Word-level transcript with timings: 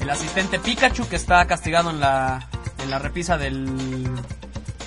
el 0.00 0.10
asistente 0.10 0.58
Pikachu 0.58 1.08
que 1.08 1.14
está 1.14 1.46
castigado 1.46 1.90
en 1.90 2.00
la, 2.00 2.48
en 2.82 2.90
la 2.90 2.98
repisa 2.98 3.38
del, 3.38 3.66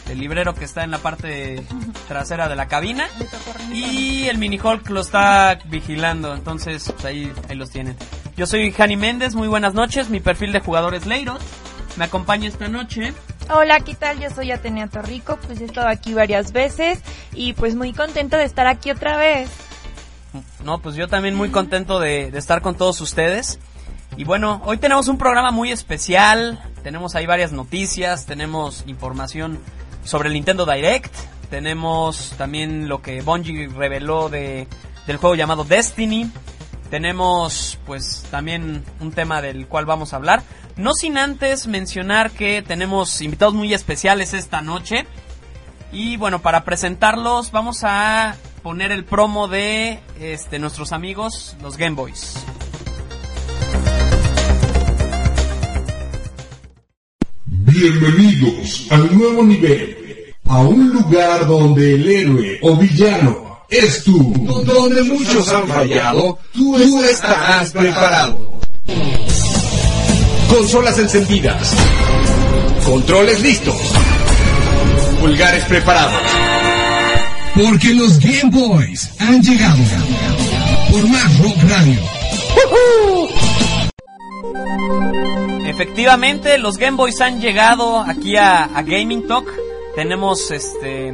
del 0.07 0.19
librero 0.19 0.53
que 0.53 0.65
está 0.65 0.83
en 0.83 0.91
la 0.91 0.97
parte 0.97 1.63
trasera 2.09 2.49
de 2.49 2.57
la 2.57 2.67
cabina 2.67 3.07
y 3.71 4.27
el 4.27 4.39
mini 4.39 4.59
Hulk 4.59 4.89
lo 4.89 4.99
está 4.99 5.57
vigilando, 5.69 6.35
entonces 6.35 6.91
pues, 6.91 7.05
ahí, 7.05 7.31
ahí 7.47 7.55
los 7.55 7.69
tienen. 7.69 7.95
Yo 8.35 8.45
soy 8.45 8.73
Jani 8.73 8.97
Méndez, 8.97 9.35
muy 9.35 9.47
buenas 9.47 9.73
noches, 9.73 10.09
mi 10.09 10.19
perfil 10.19 10.51
de 10.51 10.59
jugador 10.59 10.95
es 10.95 11.05
Leirot. 11.05 11.41
Me 11.97 12.05
acompaña 12.05 12.47
esta 12.47 12.67
noche 12.67 13.13
Hola, 13.53 13.81
¿qué 13.81 13.95
tal? 13.95 14.19
Yo 14.19 14.29
soy 14.29 14.51
Atenea 14.51 14.87
Torrico, 14.87 15.37
pues 15.45 15.59
he 15.59 15.65
estado 15.65 15.89
aquí 15.89 16.13
varias 16.13 16.53
veces 16.53 16.99
y 17.33 17.51
pues 17.51 17.75
muy 17.75 17.91
contento 17.91 18.37
de 18.37 18.45
estar 18.45 18.65
aquí 18.65 18.91
otra 18.91 19.17
vez. 19.17 19.49
No, 20.63 20.79
pues 20.79 20.95
yo 20.95 21.09
también 21.09 21.35
muy 21.35 21.49
contento 21.49 21.99
de, 21.99 22.31
de, 22.31 22.39
estar 22.39 22.61
con 22.61 22.75
todos 22.75 23.01
ustedes. 23.01 23.59
Y 24.15 24.23
bueno, 24.23 24.61
hoy 24.65 24.77
tenemos 24.77 25.09
un 25.09 25.17
programa 25.17 25.51
muy 25.51 25.69
especial. 25.69 26.63
Tenemos 26.81 27.15
ahí 27.15 27.25
varias 27.25 27.51
noticias, 27.51 28.25
tenemos 28.25 28.85
información 28.87 29.59
sobre 30.05 30.29
el 30.29 30.33
Nintendo 30.33 30.65
Direct, 30.65 31.13
tenemos 31.49 32.33
también 32.37 32.87
lo 32.87 33.01
que 33.01 33.21
Bungie 33.21 33.67
reveló 33.67 34.29
de, 34.29 34.67
del 35.07 35.17
juego 35.17 35.35
llamado 35.35 35.65
Destiny. 35.65 36.31
Tenemos 36.89 37.77
pues 37.85 38.25
también 38.31 38.85
un 39.01 39.11
tema 39.11 39.41
del 39.41 39.67
cual 39.67 39.85
vamos 39.85 40.13
a 40.13 40.15
hablar. 40.15 40.43
No 40.81 40.95
sin 40.95 41.19
antes 41.19 41.67
mencionar 41.67 42.31
que 42.31 42.63
tenemos 42.63 43.21
invitados 43.21 43.53
muy 43.53 43.71
especiales 43.71 44.33
esta 44.33 44.63
noche. 44.63 45.05
Y 45.93 46.17
bueno, 46.17 46.41
para 46.41 46.65
presentarlos 46.65 47.51
vamos 47.51 47.83
a 47.83 48.35
poner 48.63 48.91
el 48.91 49.05
promo 49.05 49.47
de 49.47 49.99
este, 50.19 50.57
nuestros 50.57 50.91
amigos, 50.91 51.55
los 51.61 51.77
Game 51.77 51.95
Boys. 51.95 52.33
Bienvenidos 57.45 58.87
al 58.89 59.15
nuevo 59.15 59.43
nivel, 59.43 60.33
a 60.45 60.61
un 60.61 60.89
lugar 60.89 61.45
donde 61.45 61.93
el 61.93 62.09
héroe 62.09 62.59
o 62.63 62.75
villano 62.75 63.65
es 63.69 64.03
tú, 64.03 64.33
donde 64.65 65.03
muchos 65.03 65.47
han 65.49 65.67
fallado, 65.67 66.39
tú, 66.51 66.75
tú 66.75 67.03
estarás 67.03 67.71
preparado. 67.71 68.59
Consolas 70.51 70.99
encendidas, 70.99 71.73
controles 72.85 73.41
listos, 73.41 73.77
pulgares 75.21 75.63
preparados. 75.63 76.21
Porque 77.55 77.93
los 77.93 78.19
Game 78.19 78.51
Boys 78.51 79.15
han 79.19 79.41
llegado 79.41 79.77
por 80.91 81.07
más 81.07 81.39
Rock 81.39 81.55
Radio. 81.69 81.99
Efectivamente, 85.67 86.57
los 86.57 86.77
Game 86.77 86.97
Boys 86.97 87.21
han 87.21 87.39
llegado 87.39 87.99
aquí 87.99 88.35
a, 88.35 88.65
a, 88.65 88.81
Gaming 88.83 89.27
Talk. 89.27 89.47
Tenemos, 89.95 90.51
este, 90.51 91.13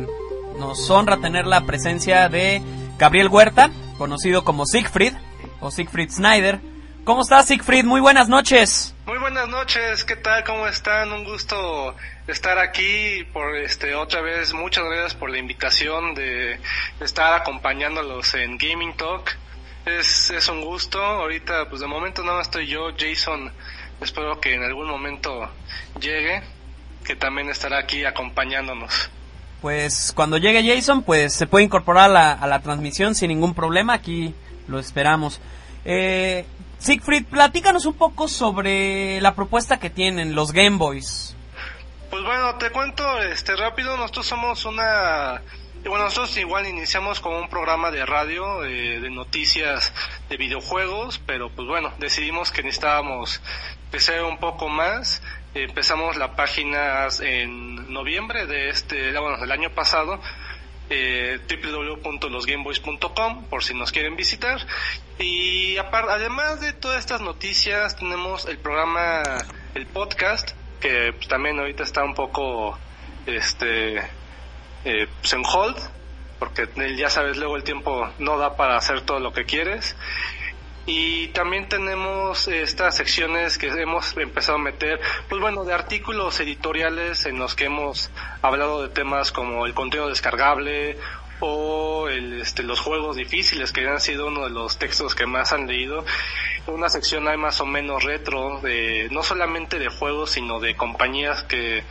nos 0.57 0.89
honra 0.89 1.17
tener 1.17 1.45
la 1.45 1.61
presencia 1.61 2.27
de 2.27 2.63
Gabriel 2.97 3.27
Huerta, 3.27 3.69
conocido 3.99 4.43
como 4.43 4.65
Siegfried 4.65 5.13
o 5.61 5.69
Siegfried 5.69 6.09
Snyder. 6.09 6.59
¿Cómo 7.07 7.21
estás, 7.21 7.45
Siegfried? 7.45 7.85
Muy 7.85 8.01
buenas 8.01 8.27
noches. 8.27 8.93
Muy 9.05 9.17
buenas 9.17 9.47
noches, 9.47 10.03
¿qué 10.03 10.17
tal? 10.17 10.43
¿Cómo 10.43 10.67
están? 10.67 11.13
Un 11.13 11.23
gusto 11.23 11.95
estar 12.27 12.59
aquí 12.59 13.23
por 13.31 13.55
este 13.55 13.95
otra 13.95 14.19
vez. 14.19 14.53
Muchas 14.53 14.83
gracias 14.83 15.13
por 15.13 15.29
la 15.29 15.37
invitación 15.37 16.13
de 16.15 16.59
estar 16.99 17.33
acompañándolos 17.33 18.33
en 18.33 18.57
Gaming 18.57 18.97
Talk. 18.97 19.37
Es, 19.85 20.31
es 20.31 20.49
un 20.49 20.59
gusto. 20.65 21.01
Ahorita, 21.01 21.69
pues 21.69 21.79
de 21.79 21.87
momento 21.87 22.23
nada 22.23 22.39
más 22.39 22.47
estoy 22.47 22.67
yo, 22.67 22.89
Jason. 22.99 23.53
Espero 24.01 24.41
que 24.41 24.55
en 24.55 24.63
algún 24.63 24.89
momento 24.89 25.49
llegue, 26.01 26.43
que 27.05 27.15
también 27.15 27.49
estará 27.49 27.79
aquí 27.79 28.03
acompañándonos. 28.03 29.09
Pues 29.61 30.11
cuando 30.13 30.35
llegue 30.35 30.75
Jason, 30.75 31.03
pues 31.03 31.33
se 31.33 31.47
puede 31.47 31.63
incorporar 31.63 32.09
a 32.09 32.13
la, 32.13 32.33
a 32.33 32.47
la 32.47 32.59
transmisión 32.59 33.15
sin 33.15 33.29
ningún 33.29 33.53
problema. 33.53 33.93
Aquí 33.93 34.35
lo 34.67 34.77
esperamos. 34.77 35.39
Eh, 35.85 36.45
Siegfried, 36.79 37.25
platícanos 37.25 37.85
un 37.85 37.95
poco 37.95 38.27
sobre 38.27 39.19
la 39.21 39.35
propuesta 39.35 39.79
que 39.79 39.89
tienen 39.89 40.35
los 40.35 40.51
Game 40.51 40.77
Boys. 40.77 41.35
Pues 42.09 42.23
bueno, 42.23 42.55
te 42.55 42.69
cuento 42.69 43.21
este 43.23 43.55
rápido, 43.55 43.97
nosotros 43.97 44.27
somos 44.27 44.65
una 44.65 45.41
bueno, 45.85 46.05
nosotros 46.05 46.35
igual 46.37 46.67
iniciamos 46.67 47.19
con 47.19 47.33
un 47.33 47.49
programa 47.49 47.91
de 47.91 48.05
radio 48.05 48.65
eh, 48.65 48.99
de 48.99 49.09
noticias 49.09 49.93
de 50.27 50.35
videojuegos, 50.35 51.19
pero 51.25 51.49
pues 51.49 51.67
bueno, 51.67 51.93
decidimos 51.97 52.51
que 52.51 52.61
necesitábamos 52.61 53.41
crecer 53.89 54.23
un 54.23 54.37
poco 54.37 54.67
más. 54.67 55.21
Empezamos 55.53 56.17
la 56.17 56.35
página 56.35 57.07
en 57.21 57.91
noviembre 57.93 58.47
de 58.47 58.69
este, 58.69 59.17
bueno, 59.17 59.37
del 59.37 59.51
año 59.51 59.69
pasado 59.71 60.19
eh, 60.89 61.39
www.losgameboys.com 61.49 63.45
por 63.45 63.63
si 63.63 63.73
nos 63.73 63.91
quieren 63.91 64.15
visitar. 64.15 64.59
Y 65.19 65.77
además 65.77 66.61
de 66.61 66.73
todas 66.73 66.99
estas 66.99 67.21
noticias 67.21 67.95
tenemos 67.95 68.45
el 68.45 68.57
programa 68.59 69.23
el 69.75 69.85
podcast 69.87 70.51
que 70.79 71.13
pues, 71.13 71.27
también 71.27 71.59
ahorita 71.59 71.83
está 71.83 72.03
un 72.03 72.13
poco 72.13 72.77
este 73.25 73.97
eh, 74.85 75.07
pues 75.21 75.33
en 75.33 75.43
hold 75.45 75.77
porque 76.39 76.67
ya 76.95 77.09
sabes 77.09 77.37
luego 77.37 77.55
el 77.55 77.63
tiempo 77.63 78.07
no 78.19 78.37
da 78.37 78.55
para 78.55 78.77
hacer 78.77 79.01
todo 79.01 79.19
lo 79.19 79.33
que 79.33 79.45
quieres 79.45 79.95
y 80.87 81.27
también 81.27 81.67
tenemos 81.67 82.47
estas 82.47 82.95
secciones 82.95 83.57
que 83.57 83.67
hemos 83.67 84.15
empezado 84.17 84.57
a 84.57 84.61
meter, 84.61 84.99
pues 85.27 85.41
bueno, 85.41 85.65
de 85.65 85.73
artículos 85.73 86.39
editoriales 86.39 87.25
en 87.25 87.37
los 87.37 87.55
que 87.55 87.65
hemos 87.65 88.09
hablado 88.41 88.81
de 88.81 88.89
temas 88.89 89.33
como 89.33 89.65
el 89.65 89.73
contenido 89.73 90.07
descargable 90.07 90.97
o 91.41 92.07
el, 92.07 92.41
este, 92.41 92.63
los 92.63 92.79
juegos 92.79 93.17
difíciles 93.17 93.73
que 93.73 93.85
han 93.85 93.99
sido 93.99 94.27
uno 94.27 94.45
de 94.45 94.49
los 94.49 94.79
textos 94.79 95.13
que 95.13 95.25
más 95.25 95.51
han 95.51 95.67
leído 95.67 96.05
una 96.73 96.89
sección 96.89 97.27
hay 97.27 97.37
más 97.37 97.61
o 97.61 97.65
menos 97.65 98.03
retro, 98.03 98.59
de 98.61 99.07
no 99.11 99.23
solamente 99.23 99.79
de 99.79 99.89
juegos, 99.89 100.31
sino 100.31 100.59
de 100.59 100.75
compañías 100.75 101.43
que 101.43 101.83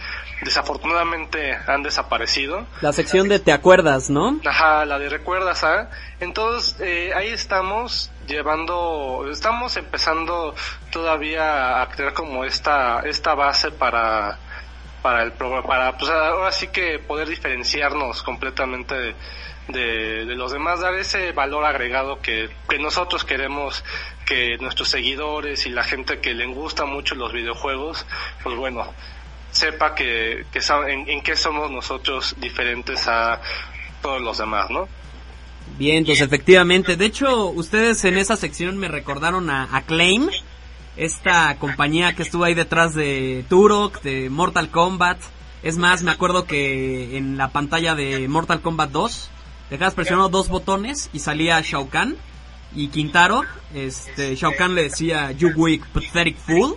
desafortunadamente 0.42 1.56
han 1.66 1.82
desaparecido. 1.82 2.66
La 2.80 2.92
sección 2.92 3.28
de 3.28 3.38
te 3.38 3.52
acuerdas, 3.52 4.10
¿no? 4.10 4.38
Ajá, 4.44 4.84
la 4.84 4.98
de 4.98 5.08
recuerdas, 5.08 5.64
¿ah? 5.64 5.90
Entonces, 6.20 6.76
eh, 6.80 7.12
ahí 7.14 7.28
estamos 7.28 8.10
llevando, 8.26 9.26
estamos 9.30 9.76
empezando 9.76 10.54
todavía 10.90 11.80
a 11.80 11.88
crear 11.88 12.12
como 12.12 12.44
esta, 12.44 13.00
esta 13.00 13.34
base 13.34 13.70
para, 13.70 14.38
para 15.02 15.22
el 15.22 15.32
para, 15.32 15.96
pues 15.96 16.10
ahora 16.10 16.52
sí 16.52 16.68
que 16.68 16.98
poder 16.98 17.28
diferenciarnos 17.28 18.22
completamente 18.22 18.94
de, 18.94 19.14
de, 19.68 20.24
de, 20.26 20.34
los 20.34 20.52
demás, 20.52 20.80
dar 20.80 20.94
ese 20.94 21.32
valor 21.32 21.64
agregado 21.64 22.20
que, 22.20 22.50
que 22.68 22.78
nosotros 22.78 23.24
queremos 23.24 23.84
que 24.24 24.58
nuestros 24.58 24.88
seguidores 24.88 25.66
y 25.66 25.70
la 25.70 25.84
gente 25.84 26.20
que 26.20 26.34
le 26.34 26.46
gusta 26.46 26.84
mucho 26.84 27.14
los 27.14 27.32
videojuegos, 27.32 28.06
pues 28.42 28.56
bueno, 28.56 28.92
sepa 29.50 29.94
que, 29.94 30.46
que 30.52 30.60
en, 30.88 31.08
en 31.08 31.22
qué 31.22 31.36
somos 31.36 31.70
nosotros 31.70 32.34
diferentes 32.38 33.06
a 33.08 33.40
todos 34.02 34.20
los 34.20 34.38
demás, 34.38 34.70
¿no? 34.70 34.88
Bien, 35.78 36.04
pues 36.04 36.20
efectivamente. 36.20 36.96
De 36.96 37.04
hecho, 37.04 37.50
ustedes 37.50 38.04
en 38.04 38.16
esa 38.16 38.36
sección 38.36 38.78
me 38.78 38.88
recordaron 38.88 39.50
a 39.50 39.64
Acclaim, 39.76 40.28
esta 40.96 41.56
compañía 41.58 42.14
que 42.14 42.22
estuvo 42.22 42.44
ahí 42.44 42.54
detrás 42.54 42.94
de 42.94 43.44
Turok, 43.48 44.00
de 44.02 44.30
Mortal 44.30 44.70
Kombat. 44.70 45.18
Es 45.62 45.76
más, 45.76 46.02
me 46.02 46.10
acuerdo 46.10 46.46
que 46.46 47.18
en 47.18 47.36
la 47.36 47.48
pantalla 47.48 47.94
de 47.94 48.26
Mortal 48.28 48.62
Kombat 48.62 48.90
2 48.90 49.30
dejabas 49.70 49.94
presionando 49.94 50.28
dos 50.28 50.48
botones 50.48 51.10
y 51.12 51.18
salía 51.18 51.60
Shao 51.60 51.88
Kahn 51.88 52.16
y 52.74 52.88
Quintaro. 52.88 53.42
Este, 53.74 54.34
Shao 54.36 54.52
Kahn 54.56 54.74
le 54.74 54.84
decía 54.84 55.32
You 55.32 55.50
weak 55.54 55.86
pathetic 55.88 56.36
fool 56.38 56.76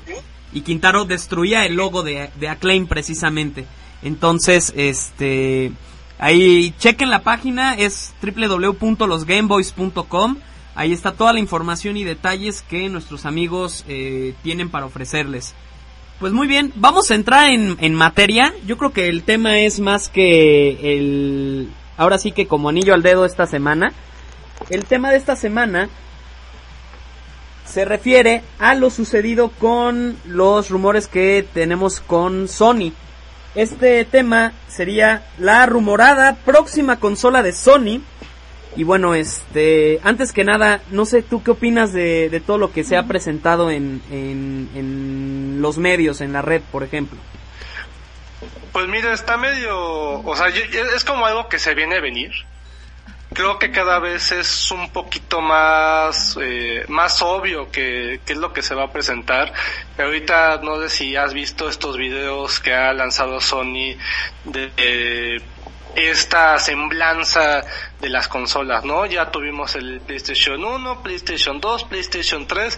y 0.51 0.61
Quintaro 0.61 1.05
destruía 1.05 1.65
el 1.65 1.75
logo 1.75 2.03
de, 2.03 2.29
de 2.39 2.49
Acclaim 2.49 2.87
precisamente. 2.87 3.65
Entonces, 4.01 4.73
este, 4.75 5.71
ahí 6.19 6.71
chequen 6.77 7.09
la 7.09 7.23
página, 7.23 7.73
es 7.73 8.13
www.losgameboys.com. 8.21 10.37
Ahí 10.75 10.93
está 10.93 11.13
toda 11.13 11.33
la 11.33 11.39
información 11.39 11.97
y 11.97 12.03
detalles 12.03 12.61
que 12.61 12.87
nuestros 12.89 13.25
amigos 13.25 13.83
eh, 13.87 14.35
tienen 14.43 14.69
para 14.69 14.85
ofrecerles. 14.85 15.55
Pues 16.19 16.31
muy 16.31 16.47
bien, 16.47 16.71
vamos 16.75 17.09
a 17.11 17.15
entrar 17.15 17.49
en, 17.49 17.77
en 17.81 17.95
materia. 17.95 18.53
Yo 18.65 18.77
creo 18.77 18.93
que 18.93 19.07
el 19.07 19.23
tema 19.23 19.59
es 19.59 19.79
más 19.79 20.09
que 20.09 20.95
el... 20.95 21.69
Ahora 21.97 22.17
sí 22.17 22.31
que 22.31 22.47
como 22.47 22.69
anillo 22.69 22.93
al 22.93 23.01
dedo 23.01 23.25
esta 23.25 23.47
semana. 23.47 23.91
El 24.69 24.85
tema 24.85 25.11
de 25.11 25.17
esta 25.17 25.35
semana 25.35 25.89
se 27.65 27.85
refiere 27.85 28.41
a 28.57 28.73
lo 28.73 28.89
sucedido 28.89 29.49
con 29.49 30.17
los 30.25 30.69
rumores 30.69 31.07
que 31.07 31.45
tenemos 31.53 31.99
con 31.99 32.47
Sony. 32.47 32.93
Este 33.55 34.05
tema 34.05 34.53
sería 34.67 35.23
la 35.37 35.65
rumorada 35.65 36.35
próxima 36.35 36.99
consola 36.99 37.41
de 37.41 37.53
Sony. 37.53 38.01
Y 38.75 38.83
bueno, 38.83 39.15
este, 39.15 39.99
antes 40.03 40.31
que 40.31 40.43
nada, 40.43 40.81
no 40.91 41.05
sé 41.05 41.23
tú 41.23 41.41
qué 41.41 41.51
opinas 41.51 41.91
de, 41.91 42.29
de 42.29 42.39
todo 42.39 42.59
lo 42.59 42.71
que 42.71 42.83
se 42.83 42.95
ha 42.95 43.07
presentado 43.07 43.71
en, 43.71 44.01
en, 44.11 44.69
en, 44.75 45.61
los 45.61 45.77
medios, 45.77 46.21
en 46.21 46.33
la 46.33 46.43
red, 46.43 46.61
por 46.71 46.83
ejemplo. 46.83 47.17
Pues 48.71 48.87
mira, 48.87 49.11
está 49.11 49.37
medio, 49.37 50.21
o 50.21 50.35
sea, 50.35 50.47
es 50.95 51.03
como 51.03 51.25
algo 51.25 51.49
que 51.49 51.57
se 51.57 51.73
viene 51.73 51.95
a 51.95 52.01
venir 52.01 52.31
creo 53.39 53.57
que 53.57 53.71
cada 53.71 53.99
vez 53.99 54.33
es 54.33 54.69
un 54.69 54.89
poquito 54.89 55.39
más 55.39 56.37
eh, 56.41 56.83
más 56.89 57.21
obvio 57.21 57.71
que, 57.71 58.19
que, 58.25 58.33
es 58.33 58.37
lo 58.37 58.51
que 58.51 58.61
se 58.61 58.75
va 58.75 58.83
a 58.83 58.91
presentar. 58.91 59.53
Ahorita 59.97 60.59
no 60.61 60.75
sé 60.81 60.89
si 60.89 61.15
has 61.15 61.33
visto 61.33 61.69
estos 61.69 61.95
videos 61.95 62.59
que 62.59 62.73
ha 62.73 62.91
lanzado 62.91 63.39
Sony 63.39 63.95
de 64.43 64.73
eh, 64.75 65.41
esta 65.95 66.59
semblanza 66.59 67.63
de 68.01 68.09
las 68.09 68.27
consolas, 68.27 68.83
¿no? 68.83 69.05
Ya 69.05 69.31
tuvimos 69.31 69.73
el 69.75 70.01
PlayStation 70.01 70.61
1, 70.61 71.01
PlayStation 71.01 71.61
2, 71.61 71.85
PlayStation 71.85 72.45
3. 72.45 72.77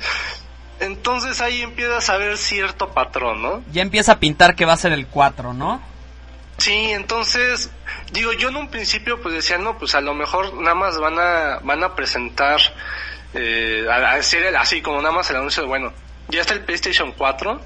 Entonces 0.81 1.42
ahí 1.42 1.63
empiezas 1.63 2.08
a 2.12 2.18
ver 2.18 2.38
cierto 2.38 2.90
patrón, 2.90 3.42
¿no? 3.42 3.63
Ya 3.72 3.81
empieza 3.81 4.12
a 4.12 4.19
pintar 4.19 4.56
que 4.56 4.66
va 4.66 4.74
a 4.74 4.78
ser 4.78 4.92
el 4.92 5.08
4, 5.08 5.56
¿no? 5.56 5.81
Sí, 6.62 6.92
entonces, 6.92 7.72
digo, 8.12 8.34
yo 8.34 8.50
en 8.50 8.56
un 8.56 8.68
principio 8.69 9.19
pues 9.19 9.34
decía, 9.34 9.58
no, 9.58 9.80
pues 9.80 9.96
a 9.96 10.02
lo 10.02 10.13
mejor 10.13 10.54
nada 10.62 10.75
más 10.75 11.00
van 11.00 11.18
a, 11.18 11.58
van 11.63 11.84
a 11.84 11.96
presentar, 11.96 12.60
eh, 13.34 13.88
a, 13.90 14.18
decir 14.18 14.46
así 14.56 14.80
como 14.84 15.02
nada 15.02 15.12
más 15.12 15.28
el 15.31 15.38
anuncio 15.38 15.63
de, 15.63 15.69
bueno, 15.69 15.92
ya 16.28 16.42
está 16.42 16.54
el 16.54 16.63
PlayStation 16.63 17.13
4, 17.13 17.60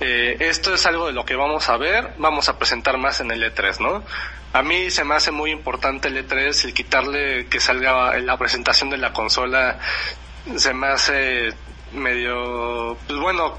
eh, 0.00 0.36
esto 0.40 0.74
es 0.74 0.84
algo 0.84 1.06
de 1.06 1.14
lo 1.14 1.24
que 1.24 1.36
vamos 1.36 1.70
a 1.70 1.78
ver, 1.78 2.16
vamos 2.18 2.50
a 2.50 2.58
presentar 2.58 2.98
más 2.98 3.18
en 3.20 3.30
el 3.30 3.42
E3, 3.42 3.80
¿no? 3.80 4.04
A 4.52 4.62
mí 4.62 4.90
se 4.90 5.04
me 5.04 5.14
hace 5.14 5.30
muy 5.30 5.50
importante 5.50 6.08
el 6.08 6.28
E3, 6.28 6.66
el 6.66 6.74
quitarle 6.74 7.46
que 7.46 7.60
salga 7.60 8.18
la 8.18 8.36
presentación 8.36 8.90
de 8.90 8.98
la 8.98 9.14
consola, 9.14 9.78
se 10.54 10.74
me 10.74 10.88
hace 10.88 11.54
medio, 11.92 12.94
pues 13.06 13.18
bueno, 13.18 13.58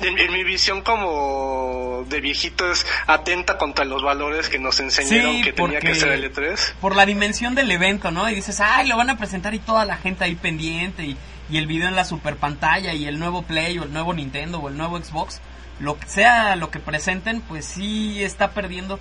en, 0.00 0.18
en, 0.18 0.32
mi 0.32 0.44
visión 0.44 0.82
como 0.82 2.04
de 2.08 2.20
viejito 2.20 2.70
es 2.70 2.86
atenta 3.06 3.58
contra 3.58 3.84
los 3.84 4.02
valores 4.02 4.48
que 4.48 4.58
nos 4.58 4.80
enseñaron 4.80 5.42
que 5.42 5.52
tenía 5.52 5.80
que 5.80 5.94
ser 5.94 6.12
el 6.12 6.32
E3. 6.32 6.74
Por 6.80 6.96
la 6.96 7.06
dimensión 7.06 7.54
del 7.54 7.70
evento, 7.70 8.10
¿no? 8.10 8.28
Y 8.28 8.34
dices, 8.34 8.60
ay, 8.60 8.88
lo 8.88 8.96
van 8.96 9.10
a 9.10 9.18
presentar 9.18 9.54
y 9.54 9.58
toda 9.58 9.84
la 9.84 9.96
gente 9.96 10.24
ahí 10.24 10.34
pendiente 10.34 11.04
y, 11.04 11.16
y 11.50 11.58
el 11.58 11.66
video 11.66 11.88
en 11.88 11.96
la 11.96 12.04
super 12.04 12.36
pantalla 12.36 12.92
y 12.92 13.06
el 13.06 13.18
nuevo 13.18 13.42
Play 13.42 13.78
o 13.78 13.84
el 13.84 13.92
nuevo 13.92 14.14
Nintendo 14.14 14.58
o 14.58 14.68
el 14.68 14.76
nuevo 14.76 14.98
Xbox. 14.98 15.40
Lo 15.80 15.98
que 15.98 16.06
sea 16.06 16.56
lo 16.56 16.70
que 16.70 16.78
presenten, 16.78 17.40
pues 17.40 17.64
sí 17.64 18.22
está 18.22 18.50
perdiendo. 18.50 18.98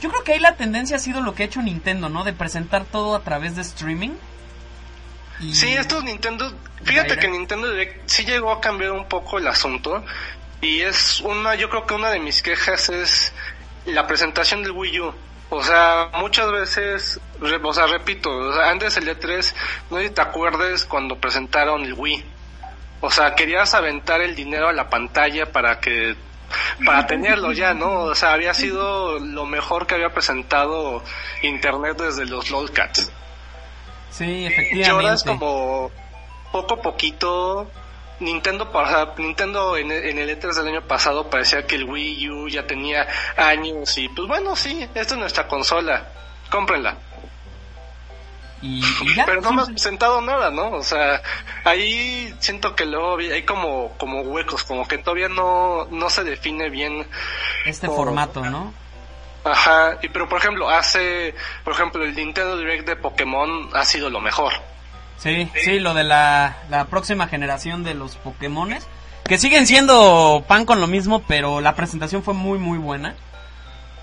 Yo 0.00 0.10
creo 0.10 0.24
que 0.24 0.32
ahí 0.32 0.40
la 0.40 0.56
tendencia 0.56 0.96
ha 0.96 1.00
sido 1.00 1.20
lo 1.20 1.34
que 1.34 1.44
ha 1.44 1.46
hecho 1.46 1.62
Nintendo, 1.62 2.08
¿no? 2.08 2.24
De 2.24 2.32
presentar 2.32 2.84
todo 2.84 3.14
a 3.14 3.22
través 3.22 3.56
de 3.56 3.62
streaming. 3.62 4.10
Y... 5.40 5.54
Sí, 5.54 5.74
estos 5.74 6.04
Nintendo, 6.04 6.52
fíjate 6.82 7.16
que 7.18 7.28
Nintendo 7.28 7.70
Direct 7.70 8.08
sí 8.08 8.24
llegó 8.24 8.52
a 8.52 8.60
cambiar 8.60 8.92
un 8.92 9.08
poco 9.08 9.38
el 9.38 9.46
asunto 9.46 10.04
y 10.60 10.80
es 10.80 11.20
una, 11.20 11.54
yo 11.54 11.68
creo 11.68 11.86
que 11.86 11.94
una 11.94 12.10
de 12.10 12.20
mis 12.20 12.42
quejas 12.42 12.88
es 12.88 13.32
la 13.86 14.06
presentación 14.06 14.62
del 14.62 14.72
Wii 14.72 15.00
U. 15.00 15.14
O 15.50 15.62
sea, 15.62 16.10
muchas 16.14 16.50
veces, 16.50 17.20
o 17.40 17.72
sea, 17.72 17.86
repito, 17.86 18.30
o 18.30 18.52
sea, 18.52 18.70
antes 18.70 18.96
el 18.96 19.06
E3, 19.06 19.54
no 19.90 19.98
sé 19.98 20.08
si 20.08 20.14
te 20.14 20.20
acuerdes 20.20 20.84
cuando 20.84 21.16
presentaron 21.16 21.82
el 21.84 21.92
Wii. 21.94 22.24
O 23.00 23.10
sea, 23.10 23.34
querías 23.34 23.74
aventar 23.74 24.22
el 24.22 24.34
dinero 24.34 24.68
a 24.68 24.72
la 24.72 24.88
pantalla 24.88 25.52
para 25.52 25.78
que 25.80 26.16
para 26.84 27.06
tenerlo 27.06 27.52
ya, 27.52 27.74
¿no? 27.74 28.04
O 28.04 28.14
sea, 28.14 28.32
había 28.32 28.54
sido 28.54 29.18
lo 29.18 29.44
mejor 29.44 29.86
que 29.86 29.94
había 29.94 30.14
presentado 30.14 31.02
Internet 31.42 31.98
desde 31.98 32.24
los 32.24 32.50
LOLcats. 32.50 33.12
Sí, 34.14 34.46
efectivamente. 34.46 34.78
Y 34.78 34.84
ahora 34.84 35.14
es 35.14 35.24
como 35.24 35.90
poco 36.52 36.74
a 36.74 36.82
poquito. 36.82 37.70
Nintendo, 38.20 38.70
Nintendo 39.18 39.76
en, 39.76 39.90
en 39.90 40.18
el 40.18 40.38
E3 40.38 40.54
del 40.54 40.68
año 40.68 40.82
pasado 40.82 41.28
parecía 41.28 41.66
que 41.66 41.74
el 41.74 41.84
Wii 41.84 42.30
U 42.30 42.48
ya 42.48 42.64
tenía 42.64 43.08
años 43.36 43.98
y 43.98 44.08
pues 44.08 44.28
bueno, 44.28 44.54
sí, 44.54 44.88
esta 44.94 45.14
es 45.14 45.18
nuestra 45.18 45.48
consola, 45.48 46.10
cómprenla. 46.48 46.96
Y, 48.62 48.78
y 48.78 49.14
ya, 49.16 49.26
Pero 49.26 49.40
no 49.40 49.52
me 49.52 49.62
has 49.62 49.68
presentado 49.68 50.20
nada, 50.20 50.52
¿no? 50.52 50.70
O 50.70 50.82
sea, 50.84 51.20
ahí 51.64 52.32
siento 52.38 52.76
que 52.76 52.86
luego 52.86 53.16
hay 53.18 53.42
como, 53.42 53.90
como 53.98 54.20
huecos, 54.20 54.62
como 54.62 54.86
que 54.86 54.98
todavía 54.98 55.28
no, 55.28 55.86
no 55.90 56.08
se 56.08 56.22
define 56.22 56.70
bien. 56.70 57.04
Este 57.66 57.88
formato, 57.88 58.44
¿no? 58.44 58.72
Ajá, 59.44 59.98
y 60.02 60.08
pero 60.08 60.28
por 60.28 60.38
ejemplo, 60.38 60.70
hace, 60.70 61.34
por 61.64 61.74
ejemplo, 61.74 62.02
el 62.04 62.14
Nintendo 62.14 62.56
Direct 62.56 62.86
de 62.86 62.96
Pokémon 62.96 63.68
ha 63.74 63.84
sido 63.84 64.08
lo 64.08 64.20
mejor. 64.20 64.54
Sí, 65.18 65.48
sí, 65.54 65.78
lo 65.80 65.94
de 65.94 66.04
la, 66.04 66.56
la 66.70 66.86
próxima 66.86 67.28
generación 67.28 67.84
de 67.84 67.94
los 67.94 68.16
Pokémones, 68.16 68.86
que 69.24 69.38
siguen 69.38 69.66
siendo 69.66 70.44
pan 70.48 70.64
con 70.64 70.80
lo 70.80 70.86
mismo, 70.86 71.22
pero 71.28 71.60
la 71.60 71.74
presentación 71.74 72.22
fue 72.22 72.34
muy, 72.34 72.58
muy 72.58 72.78
buena. 72.78 73.14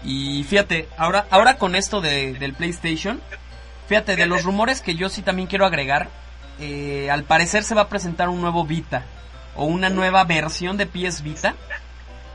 Y 0.04 0.44
fíjate, 0.44 0.88
ahora, 0.98 1.26
ahora 1.30 1.58
con 1.58 1.76
esto 1.76 2.02
de, 2.02 2.34
del 2.34 2.54
PlayStation, 2.54 3.22
fíjate, 3.88 4.16
de 4.16 4.26
los 4.26 4.44
rumores 4.44 4.82
que 4.82 4.96
yo 4.96 5.10
sí 5.10 5.22
también 5.22 5.48
quiero 5.48 5.66
agregar, 5.66 6.10
eh, 6.60 7.10
al 7.12 7.24
parecer 7.24 7.64
se 7.64 7.76
va 7.76 7.82
a 7.82 7.90
presentar 7.90 8.30
un 8.30 8.42
nuevo 8.42 8.66
Vita, 8.66 9.06
o 9.56 9.66
una 9.66 9.90
nueva 9.90 10.24
versión 10.24 10.78
de 10.78 10.86
PS 10.86 11.24
Vita, 11.24 11.56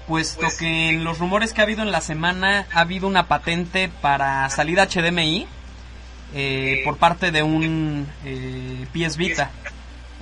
puesto 0.06 0.46
que 0.58 0.88
en 0.90 1.04
los 1.04 1.18
rumores 1.18 1.52
que 1.52 1.60
ha 1.60 1.64
habido 1.64 1.82
en 1.82 1.90
la 1.90 2.00
semana 2.00 2.66
ha 2.72 2.80
habido 2.80 3.06
una 3.06 3.28
patente 3.28 3.90
para 4.00 4.48
salida 4.50 4.86
HDMI 4.86 5.46
eh, 6.34 6.82
por 6.84 6.96
parte 6.96 7.30
de 7.30 7.42
un 7.42 8.06
eh, 8.24 8.86
PS 8.92 9.16
Vita. 9.16 9.50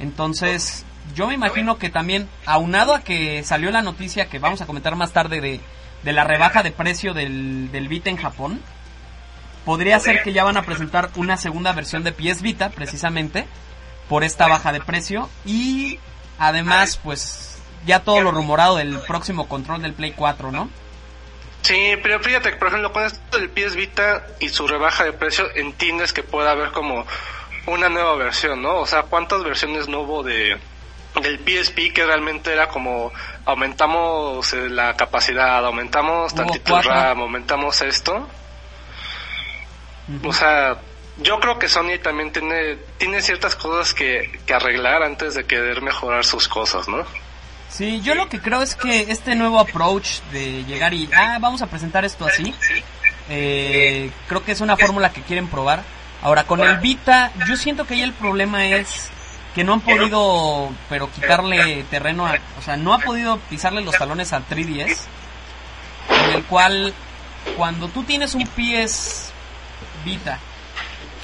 Entonces, 0.01 0.85
yo 1.15 1.29
me 1.29 1.35
imagino 1.35 1.79
que 1.79 1.91
también, 1.91 2.29
aunado 2.47 2.95
a 2.95 3.01
que 3.01 3.43
salió 3.45 3.71
la 3.71 3.83
noticia 3.83 4.27
que 4.27 4.39
vamos 4.39 4.61
a 4.61 4.67
comentar 4.67 4.97
más 4.97 5.13
tarde 5.13 5.41
de, 5.41 5.61
de 6.03 6.13
la 6.13 6.25
rebaja 6.25 6.63
de 6.63 6.71
precio 6.71 7.15
del, 7.15 7.71
del 7.71 7.89
Vita 7.89 8.11
en 8.11 8.17
Japón, 8.17 8.61
podría 9.65 9.99
ser 10.01 10.23
que 10.23 10.33
ya 10.33 10.45
van 10.45 10.57
a 10.57 10.63
presentar 10.63 11.11
una 11.17 11.37
segunda 11.37 11.73
versión 11.73 12.03
de 12.03 12.13
PS 12.13 12.43
Vita, 12.43 12.71
precisamente, 12.71 13.47
por 14.09 14.25
esta 14.25 14.49
baja 14.49 14.73
de 14.73 14.81
precio. 14.81 15.29
Y 15.47 15.99
Además, 16.39 16.99
pues 17.03 17.44
ya 17.87 18.01
todo 18.01 18.21
lo 18.21 18.31
rumorado 18.31 18.77
del 18.77 18.99
próximo 19.01 19.49
control 19.49 19.83
del 19.83 19.95
Play 19.95 20.13
4, 20.13 20.51
¿no? 20.53 20.69
Sí, 21.63 21.95
pero 22.03 22.21
fíjate, 22.21 22.53
por 22.53 22.69
ejemplo, 22.69 22.93
con 22.93 23.05
esto 23.05 23.39
del 23.39 23.49
PS 23.49 23.75
Vita 23.75 24.27
y 24.39 24.51
su 24.51 24.67
rebaja 24.67 25.05
de 25.05 25.15
precio, 25.15 25.47
entiendes 25.55 26.13
que 26.13 26.23
puede 26.23 26.51
haber 26.51 26.73
como 26.73 27.07
una 27.67 27.89
nueva 27.89 28.17
versión, 28.17 28.61
¿no? 28.61 28.81
O 28.81 28.87
sea, 28.87 29.05
¿cuántas 29.05 29.43
versiones 29.43 29.89
no 29.89 30.01
hubo 30.01 30.23
de 30.23 30.59
del 31.23 31.39
PSP 31.39 31.93
que 31.95 32.05
realmente 32.05 32.53
era 32.53 32.69
como 32.69 33.13
aumentamos 33.45 34.53
eh, 34.53 34.69
la 34.69 34.97
capacidad, 34.97 35.65
aumentamos 35.65 36.35
tantito 36.35 36.77
el. 36.77 36.83
RAM, 36.83 37.21
aumentamos 37.21 37.81
esto? 37.83 38.29
O 40.23 40.33
sea, 40.33 40.77
yo 41.19 41.41
creo 41.41 41.59
que 41.59 41.69
Sony 41.69 41.99
también 42.03 42.31
tiene, 42.33 42.77
tiene 42.99 43.23
ciertas 43.23 43.57
cosas 43.57 43.95
que, 43.95 44.39
que 44.45 44.53
arreglar 44.53 45.03
antes 45.03 45.35
de 45.35 45.45
querer 45.45 45.81
mejorar 45.81 46.25
sus 46.25 46.47
cosas, 46.47 46.89
¿no? 46.89 47.07
Sí, 47.77 48.01
yo 48.03 48.15
lo 48.15 48.29
que 48.29 48.41
creo 48.41 48.63
es 48.63 48.77
que 48.77 49.11
este 49.11 49.35
nuevo 49.35 49.59
approach 49.59 50.21
de 50.31 50.63
llegar 50.63 50.95
y, 50.95 51.11
ah, 51.13 51.39
vamos 51.41 51.61
a 51.61 51.67
presentar 51.67 52.05
esto 52.05 52.25
así, 52.25 52.55
eh, 53.29 54.13
creo 54.29 54.45
que 54.45 54.53
es 54.53 54.61
una 54.61 54.77
fórmula 54.77 55.11
que 55.11 55.23
quieren 55.23 55.49
probar. 55.49 55.83
Ahora, 56.23 56.45
con 56.45 56.61
el 56.61 56.79
Vita, 56.79 57.33
yo 57.49 57.57
siento 57.57 57.85
que 57.85 57.95
ahí 57.95 58.03
el 58.03 58.13
problema 58.13 58.65
es 58.65 59.11
que 59.57 59.65
no 59.65 59.73
han 59.73 59.81
podido, 59.81 60.71
pero 60.89 61.11
quitarle 61.11 61.83
terreno, 61.91 62.27
a, 62.27 62.39
o 62.57 62.63
sea, 62.63 62.77
no 62.77 62.95
ha 62.95 62.99
podido 62.99 63.39
pisarle 63.51 63.83
los 63.83 63.99
talones 63.99 64.33
al 64.33 64.47
3DS, 64.47 64.99
en 66.29 66.31
el 66.33 66.45
cual, 66.45 66.95
cuando 67.57 67.89
tú 67.89 68.05
tienes 68.05 68.37
un 68.37 68.47
PS 68.47 69.33
Vita 70.05 70.39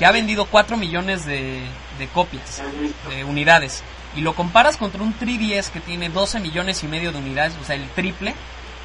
que 0.00 0.04
ha 0.04 0.10
vendido 0.10 0.46
4 0.46 0.76
millones 0.76 1.24
de, 1.26 1.62
de 2.00 2.08
copias, 2.08 2.60
de 3.08 3.22
unidades, 3.22 3.84
y 4.16 4.22
lo 4.22 4.34
comparas 4.34 4.76
contra 4.76 5.02
un 5.02 5.16
3DS 5.18 5.70
que 5.70 5.80
tiene 5.80 6.08
12 6.08 6.40
millones 6.40 6.82
y 6.82 6.88
medio 6.88 7.12
de 7.12 7.18
unidades, 7.18 7.54
o 7.60 7.64
sea, 7.64 7.76
el 7.76 7.88
triple, 7.90 8.34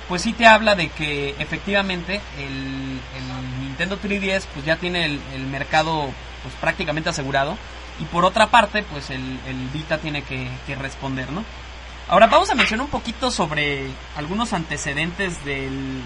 pues 0.07 0.21
sí 0.21 0.33
te 0.33 0.45
habla 0.45 0.75
de 0.75 0.89
que 0.89 1.35
efectivamente 1.39 2.21
el, 2.37 2.99
el 3.15 3.61
Nintendo 3.61 3.99
3DS 3.99 4.45
pues 4.53 4.65
ya 4.65 4.75
tiene 4.75 5.05
el, 5.05 5.19
el 5.33 5.45
mercado 5.47 6.09
pues 6.43 6.53
prácticamente 6.61 7.09
asegurado 7.09 7.57
y 7.99 8.05
por 8.05 8.23
otra 8.23 8.47
parte 8.47 8.83
pues 8.83 9.09
el, 9.09 9.39
el 9.47 9.67
Vita 9.73 9.97
tiene 9.97 10.23
que, 10.23 10.47
que 10.67 10.75
responder, 10.75 11.31
¿no? 11.31 11.43
Ahora 12.07 12.27
vamos 12.27 12.49
a 12.51 12.55
mencionar 12.55 12.85
un 12.85 12.91
poquito 12.91 13.31
sobre 13.31 13.87
algunos 14.15 14.53
antecedentes 14.53 15.43
del, 15.43 16.03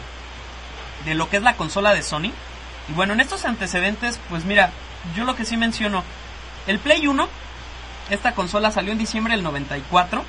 de 1.06 1.14
lo 1.14 1.30
que 1.30 1.38
es 1.38 1.44
la 1.44 1.56
consola 1.56 1.94
de 1.94 2.04
Sony. 2.04 2.32
Y 2.88 2.94
bueno, 2.96 3.14
en 3.14 3.20
estos 3.20 3.44
antecedentes, 3.44 4.18
pues 4.30 4.46
mira, 4.46 4.72
yo 5.16 5.26
lo 5.26 5.36
que 5.36 5.44
sí 5.44 5.58
menciono, 5.58 6.04
el 6.68 6.80
Play 6.80 7.06
1, 7.06 7.28
esta 8.10 8.34
consola 8.34 8.72
salió 8.72 8.92
en 8.92 8.98
diciembre 8.98 9.34
del 9.34 9.44
94. 9.44 10.24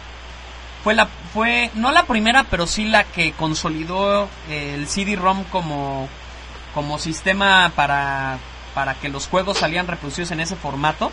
Fue 0.84 0.94
la, 0.94 1.08
fue, 1.34 1.70
no 1.74 1.92
la 1.92 2.04
primera, 2.04 2.44
pero 2.44 2.66
sí 2.66 2.84
la 2.84 3.04
que 3.04 3.32
consolidó 3.32 4.28
el 4.48 4.88
CD-ROM 4.88 5.44
como, 5.44 6.08
como 6.74 6.98
sistema 6.98 7.70
para, 7.74 8.38
para 8.74 8.94
que 8.94 9.08
los 9.08 9.28
juegos 9.28 9.58
salían 9.58 9.86
reproducidos 9.86 10.30
en 10.30 10.40
ese 10.40 10.56
formato. 10.56 11.12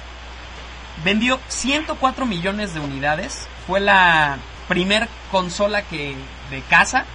Vendió 1.04 1.40
104 1.50 2.26
millones 2.26 2.74
de 2.74 2.80
unidades. 2.80 3.48
Fue 3.66 3.80
la 3.80 4.38
primer 4.68 5.10
consola 5.32 5.82
que, 5.82 6.16
de 6.50 6.62
casa 6.62 7.06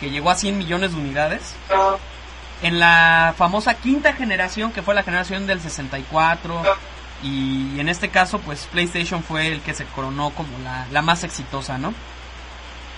que 0.00 0.10
llegó 0.10 0.30
a 0.30 0.34
100 0.34 0.58
millones 0.58 0.92
de 0.92 1.00
unidades 1.00 1.54
en 2.62 2.78
la 2.80 3.34
famosa 3.36 3.74
quinta 3.74 4.14
generación, 4.14 4.72
que 4.72 4.82
fue 4.82 4.94
la 4.94 5.02
generación 5.02 5.46
del 5.46 5.60
64, 5.60 6.62
y 7.24 7.80
en 7.80 7.88
este 7.88 8.10
caso, 8.10 8.38
pues 8.38 8.68
PlayStation 8.70 9.22
fue 9.22 9.48
el 9.48 9.62
que 9.62 9.72
se 9.72 9.86
coronó 9.86 10.30
como 10.30 10.58
la, 10.58 10.86
la 10.92 11.00
más 11.00 11.24
exitosa, 11.24 11.78
¿no? 11.78 11.94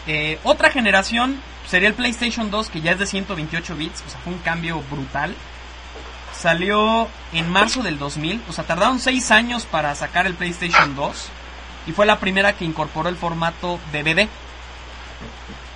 Eh, 0.09 0.41
otra 0.43 0.71
generación 0.71 1.41
sería 1.69 1.89
el 1.89 1.95
PlayStation 1.95 2.51
2, 2.51 2.71
que 2.71 2.81
ya 2.81 2.93
es 2.93 2.99
de 2.99 3.07
128 3.07 3.77
bits, 3.77 4.03
o 4.05 4.11
sea, 4.11 4.19
fue 4.21 4.33
un 4.33 4.41
cambio 4.41 4.83
brutal. 4.91 5.35
Salió 6.33 7.09
en 7.33 7.49
marzo 7.49 7.85
del 7.85 7.99
2000, 7.99 8.43
o 8.49 8.53
sea, 8.53 8.65
tardaron 8.65 8.99
6 8.99 9.31
años 9.31 9.65
para 9.65 9.95
sacar 9.95 10.27
el 10.27 10.35
PlayStation 10.35 10.97
2, 10.97 11.29
y 11.87 11.93
fue 11.93 12.05
la 12.05 12.19
primera 12.19 12.55
que 12.55 12.65
incorporó 12.65 13.09
el 13.09 13.17
formato 13.17 13.79
DVD. 13.93 14.29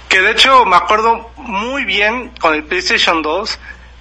Que 0.09 0.23
de 0.23 0.33
hecho 0.33 0.65
me 0.67 0.75
acuerdo 0.75 1.31
muy 1.37 1.85
bien 1.85 2.33
con 2.41 2.55
el 2.55 2.65
PlayStation 2.65 3.23
2 3.23 3.59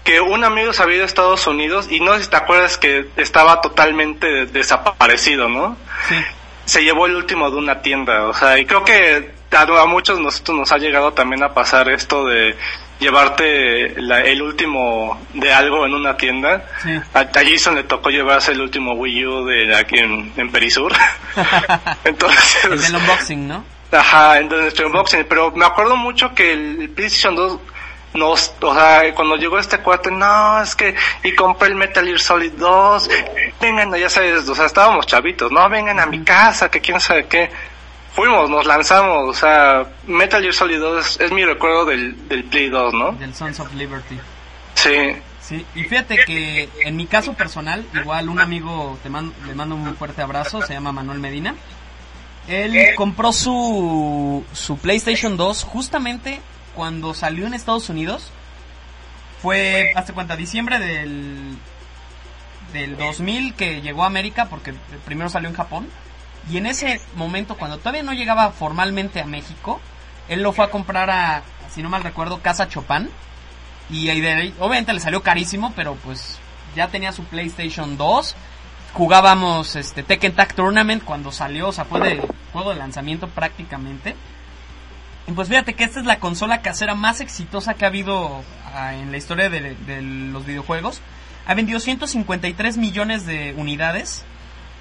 que 0.10 0.20
un 0.22 0.44
amigo 0.44 0.74
se 0.74 0.82
había 0.82 0.96
ido 0.96 1.04
a 1.04 1.06
Estados 1.06 1.46
Unidos 1.46 1.86
y 1.92 2.00
no 2.00 2.16
sé 2.18 2.24
si 2.24 2.30
te 2.32 2.38
acuerdas 2.38 2.80
que 2.80 3.06
estaba 3.16 3.62
totalmente 3.62 4.48
desaparecido, 4.48 5.48
¿no? 5.50 5.78
Sí. 6.08 6.16
Se 6.66 6.84
llevó 6.84 7.06
el 7.06 7.16
último 7.16 7.52
de 7.52 7.58
una 7.58 7.82
tienda, 7.84 8.26
o 8.26 8.34
sea, 8.34 8.58
y 8.58 8.66
creo 8.66 8.84
que 8.84 9.32
a, 9.52 9.62
a 9.62 9.86
muchos 9.86 10.18
de 10.18 10.24
nosotros 10.24 10.58
nos 10.58 10.72
ha 10.72 10.80
llegado 10.80 11.14
también 11.14 11.44
a 11.44 11.54
pasar 11.54 11.90
esto 11.90 12.26
de 12.26 12.56
llevarte 13.00 14.02
la- 14.02 14.22
el 14.22 14.42
último 14.42 15.20
de 15.36 15.54
algo 15.54 15.86
en 15.86 15.94
una 15.94 16.18
tienda. 16.18 16.66
Sí. 16.84 16.90
A, 17.14 17.20
a 17.20 17.30
Jason 17.34 17.76
le 17.76 17.84
tocó 17.84 18.10
llevarse 18.10 18.52
el 18.54 18.62
último 18.62 18.94
Wii 18.94 19.26
U 19.28 19.46
de 19.46 19.76
aquí 19.76 20.00
en, 20.00 20.34
en 20.38 20.52
Perisur. 20.52 20.92
Entonces, 22.04 22.66
el 22.66 22.82
del 22.82 22.96
unboxing, 22.96 23.48
¿no? 23.48 23.64
Ajá, 23.92 24.40
en 24.40 24.50
nuestro 24.50 24.88
unboxing, 24.88 25.26
pero 25.30 25.52
me 25.52 25.66
acuerdo 25.66 25.96
mucho 25.98 26.34
que 26.34 26.52
el 26.54 26.90
PlayStation 26.96 27.36
2 27.36 27.60
nos, 28.14 28.54
o 28.62 28.74
sea, 28.74 29.14
cuando 29.16 29.36
llegó 29.36 29.60
este 29.60 29.78
cuate, 29.80 30.10
no, 30.12 30.62
es 30.62 30.76
que, 30.76 30.96
y 31.24 31.36
compré 31.36 31.68
el 31.70 31.76
Metal 31.76 32.04
Gear 32.06 32.20
Solid 32.20 32.54
2, 32.54 33.10
vengan, 33.62 33.94
ya 33.96 34.10
sabes, 34.10 34.48
o 34.50 34.56
sea, 34.56 34.66
estábamos 34.66 35.06
chavitos, 35.06 35.52
no, 35.52 35.68
vengan 35.70 36.00
a 36.00 36.06
mi 36.06 36.24
casa, 36.24 36.70
que 36.72 36.82
quién 36.82 37.00
sabe 37.00 37.28
qué. 37.28 37.50
Fuimos, 38.14 38.50
nos 38.50 38.66
lanzamos, 38.66 39.30
o 39.30 39.34
sea, 39.34 39.86
Metal 40.08 40.42
Gear 40.42 40.54
Solid 40.54 40.80
2 40.80 41.06
es, 41.06 41.20
es 41.20 41.32
mi 41.32 41.46
recuerdo 41.46 41.86
del, 41.86 42.28
del 42.28 42.44
Play 42.46 42.70
2, 42.70 42.94
¿no? 42.94 43.12
Del 43.14 43.34
Sons 43.36 43.60
of 43.60 43.74
Liberty. 43.74 44.20
Sí, 44.76 45.16
Sí, 45.42 45.66
y 45.74 45.84
fíjate 45.84 46.18
que 46.26 46.70
en 46.84 46.96
mi 46.96 47.08
caso 47.08 47.34
personal, 47.34 47.84
igual 47.96 48.30
un 48.30 48.40
amigo, 48.40 49.00
te 49.02 49.10
man- 49.10 49.34
le 49.48 49.56
mando 49.56 49.74
un 49.74 49.96
fuerte 49.96 50.22
abrazo, 50.22 50.62
se 50.62 50.74
llama 50.74 50.92
Manuel 50.92 51.18
Medina. 51.18 51.56
Él 52.48 52.94
compró 52.96 53.32
su, 53.34 54.44
su 54.54 54.78
PlayStation 54.78 55.38
2 55.38 55.64
justamente 55.64 56.40
cuando 56.76 57.14
salió 57.14 57.48
en 57.48 57.54
Estados 57.54 57.90
Unidos. 57.90 58.32
Fue, 59.42 59.94
hazte 59.96 60.14
cuenta, 60.14 60.36
diciembre 60.36 60.80
del, 60.80 61.58
del 62.74 62.98
2000 62.98 63.54
que 63.54 63.82
llegó 63.82 64.04
a 64.04 64.08
América, 64.08 64.48
porque 64.50 64.74
primero 65.06 65.30
salió 65.30 65.50
en 65.50 65.56
Japón. 65.56 65.88
Y 66.50 66.58
en 66.58 66.66
ese 66.66 67.00
momento, 67.16 67.56
cuando 67.56 67.78
todavía 67.78 68.04
no 68.04 68.14
llegaba 68.14 68.52
formalmente 68.52 69.22
a 69.22 69.26
México, 69.26 69.80
él 70.28 70.42
lo 70.42 70.52
fue 70.52 70.66
a 70.66 70.72
comprar 70.72 71.10
a, 71.10 71.44
si 71.70 71.82
no 71.84 71.90
mal 71.90 72.04
recuerdo, 72.04 72.42
Casa 72.42 72.68
Chopin. 72.68 73.10
Y 73.90 74.10
ahí 74.10 74.22
de 74.22 74.34
ahí, 74.34 74.56
obviamente 74.60 74.94
le 74.94 75.00
salió 75.00 75.24
carísimo, 75.24 75.74
pero 75.76 75.96
pues 75.96 76.40
ya 76.76 76.88
tenía 76.88 77.12
su 77.12 77.24
PlayStation 77.24 77.98
2. 77.98 78.36
Jugábamos 78.94 79.76
este 79.76 80.04
Tekken 80.04 80.36
Tag 80.36 80.54
Tournament 80.54 81.04
cuando 81.04 81.32
salió, 81.32 81.70
o 81.70 81.72
sea, 81.72 81.86
fue 81.86 82.00
de 82.00 82.28
juego 82.54 82.72
de 82.72 82.78
lanzamiento 82.78 83.28
prácticamente. 83.28 84.16
Y 85.30 85.32
pues 85.32 85.48
fíjate 85.48 85.76
que 85.76 85.84
esta 85.84 86.00
es 86.00 86.08
la 86.08 86.20
consola 86.20 86.64
casera 86.64 86.96
más 86.96 87.22
exitosa 87.22 87.76
que 87.76 87.86
ha 87.86 87.90
habido 87.90 88.42
ah, 88.74 88.96
en 88.96 89.12
la 89.12 89.18
historia 89.18 89.48
de, 89.48 89.76
los 90.02 90.44
videojuegos. 90.44 91.02
Ha 91.46 91.54
vendido 91.54 91.80
153 91.80 92.78
millones 92.78 93.28
de 93.28 93.54
unidades. 93.56 94.26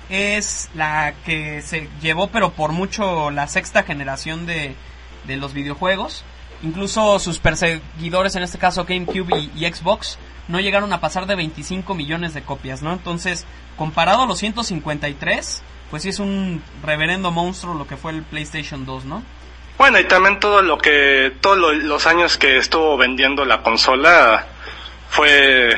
Es 0.09 0.71
la 0.75 1.12
que 1.26 1.61
se 1.61 1.90
llevó, 2.00 2.28
pero 2.28 2.52
por 2.52 2.73
mucho, 2.73 3.31
la 3.31 3.47
sexta 3.47 3.83
generación 3.83 4.47
de, 4.47 4.75
de 5.26 5.37
los 5.37 5.52
videojuegos. 5.52 6.25
Incluso 6.62 7.19
sus 7.19 7.40
perseguidores, 7.40 8.35
en 8.35 8.43
este 8.43 8.57
caso 8.57 8.87
GameCube 8.87 9.38
y, 9.38 9.52
y 9.55 9.71
Xbox, 9.71 10.19
no 10.49 10.61
llegaron 10.61 10.95
a 10.95 11.00
pasar 11.00 11.26
de 11.26 11.37
25 11.37 11.95
millones 11.95 12.33
de 12.33 12.40
copias, 12.40 12.81
¿no? 12.81 12.95
Entonces, 12.95 13.45
comparado 13.76 14.23
a 14.23 14.26
los 14.26 14.38
153, 14.38 15.62
pues 15.90 16.02
sí 16.05 16.09
es 16.09 16.19
un 16.21 16.62
reverendo 16.83 17.33
monstruo 17.33 17.75
lo 17.75 17.87
que 17.87 17.99
fue 17.99 18.12
el 18.12 18.23
PlayStation 18.23 18.87
2, 18.87 19.05
¿no? 19.05 19.23
Bueno, 19.79 19.99
y 20.01 20.05
también 20.05 20.41
todo 20.41 20.61
lo 20.63 20.77
que, 20.79 21.33
todos 21.41 21.57
lo- 21.57 21.73
los 21.73 22.07
años 22.07 22.37
que 22.37 22.57
estuvo 22.59 22.97
vendiendo 22.97 23.45
la 23.45 23.63
consola 23.63 24.47
fue, 25.09 25.71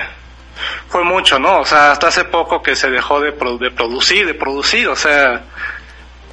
fue 0.89 1.05
mucho, 1.05 1.39
¿no? 1.39 1.61
O 1.61 1.65
sea, 1.65 1.93
hasta 1.93 2.09
hace 2.09 2.25
poco 2.25 2.63
que 2.63 2.75
se 2.77 2.91
dejó 2.91 3.21
de, 3.21 3.33
pro- 3.33 3.59
de 3.59 3.71
producir, 3.71 4.27
de 4.27 4.35
producir, 4.35 4.89
o 4.89 4.97
sea, 4.97 5.43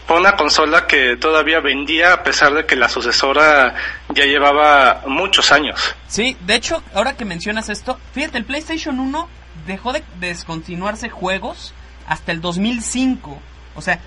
fue 0.07 0.17
una 0.17 0.37
consola 0.37 0.87
que 0.87 1.17
todavía 1.17 1.59
vendía 1.59 2.13
a 2.13 2.23
pesar 2.23 2.53
de 2.53 2.65
que 2.65 2.77
la 2.77 2.87
sucesora 2.87 3.75
ya 4.09 4.23
llevaba 4.23 5.01
muchos 5.05 5.51
años. 5.51 5.93
Sí, 6.07 6.37
de 6.41 6.55
hecho, 6.55 6.81
ahora 6.93 7.17
que 7.17 7.25
mencionas 7.25 7.67
esto, 7.67 7.99
fíjate, 8.13 8.37
el 8.37 8.45
PlayStation 8.45 8.97
1 9.01 9.27
dejó 9.65 9.91
de 9.91 10.03
descontinuarse 10.21 11.09
juegos 11.09 11.73
hasta 12.07 12.31
el 12.31 12.39
2005. 12.39 13.41
O 13.75 13.81
sea, 13.81 13.99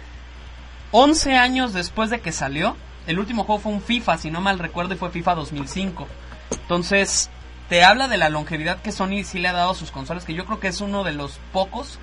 11 0.92 1.36
años 1.36 1.74
después 1.74 2.08
de 2.08 2.20
que 2.20 2.32
salió, 2.32 2.76
el 3.06 3.18
último 3.18 3.44
juego 3.44 3.60
fue 3.60 3.72
un 3.72 3.82
FIFA, 3.82 4.18
si 4.18 4.30
no 4.30 4.40
mal 4.40 4.58
recuerdo, 4.58 4.94
y 4.94 4.96
fue 4.96 5.10
FIFA 5.10 5.34
2005. 5.36 6.06
Entonces, 6.50 7.30
te 7.68 7.84
habla 7.84 8.08
de 8.08 8.16
la 8.16 8.28
longevidad 8.28 8.82
que 8.82 8.92
Sony 8.92 9.24
sí 9.24 9.38
le 9.38 9.48
ha 9.48 9.52
dado 9.52 9.70
a 9.70 9.74
sus 9.74 9.90
consolas, 9.90 10.24
que 10.24 10.34
yo 10.34 10.44
creo 10.44 10.60
que 10.60 10.68
es 10.68 10.80
uno 10.80 11.04
de 11.04 11.12
los 11.12 11.38
pocos 11.52 11.98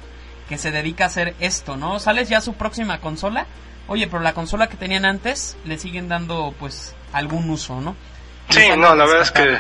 que 0.48 0.58
se 0.58 0.72
dedica 0.72 1.04
a 1.04 1.08
hacer 1.08 1.36
esto, 1.40 1.76
¿no? 1.76 2.00
Sales 2.00 2.30
ya 2.30 2.42
su 2.42 2.54
próxima 2.54 3.00
consola, 3.00 3.48
oye, 3.88 4.08
pero 4.08 4.22
la 4.22 4.34
consola 4.34 4.68
que 4.68 4.78
tenían 4.78 5.06
antes 5.06 5.58
le 5.66 5.78
siguen 5.78 6.08
dando 6.08 6.54
pues 6.58 6.96
algún 7.12 7.50
uso, 7.50 7.82
¿no? 7.82 7.96
Sí, 8.50 8.70
no, 8.78 8.96
la 8.96 9.06
verdad 9.06 9.22
es 9.24 9.32
que 9.32 9.58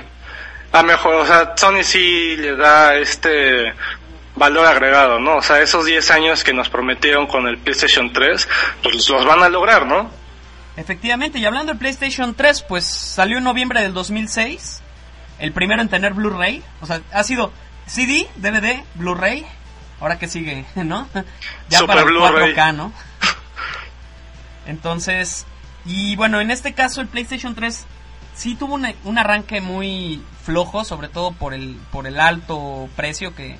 a 0.71 0.83
mejor, 0.83 1.15
o 1.15 1.25
sea, 1.25 1.53
Sony 1.57 1.83
sí 1.83 2.35
le 2.37 2.55
da 2.55 2.95
este 2.95 3.73
valor 4.35 4.65
agregado, 4.65 5.19
¿no? 5.19 5.37
O 5.37 5.41
sea, 5.41 5.61
esos 5.61 5.85
10 5.85 6.11
años 6.11 6.43
que 6.43 6.53
nos 6.53 6.69
prometieron 6.69 7.27
con 7.27 7.47
el 7.47 7.57
PlayStation 7.57 8.13
3, 8.13 8.47
pues 8.83 9.09
los 9.09 9.25
van 9.25 9.43
a 9.43 9.49
lograr, 9.49 9.85
¿no? 9.85 10.09
Efectivamente, 10.77 11.39
y 11.39 11.45
hablando 11.45 11.71
del 11.73 11.79
PlayStation 11.79 12.33
3, 12.35 12.61
pues 12.63 12.85
salió 12.85 13.39
en 13.39 13.43
noviembre 13.43 13.81
del 13.81 13.93
2006, 13.93 14.81
el 15.39 15.51
primero 15.51 15.81
en 15.81 15.89
tener 15.89 16.13
Blu-ray, 16.13 16.63
o 16.81 16.85
sea, 16.85 17.01
ha 17.11 17.23
sido 17.23 17.51
CD, 17.87 18.27
DVD, 18.35 18.83
Blu-ray, 18.95 19.45
ahora 19.99 20.17
que 20.19 20.27
sigue, 20.27 20.65
¿no? 20.75 21.07
Ya 21.69 21.79
Super 21.79 21.95
para 21.95 22.01
el 22.01 22.13
Blu-ray. 22.13 22.53
4K, 22.53 22.75
¿no? 22.75 22.93
Entonces, 24.67 25.45
y 25.85 26.15
bueno, 26.15 26.41
en 26.41 26.51
este 26.51 26.73
caso 26.73 27.01
el 27.01 27.07
PlayStation 27.07 27.55
3 27.55 27.85
sí 28.35 28.55
tuvo 28.55 28.75
una- 28.75 28.93
un 29.03 29.17
arranque 29.17 29.61
muy 29.61 30.21
flojo, 30.43 30.83
sobre 30.83 31.07
todo 31.07 31.31
por 31.31 31.53
el, 31.53 31.77
por 31.91 32.05
el 32.07 32.19
alto 32.19 32.89
precio 32.95 33.33
que, 33.33 33.57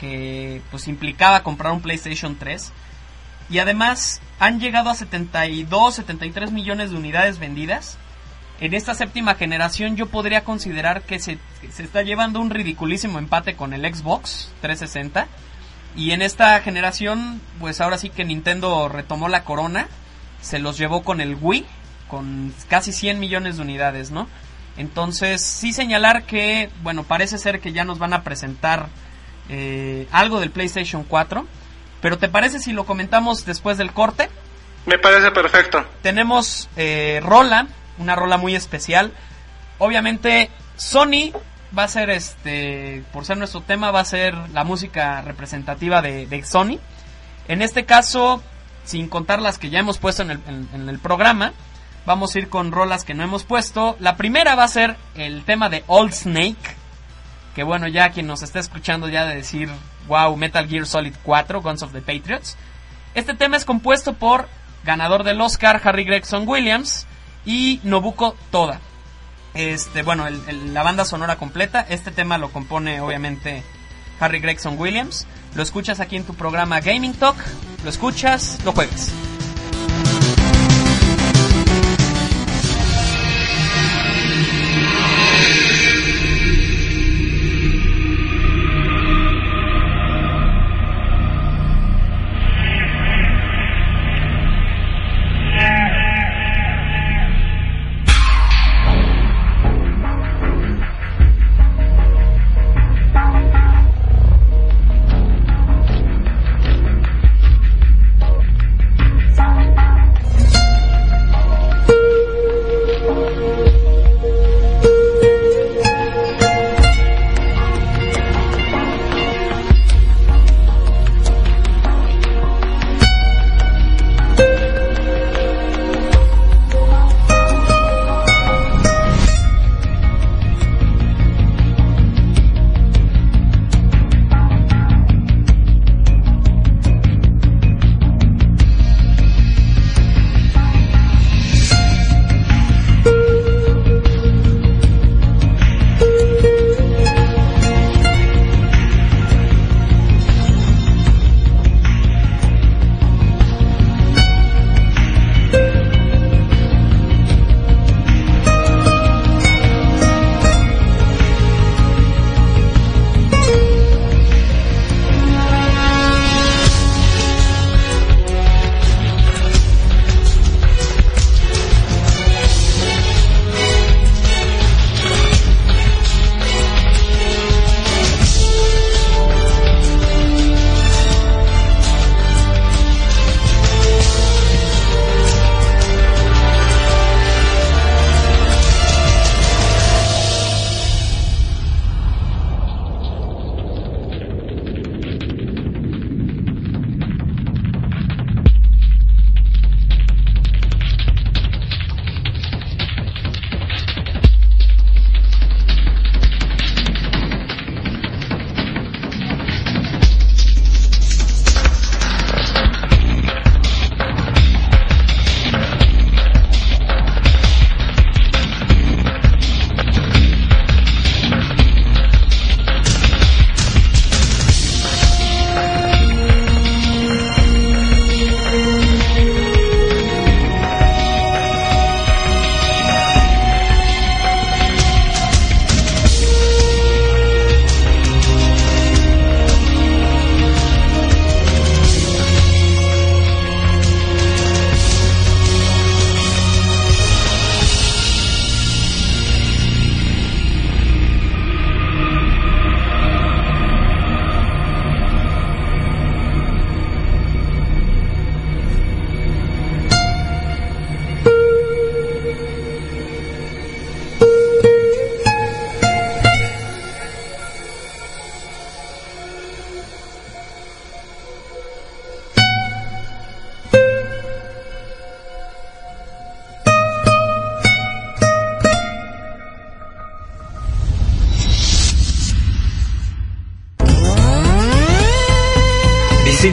que 0.00 0.62
pues 0.70 0.88
implicaba 0.88 1.42
comprar 1.42 1.72
un 1.72 1.80
PlayStation 1.82 2.36
3. 2.36 2.72
Y 3.50 3.58
además 3.58 4.20
han 4.38 4.60
llegado 4.60 4.90
a 4.90 4.94
72, 4.94 5.94
73 5.94 6.52
millones 6.52 6.90
de 6.90 6.96
unidades 6.96 7.38
vendidas. 7.38 7.98
En 8.60 8.74
esta 8.74 8.94
séptima 8.94 9.36
generación 9.36 9.96
yo 9.96 10.06
podría 10.06 10.44
considerar 10.44 11.02
que 11.02 11.18
se, 11.18 11.38
se 11.70 11.82
está 11.82 12.02
llevando 12.02 12.40
un 12.40 12.50
ridiculísimo 12.50 13.18
empate 13.18 13.54
con 13.54 13.72
el 13.72 13.82
Xbox 13.82 14.50
360. 14.60 15.28
Y 15.96 16.12
en 16.12 16.22
esta 16.22 16.60
generación, 16.60 17.40
pues 17.58 17.80
ahora 17.80 17.98
sí 17.98 18.10
que 18.10 18.24
Nintendo 18.24 18.88
retomó 18.88 19.28
la 19.28 19.44
corona. 19.44 19.88
Se 20.40 20.58
los 20.58 20.78
llevó 20.78 21.02
con 21.02 21.20
el 21.20 21.36
Wii, 21.40 21.64
con 22.08 22.54
casi 22.68 22.92
100 22.92 23.18
millones 23.18 23.56
de 23.56 23.62
unidades, 23.62 24.10
¿no? 24.10 24.28
Entonces, 24.76 25.42
sí 25.42 25.72
señalar 25.72 26.22
que, 26.22 26.70
bueno, 26.82 27.02
parece 27.02 27.36
ser 27.38 27.60
que 27.60 27.72
ya 27.72 27.84
nos 27.84 27.98
van 27.98 28.12
a 28.12 28.22
presentar 28.22 28.88
eh, 29.48 30.06
algo 30.12 30.38
del 30.38 30.50
PlayStation 30.50 31.02
4. 31.02 31.46
Pero 32.00 32.18
¿te 32.18 32.28
parece 32.28 32.60
si 32.60 32.72
lo 32.72 32.84
comentamos 32.86 33.44
después 33.44 33.78
del 33.78 33.92
corte? 33.92 34.28
Me 34.86 34.98
parece 34.98 35.30
perfecto. 35.30 35.84
Tenemos 36.02 36.68
eh, 36.76 37.20
rola, 37.22 37.66
una 37.98 38.14
rola 38.14 38.36
muy 38.36 38.54
especial. 38.54 39.12
Obviamente, 39.78 40.50
Sony 40.76 41.32
va 41.76 41.84
a 41.84 41.88
ser, 41.88 42.10
este, 42.10 43.02
por 43.12 43.24
ser 43.24 43.36
nuestro 43.36 43.60
tema, 43.60 43.90
va 43.90 44.00
a 44.00 44.04
ser 44.04 44.34
la 44.52 44.64
música 44.64 45.20
representativa 45.22 46.00
de, 46.02 46.26
de 46.26 46.44
Sony. 46.44 46.78
En 47.48 47.62
este 47.62 47.84
caso, 47.84 48.42
sin 48.84 49.08
contar 49.08 49.42
las 49.42 49.58
que 49.58 49.70
ya 49.70 49.78
hemos 49.80 49.98
puesto 49.98 50.22
en 50.22 50.30
el, 50.30 50.40
en- 50.48 50.68
en 50.72 50.88
el 50.88 50.98
programa, 50.98 51.52
vamos 52.06 52.34
a 52.34 52.38
ir 52.38 52.48
con 52.48 52.72
rolas 52.72 53.04
que 53.04 53.14
no 53.14 53.22
hemos 53.24 53.44
puesto. 53.44 53.96
La 54.00 54.16
primera 54.16 54.54
va 54.54 54.64
a 54.64 54.68
ser 54.68 54.96
el 55.14 55.44
tema 55.44 55.68
de 55.68 55.84
Old 55.88 56.12
Snake, 56.12 56.56
que 57.58 57.64
bueno, 57.64 57.88
ya 57.88 58.10
quien 58.10 58.28
nos 58.28 58.44
está 58.44 58.60
escuchando 58.60 59.08
ya 59.08 59.26
de 59.26 59.34
decir, 59.34 59.68
wow, 60.06 60.36
Metal 60.36 60.68
Gear 60.68 60.86
Solid 60.86 61.12
4, 61.24 61.60
Guns 61.60 61.82
of 61.82 61.92
the 61.92 62.00
Patriots. 62.00 62.56
Este 63.16 63.34
tema 63.34 63.56
es 63.56 63.64
compuesto 63.64 64.12
por 64.12 64.48
ganador 64.84 65.24
del 65.24 65.40
Oscar, 65.40 65.80
Harry 65.82 66.04
Gregson 66.04 66.46
Williams, 66.46 67.08
y 67.44 67.80
Nobuko 67.82 68.36
Toda. 68.52 68.78
Este, 69.54 70.04
bueno, 70.04 70.24
la 70.30 70.84
banda 70.84 71.04
sonora 71.04 71.34
completa. 71.34 71.84
Este 71.88 72.12
tema 72.12 72.38
lo 72.38 72.52
compone 72.52 73.00
obviamente 73.00 73.64
Harry 74.20 74.38
Gregson 74.38 74.78
Williams. 74.78 75.26
Lo 75.56 75.64
escuchas 75.64 75.98
aquí 75.98 76.14
en 76.14 76.22
tu 76.22 76.34
programa 76.34 76.78
Gaming 76.78 77.14
Talk. 77.14 77.38
Lo 77.82 77.90
escuchas, 77.90 78.60
lo 78.64 78.70
juegas. 78.70 79.10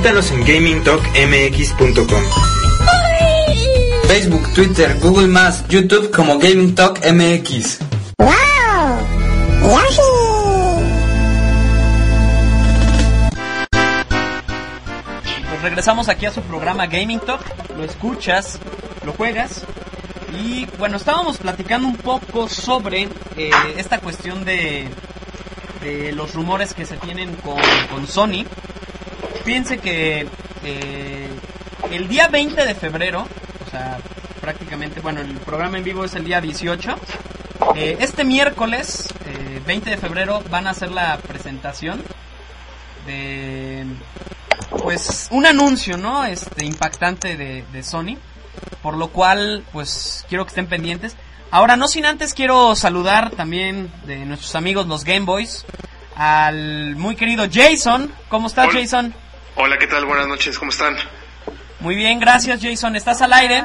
Visítanos 0.05 0.29
en 0.29 0.45
gamingtalkmx.com. 0.45 2.23
Facebook, 4.07 4.53
Twitter, 4.53 4.99
Google 5.01 5.27
YouTube 5.67 6.11
como 6.11 6.37
Gaming 6.37 6.75
Talk 6.75 6.99
MX. 7.11 7.79
Pues 15.49 15.61
regresamos 15.63 16.07
aquí 16.07 16.27
a 16.27 16.31
su 16.31 16.41
programa 16.41 16.85
Gaming 16.85 17.19
Talk. 17.21 17.41
Lo 17.75 17.83
escuchas, 17.83 18.59
lo 19.03 19.11
juegas. 19.13 19.63
Y 20.39 20.67
bueno, 20.77 20.97
estábamos 20.97 21.39
platicando 21.39 21.87
un 21.87 21.97
poco 21.97 22.47
sobre 22.47 23.09
eh, 23.37 23.49
esta 23.77 23.97
cuestión 23.97 24.45
de, 24.45 24.87
de 25.81 26.11
los 26.11 26.35
rumores 26.35 26.75
que 26.75 26.85
se 26.85 26.95
tienen 26.97 27.33
con, 27.37 27.57
con 27.89 28.05
Sony. 28.05 28.45
Fíjense 29.45 29.77
que 29.77 30.27
eh, 30.63 31.29
el 31.91 32.07
día 32.07 32.27
20 32.29 32.65
de 32.65 32.73
febrero, 32.73 33.27
o 33.63 33.69
sea, 33.69 33.99
prácticamente, 34.41 35.01
bueno, 35.01 35.21
el 35.21 35.33
programa 35.37 35.77
en 35.77 35.83
vivo 35.83 36.03
es 36.03 36.15
el 36.15 36.25
día 36.25 36.41
18. 36.41 36.95
Eh, 37.75 37.97
este 37.99 38.23
miércoles, 38.23 39.13
20 39.67 39.91
de 39.91 39.97
febrero, 39.97 40.43
van 40.49 40.65
a 40.65 40.71
hacer 40.71 40.91
la 40.91 41.17
presentación 41.17 42.01
de, 43.05 43.85
pues, 44.81 45.27
un 45.29 45.45
anuncio, 45.45 45.95
¿no? 45.95 46.25
Este, 46.25 46.65
impactante 46.65 47.37
de, 47.37 47.63
de 47.71 47.83
Sony. 47.83 48.17
Por 48.81 48.97
lo 48.97 49.09
cual, 49.09 49.63
pues, 49.71 50.25
quiero 50.27 50.45
que 50.45 50.49
estén 50.49 50.65
pendientes. 50.65 51.15
Ahora, 51.51 51.77
no 51.77 51.87
sin 51.87 52.07
antes, 52.07 52.33
quiero 52.33 52.75
saludar 52.75 53.29
también 53.29 53.91
de 54.07 54.25
nuestros 54.25 54.55
amigos 54.55 54.87
los 54.87 55.03
Game 55.03 55.25
Boys 55.27 55.67
al 56.15 56.95
muy 56.95 57.15
querido 57.15 57.45
Jason. 57.51 58.11
¿Cómo 58.27 58.47
estás, 58.47 58.69
Jason? 58.73 59.13
Hola, 59.57 59.77
¿qué 59.77 59.87
tal? 59.87 60.03
Buenas 60.05 60.27
noches, 60.27 60.59
¿cómo 60.59 60.71
están? 60.71 60.97
Muy 61.79 61.95
bien, 61.95 62.19
gracias, 62.19 62.59
Jason. 62.61 62.97
¿Estás 62.97 63.21
al 63.21 63.31
aire? 63.31 63.63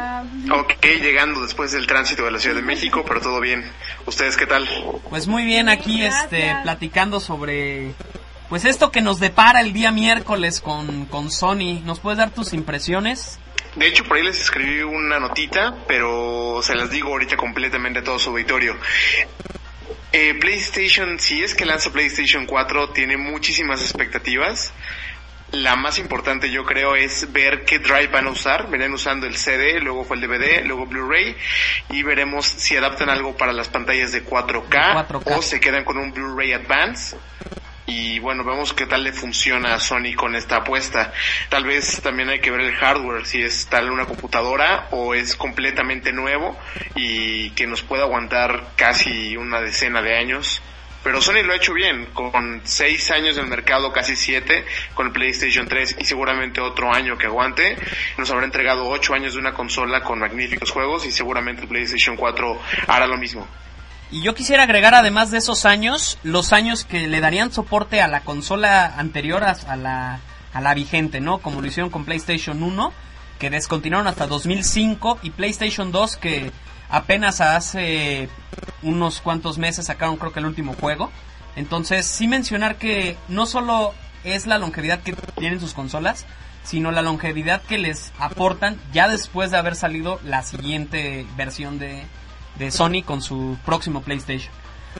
Ok, 0.52 0.84
llegando 0.84 1.42
después 1.42 1.72
del 1.72 1.88
tránsito 1.88 2.24
de 2.24 2.30
la 2.30 2.38
Ciudad 2.38 2.54
de 2.54 2.62
México, 2.62 3.04
pero 3.06 3.20
todo 3.20 3.40
bien. 3.40 3.68
¿Ustedes 4.06 4.36
qué 4.36 4.46
tal? 4.46 4.68
Pues 5.10 5.26
muy 5.26 5.44
bien, 5.44 5.68
aquí 5.68 6.04
este 6.04 6.54
platicando 6.62 7.18
sobre 7.18 7.92
pues 8.48 8.64
esto 8.64 8.92
que 8.92 9.00
nos 9.00 9.18
depara 9.18 9.60
el 9.60 9.72
día 9.72 9.90
miércoles 9.90 10.60
con, 10.60 11.06
con 11.06 11.30
Sony. 11.30 11.80
¿Nos 11.84 11.98
puedes 11.98 12.18
dar 12.18 12.30
tus 12.30 12.52
impresiones? 12.52 13.40
De 13.74 13.88
hecho, 13.88 14.04
por 14.04 14.16
ahí 14.16 14.22
les 14.22 14.40
escribí 14.40 14.82
una 14.82 15.18
notita, 15.18 15.74
pero 15.88 16.60
se 16.62 16.76
las 16.76 16.90
digo 16.90 17.08
ahorita 17.08 17.36
completamente 17.36 17.98
a 17.98 18.04
todo 18.04 18.18
su 18.20 18.30
auditorio. 18.30 18.76
Eh, 20.12 20.34
PlayStation, 20.40 21.18
si 21.18 21.42
es 21.42 21.54
que 21.54 21.64
lanza 21.64 21.90
PlayStation 21.90 22.46
4, 22.46 22.90
tiene 22.90 23.16
muchísimas 23.16 23.80
expectativas. 23.80 24.72
La 25.52 25.74
más 25.74 25.98
importante 25.98 26.50
yo 26.50 26.64
creo 26.64 26.94
es 26.94 27.32
ver 27.32 27.64
qué 27.64 27.80
drive 27.80 28.08
van 28.08 28.28
a 28.28 28.30
usar. 28.30 28.70
Venían 28.70 28.92
usando 28.92 29.26
el 29.26 29.36
CD, 29.36 29.80
luego 29.80 30.04
fue 30.04 30.16
el 30.16 30.22
DVD, 30.22 30.64
luego 30.64 30.86
Blu-ray 30.86 31.36
y 31.90 32.02
veremos 32.02 32.46
si 32.46 32.76
adaptan 32.76 33.10
algo 33.10 33.36
para 33.36 33.52
las 33.52 33.68
pantallas 33.68 34.12
de 34.12 34.24
4K, 34.24 35.08
4K. 35.08 35.22
o 35.36 35.42
se 35.42 35.58
quedan 35.58 35.84
con 35.84 35.98
un 35.98 36.12
Blu-ray 36.12 36.52
Advance 36.52 37.16
y 37.90 38.20
bueno, 38.20 38.44
vemos 38.44 38.72
qué 38.72 38.86
tal 38.86 39.02
le 39.02 39.12
funciona 39.12 39.74
a 39.74 39.80
Sony 39.80 40.14
con 40.14 40.36
esta 40.36 40.58
apuesta. 40.58 41.12
Tal 41.48 41.64
vez 41.64 42.00
también 42.00 42.28
hay 42.28 42.40
que 42.40 42.52
ver 42.52 42.60
el 42.60 42.74
hardware, 42.74 43.26
si 43.26 43.42
es 43.42 43.66
tal 43.66 43.90
una 43.90 44.06
computadora 44.06 44.86
o 44.92 45.12
es 45.14 45.34
completamente 45.34 46.12
nuevo 46.12 46.56
y 46.94 47.50
que 47.50 47.66
nos 47.66 47.82
pueda 47.82 48.04
aguantar 48.04 48.68
casi 48.76 49.36
una 49.36 49.60
decena 49.60 50.02
de 50.02 50.16
años. 50.16 50.62
Pero 51.02 51.22
Sony 51.22 51.42
lo 51.42 51.52
ha 51.52 51.56
hecho 51.56 51.72
bien, 51.72 52.06
con 52.12 52.60
seis 52.64 53.10
años 53.10 53.38
en 53.38 53.44
el 53.44 53.50
mercado, 53.50 53.92
casi 53.92 54.16
siete, 54.16 54.66
con 54.94 55.06
el 55.06 55.12
PlayStation 55.12 55.66
3 55.66 55.96
y 55.98 56.04
seguramente 56.04 56.60
otro 56.60 56.92
año 56.92 57.16
que 57.16 57.26
aguante. 57.26 57.76
Nos 58.18 58.30
habrá 58.30 58.44
entregado 58.44 58.86
ocho 58.86 59.14
años 59.14 59.32
de 59.32 59.40
una 59.40 59.54
consola 59.54 60.02
con 60.02 60.18
magníficos 60.18 60.70
juegos 60.70 61.06
y 61.06 61.12
seguramente 61.12 61.62
el 61.62 61.68
PlayStation 61.68 62.16
4 62.16 62.60
hará 62.86 63.06
lo 63.06 63.16
mismo. 63.16 63.46
Y 64.10 64.22
yo 64.22 64.34
quisiera 64.34 64.64
agregar 64.64 64.94
además 64.94 65.30
de 65.30 65.38
esos 65.38 65.64
años, 65.64 66.18
los 66.22 66.52
años 66.52 66.84
que 66.84 67.06
le 67.06 67.20
darían 67.20 67.52
soporte 67.52 68.02
a 68.02 68.08
la 68.08 68.20
consola 68.20 68.94
anterior 68.98 69.44
a 69.44 69.76
la, 69.76 70.20
a 70.52 70.60
la 70.60 70.74
vigente, 70.74 71.20
¿no? 71.20 71.38
Como 71.38 71.62
lo 71.62 71.68
hicieron 71.68 71.90
con 71.90 72.04
PlayStation 72.04 72.62
1, 72.62 72.92
que 73.38 73.50
descontinuaron 73.50 74.08
hasta 74.08 74.26
2005, 74.26 75.20
y 75.22 75.30
PlayStation 75.30 75.92
2, 75.92 76.16
que 76.16 76.50
apenas 76.90 77.40
hace 77.40 78.28
unos 78.82 79.20
cuantos 79.20 79.58
meses 79.58 79.86
sacaron 79.86 80.16
creo 80.16 80.32
que 80.32 80.40
el 80.40 80.46
último 80.46 80.74
juego. 80.74 81.10
Entonces, 81.56 82.06
sí 82.06 82.28
mencionar 82.28 82.76
que 82.76 83.16
no 83.28 83.46
solo 83.46 83.94
es 84.24 84.46
la 84.46 84.58
longevidad 84.58 85.00
que 85.00 85.12
tienen 85.38 85.60
sus 85.60 85.74
consolas, 85.74 86.26
sino 86.62 86.90
la 86.90 87.02
longevidad 87.02 87.62
que 87.62 87.78
les 87.78 88.12
aportan 88.18 88.78
ya 88.92 89.08
después 89.08 89.50
de 89.50 89.56
haber 89.56 89.76
salido 89.76 90.20
la 90.24 90.42
siguiente 90.42 91.26
versión 91.36 91.78
de, 91.78 92.04
de 92.58 92.70
Sony 92.70 93.02
con 93.04 93.22
su 93.22 93.56
próximo 93.64 94.02
PlayStation. 94.02 94.52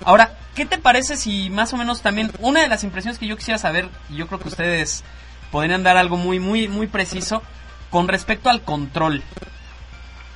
Ahora, 0.05 0.37
¿qué 0.55 0.67
te 0.67 0.79
parece 0.79 1.17
si 1.17 1.51
más 1.51 1.73
o 1.73 1.77
menos 1.77 2.01
también 2.01 2.33
una 2.39 2.63
de 2.63 2.69
las 2.69 2.85
impresiones 2.85 3.19
que 3.19 3.27
yo 3.27 3.37
quisiera 3.37 3.59
saber, 3.59 3.89
y 4.09 4.17
yo 4.17 4.27
creo 4.27 4.41
que 4.41 4.49
ustedes 4.49 5.05
podrían 5.51 5.83
dar 5.83 5.97
algo 5.97 6.17
muy, 6.17 6.39
muy, 6.41 6.69
muy 6.69 6.87
preciso 6.87 7.43
con 7.91 8.09
respecto 8.09 8.51
al 8.51 8.63
control? 8.63 9.23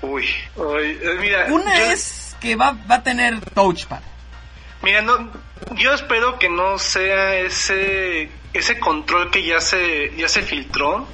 Uy, 0.04 0.26
eh, 0.56 1.16
mira. 1.20 1.46
Una 1.50 1.92
es 1.92 2.36
que 2.40 2.56
va, 2.56 2.76
va 2.90 2.96
a 2.96 3.02
tener 3.02 3.40
touchpad. 3.40 4.00
Mira, 4.82 5.00
no, 5.02 5.30
yo 5.76 5.94
espero 5.94 6.38
que 6.38 6.48
no 6.48 6.78
sea 6.78 7.36
ese 7.36 8.30
ese 8.52 8.78
control 8.78 9.30
que 9.30 9.42
ya 9.42 9.60
se 9.60 10.14
ya 10.16 10.28
se 10.28 10.42
filtró, 10.42 11.06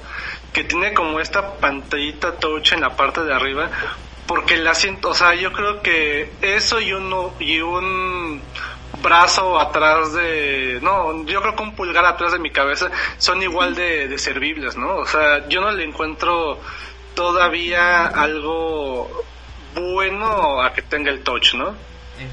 que 0.53 0.63
tiene 0.63 0.93
como 0.93 1.19
esta 1.19 1.55
pantallita 1.55 2.35
touch 2.35 2.73
en 2.73 2.81
la 2.81 2.95
parte 2.95 3.23
de 3.23 3.33
arriba, 3.33 3.69
porque 4.27 4.55
el 4.55 4.67
asiento, 4.67 5.09
o 5.09 5.13
sea, 5.13 5.33
yo 5.35 5.51
creo 5.51 5.81
que 5.81 6.31
eso 6.41 6.79
y 6.79 6.93
uno 6.93 7.33
y 7.39 7.59
un 7.61 8.41
brazo 9.01 9.59
atrás 9.59 10.13
de, 10.13 10.79
no, 10.81 11.25
yo 11.25 11.41
creo 11.41 11.55
que 11.55 11.63
un 11.63 11.75
pulgar 11.75 12.05
atrás 12.05 12.33
de 12.33 12.39
mi 12.39 12.51
cabeza 12.51 12.91
son 13.17 13.41
igual 13.41 13.73
de, 13.73 14.07
de 14.07 14.17
servibles, 14.19 14.75
¿no? 14.77 14.97
O 14.97 15.05
sea, 15.05 15.47
yo 15.47 15.61
no 15.61 15.71
le 15.71 15.83
encuentro 15.83 16.59
todavía 17.13 18.05
algo 18.05 19.09
bueno 19.75 20.61
a 20.61 20.73
que 20.73 20.81
tenga 20.81 21.11
el 21.11 21.21
touch, 21.23 21.55
¿no? 21.55 21.73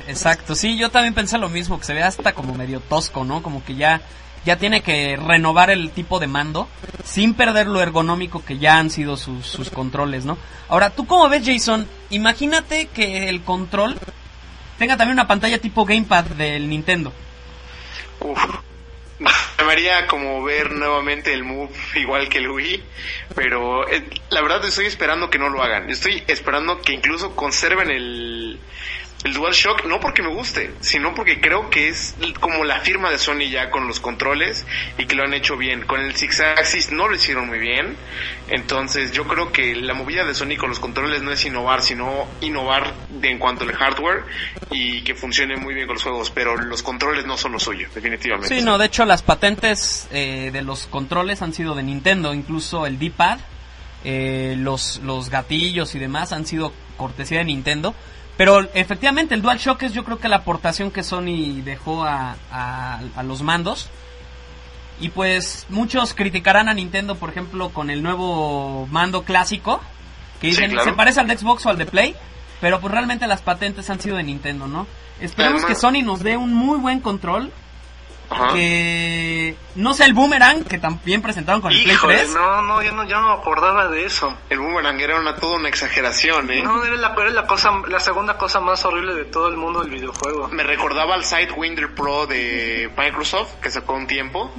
Exacto, 0.06 0.54
sí, 0.54 0.76
yo 0.76 0.90
también 0.90 1.14
pensé 1.14 1.38
lo 1.38 1.48
mismo, 1.48 1.78
que 1.78 1.84
se 1.84 1.94
ve 1.94 2.02
hasta 2.02 2.32
como 2.32 2.54
medio 2.54 2.80
tosco, 2.80 3.24
¿no? 3.24 3.42
Como 3.42 3.64
que 3.64 3.74
ya 3.74 4.02
ya 4.44 4.56
tiene 4.56 4.82
que 4.82 5.16
renovar 5.16 5.68
el 5.70 5.90
tipo 5.90 6.18
de 6.20 6.26
mando 6.26 6.68
sin 7.04 7.34
perder 7.34 7.66
lo 7.66 7.82
ergonómico 7.82 8.44
que 8.44 8.58
ya 8.58 8.78
han 8.78 8.88
sido 8.88 9.16
sus, 9.16 9.46
sus 9.46 9.68
controles, 9.70 10.24
¿no? 10.24 10.38
Ahora, 10.68 10.90
¿tú 10.90 11.06
cómo 11.06 11.28
ves, 11.28 11.42
Jason? 11.44 11.86
Imagínate 12.10 12.86
que 12.86 13.28
el 13.28 13.42
control 13.42 13.98
tenga 14.78 14.96
también 14.96 15.14
una 15.14 15.26
pantalla 15.26 15.58
tipo 15.58 15.84
gamepad 15.84 16.24
del 16.24 16.68
Nintendo. 16.68 17.12
Uf. 18.20 18.40
Me 19.18 19.72
haría 19.72 20.06
como 20.06 20.42
ver 20.44 20.72
nuevamente 20.72 21.32
el 21.32 21.44
Move 21.44 21.72
igual 21.96 22.28
que 22.28 22.38
el 22.38 22.48
pero 23.34 23.88
eh, 23.88 24.04
la 24.30 24.40
verdad 24.42 24.64
estoy 24.64 24.86
esperando 24.86 25.28
que 25.28 25.38
no 25.38 25.48
lo 25.48 25.62
hagan. 25.62 25.90
Estoy 25.90 26.22
esperando 26.28 26.80
que 26.80 26.92
incluso 26.92 27.34
conserven 27.34 27.90
el, 27.90 28.60
el 29.24 29.34
DualShock 29.34 29.84
no 29.86 29.98
porque 29.98 30.22
me 30.22 30.28
guste, 30.28 30.72
sino 30.80 31.12
porque 31.14 31.40
creo 31.40 31.70
que 31.70 31.88
es 31.88 32.14
como 32.38 32.64
la 32.64 32.80
firma 32.80 33.10
de 33.10 33.18
Sony 33.18 33.50
ya 33.50 33.70
con 33.70 33.88
los 33.88 33.98
controles 33.98 34.64
y 34.96 35.06
que 35.06 35.16
lo 35.16 35.24
han 35.24 35.34
hecho 35.34 35.56
bien. 35.56 35.84
Con 35.86 36.00
el 36.00 36.14
Six 36.14 36.40
Axis 36.40 36.92
no 36.92 37.08
lo 37.08 37.16
hicieron 37.16 37.48
muy 37.48 37.58
bien, 37.58 37.96
entonces 38.48 39.10
yo 39.12 39.26
creo 39.26 39.50
que 39.50 39.74
la 39.74 39.94
movida 39.94 40.24
de 40.24 40.34
Sony 40.34 40.56
con 40.56 40.68
los 40.68 40.78
controles 40.78 41.22
no 41.22 41.32
es 41.32 41.44
innovar, 41.44 41.82
sino 41.82 42.28
innovar 42.40 42.94
en 43.20 43.38
cuanto 43.38 43.64
al 43.64 43.72
hardware 43.72 44.24
y 44.70 45.02
que 45.02 45.16
funcione 45.16 45.56
muy 45.56 45.74
bien 45.74 45.86
con 45.86 45.94
los 45.94 46.04
juegos, 46.04 46.30
pero 46.30 46.56
los 46.56 46.84
controles 46.84 47.26
no 47.26 47.36
son 47.36 47.52
lo 47.52 47.58
suyo, 47.58 47.88
definitivamente. 47.92 48.56
Sí, 48.56 48.64
no, 48.64 48.78
de 48.78 48.86
hecho 48.86 49.04
las 49.04 49.22
patentes 49.22 50.06
eh, 50.12 50.50
de 50.52 50.62
los 50.62 50.86
controles 50.86 51.42
han 51.42 51.52
sido 51.52 51.74
de 51.74 51.82
Nintendo, 51.82 52.32
incluso 52.32 52.86
el 52.86 53.00
D-pad, 53.00 53.40
eh, 54.04 54.54
los, 54.56 55.00
los 55.02 55.28
gatillos 55.28 55.96
y 55.96 55.98
demás 55.98 56.32
han 56.32 56.46
sido 56.46 56.72
cortesía 56.96 57.38
de 57.38 57.46
Nintendo. 57.46 57.96
Pero 58.38 58.60
efectivamente 58.72 59.34
el 59.34 59.42
DualShock 59.42 59.82
es 59.82 59.92
yo 59.92 60.04
creo 60.04 60.20
que 60.20 60.28
la 60.28 60.36
aportación 60.36 60.92
que 60.92 61.02
Sony 61.02 61.60
dejó 61.64 62.04
a, 62.04 62.36
a, 62.52 63.22
los 63.24 63.42
mandos. 63.42 63.90
Y 65.00 65.08
pues 65.08 65.66
muchos 65.68 66.14
criticarán 66.14 66.68
a 66.68 66.74
Nintendo, 66.74 67.16
por 67.16 67.30
ejemplo, 67.30 67.70
con 67.70 67.90
el 67.90 68.00
nuevo 68.00 68.86
mando 68.92 69.24
clásico. 69.24 69.80
Que 70.40 70.46
dicen, 70.46 70.72
se 70.84 70.92
parece 70.92 71.18
al 71.18 71.26
de 71.26 71.36
Xbox 71.36 71.66
o 71.66 71.70
al 71.70 71.78
de 71.78 71.86
Play. 71.86 72.14
Pero 72.60 72.80
pues 72.80 72.92
realmente 72.92 73.26
las 73.26 73.42
patentes 73.42 73.90
han 73.90 73.98
sido 73.98 74.16
de 74.16 74.22
Nintendo, 74.22 74.68
¿no? 74.68 74.86
Esperemos 75.20 75.64
que 75.64 75.74
Sony 75.74 76.02
nos 76.04 76.20
dé 76.22 76.36
un 76.36 76.54
muy 76.54 76.78
buen 76.78 77.00
control. 77.00 77.50
Ajá. 78.30 78.52
que 78.52 79.56
no 79.74 79.94
sea 79.94 80.04
el 80.06 80.12
boomerang 80.12 80.62
que 80.64 80.78
también 80.78 81.22
presentaron 81.22 81.62
con 81.62 81.72
el 81.72 81.82
Play 81.82 81.94
Híjole, 81.94 82.16
3. 82.18 82.34
no, 82.34 82.62
no, 82.62 82.82
ya 82.82 82.92
no, 82.92 83.04
ya 83.04 83.20
no 83.20 83.28
me 83.28 83.40
acordaba 83.40 83.88
de 83.88 84.04
eso. 84.04 84.36
El 84.50 84.58
boomerang 84.58 85.00
era 85.00 85.18
una, 85.18 85.36
toda 85.36 85.56
una 85.56 85.68
exageración, 85.68 86.50
¿eh? 86.50 86.62
No, 86.62 86.84
era 86.84 86.96
la, 86.96 87.14
era 87.18 87.30
la 87.30 87.46
cosa, 87.46 87.70
la 87.88 88.00
segunda 88.00 88.36
cosa 88.36 88.60
más 88.60 88.84
horrible 88.84 89.14
de 89.14 89.24
todo 89.24 89.48
el 89.48 89.56
mundo 89.56 89.80
del 89.80 89.90
videojuego. 89.90 90.48
Me 90.48 90.62
recordaba 90.62 91.14
al 91.14 91.24
Sidewinder 91.24 91.94
Pro 91.94 92.26
de 92.26 92.90
Microsoft, 92.98 93.54
que 93.62 93.70
sacó 93.70 93.94
un 93.94 94.06
tiempo, 94.06 94.52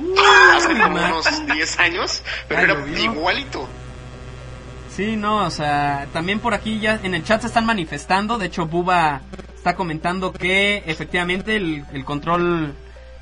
hace 0.55 0.69
como 0.81 0.95
unos 0.95 1.45
10 1.53 1.79
años, 1.79 2.23
pero 2.47 2.75
Ay, 2.83 2.91
era 2.93 2.99
igualito. 3.01 3.69
Sí, 4.95 5.15
no, 5.15 5.45
o 5.45 5.51
sea, 5.51 6.07
también 6.11 6.39
por 6.39 6.53
aquí 6.53 6.79
ya 6.79 6.99
en 7.03 7.13
el 7.13 7.23
chat 7.23 7.41
se 7.41 7.47
están 7.47 7.65
manifestando. 7.65 8.37
De 8.37 8.47
hecho, 8.47 8.65
Buba 8.65 9.21
está 9.55 9.75
comentando 9.75 10.33
que 10.33 10.83
efectivamente 10.87 11.55
el, 11.55 11.85
el 11.93 12.03
control 12.03 12.73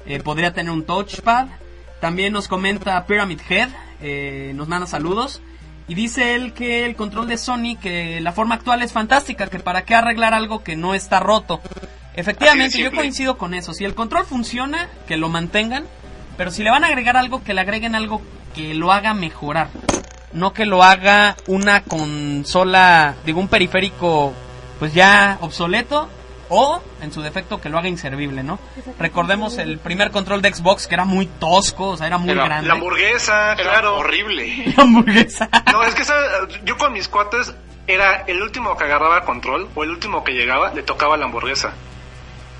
eh, 0.08 0.20
podría 0.20 0.54
tener 0.54 0.72
un 0.72 0.84
touchpad. 0.84 1.48
También 2.00 2.34
nos 2.34 2.48
comenta 2.48 3.06
Pyramid 3.06 3.42
Head, 3.50 3.70
eh, 4.02 4.52
nos 4.56 4.68
manda 4.68 4.88
saludos. 4.88 5.42
Y 5.88 5.96
dice 5.96 6.36
él 6.36 6.54
que 6.54 6.86
el 6.86 6.96
control 6.96 7.28
de 7.28 7.38
Sony, 7.38 7.78
que 7.82 8.20
la 8.22 8.34
forma 8.34 8.56
actual 8.56 8.82
es 8.82 8.92
fantástica, 8.92 9.48
que 9.48 9.60
para 9.60 9.84
qué 9.84 9.96
arreglar 9.96 10.34
algo 10.34 10.64
que 10.64 10.76
no 10.76 10.94
está 10.94 11.20
roto. 11.20 11.62
Efectivamente, 12.14 12.80
yo 12.80 12.92
coincido 12.92 13.38
con 13.38 13.54
eso. 13.54 13.74
Si 13.74 13.86
el 13.86 13.96
control 13.96 14.26
funciona, 14.26 14.90
que 15.08 15.18
lo 15.18 15.30
mantengan. 15.30 15.86
Pero 16.36 16.52
si 16.52 16.64
le 16.64 16.72
van 16.72 16.84
a 16.84 16.88
agregar 16.88 17.18
algo, 17.18 17.44
que 17.44 17.54
le 17.54 17.62
agreguen 17.62 17.96
algo 17.96 18.22
que 18.54 18.74
lo 18.74 18.92
haga 18.92 19.14
mejorar. 19.14 19.70
No 20.34 20.54
que 20.54 20.66
lo 20.66 20.84
haga 20.84 21.36
una 21.48 21.84
consola, 21.84 23.16
digo, 23.26 23.40
un 23.40 23.48
periférico, 23.48 24.34
pues 24.80 24.94
ya 24.94 25.38
obsoleto. 25.42 26.10
O, 26.50 26.82
en 27.02 27.12
su 27.12 27.22
defecto, 27.22 27.60
que 27.60 27.70
lo 27.70 27.78
haga 27.78 27.90
inservible, 27.90 28.44
¿no? 28.44 28.60
Recordemos 29.00 29.58
el 29.58 29.80
primer 29.80 30.12
control 30.12 30.42
de 30.42 30.54
Xbox, 30.54 30.88
que 30.88 30.96
era 30.96 31.06
muy 31.06 31.26
tosco, 31.26 31.90
o 31.90 31.98
sea, 31.98 32.08
era 32.08 32.18
muy 32.18 32.32
Era 32.32 32.46
grande. 32.46 32.68
La 32.68 32.76
hamburguesa, 32.76 33.54
Era 33.54 33.64
claro. 33.64 33.98
horrible. 33.98 34.74
La 34.78 34.84
hamburguesa. 34.84 35.50
No, 35.72 35.84
es 35.84 35.94
que 35.96 36.06
¿sabes? 36.06 36.30
yo 36.64 36.78
con 36.78 36.94
mis 36.94 37.08
cuates 37.08 37.54
era 37.86 38.24
el 38.28 38.42
último 38.42 38.76
que 38.78 38.84
agarraba 38.86 39.24
control 39.26 39.70
o 39.76 39.84
el 39.84 39.90
último 39.92 40.24
que 40.24 40.34
llegaba, 40.34 40.74
le 40.74 40.84
tocaba 40.84 41.18
la 41.18 41.26
hamburguesa. 41.26 41.74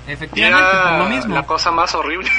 Efectivamente, 0.06 0.64
por 0.70 0.80
era 0.88 0.98
lo 0.98 1.08
mismo. 1.10 1.34
la 1.34 1.44
cosa 1.46 1.70
más 1.70 1.94
horrible. 1.94 2.30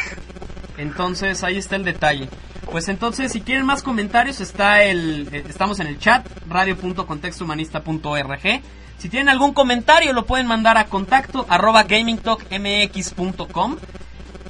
Entonces 0.78 1.44
ahí 1.44 1.58
está 1.58 1.76
el 1.76 1.86
detalle. 1.86 2.30
Pues 2.72 2.88
entonces 2.90 3.32
si 3.32 3.42
quieren 3.42 3.66
más 3.66 3.82
comentarios 3.84 4.40
está 4.42 4.84
el 4.84 5.28
eh, 5.32 5.44
estamos 5.50 5.80
en 5.80 5.88
el 5.88 5.98
chat 6.00 6.26
radio.contextohumanista.org. 6.48 8.62
Si 9.00 9.10
tienen 9.10 9.30
algún 9.30 9.54
comentario 9.54 10.14
lo 10.14 10.26
pueden 10.26 10.46
mandar 10.46 10.78
a 10.78 10.86
contacto 10.86 11.46
arroba 11.50 11.84
gamingtalkmx.com. 11.84 13.78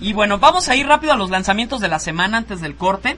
Y 0.02 0.14
bueno, 0.14 0.40
vamos 0.40 0.70
a 0.70 0.76
ir 0.76 0.88
rápido 0.88 1.14
a 1.14 1.16
los 1.16 1.30
lanzamientos 1.30 1.80
de 1.82 1.88
la 1.88 2.00
semana 2.00 2.38
antes 2.38 2.60
del 2.60 2.76
corte. 2.76 3.18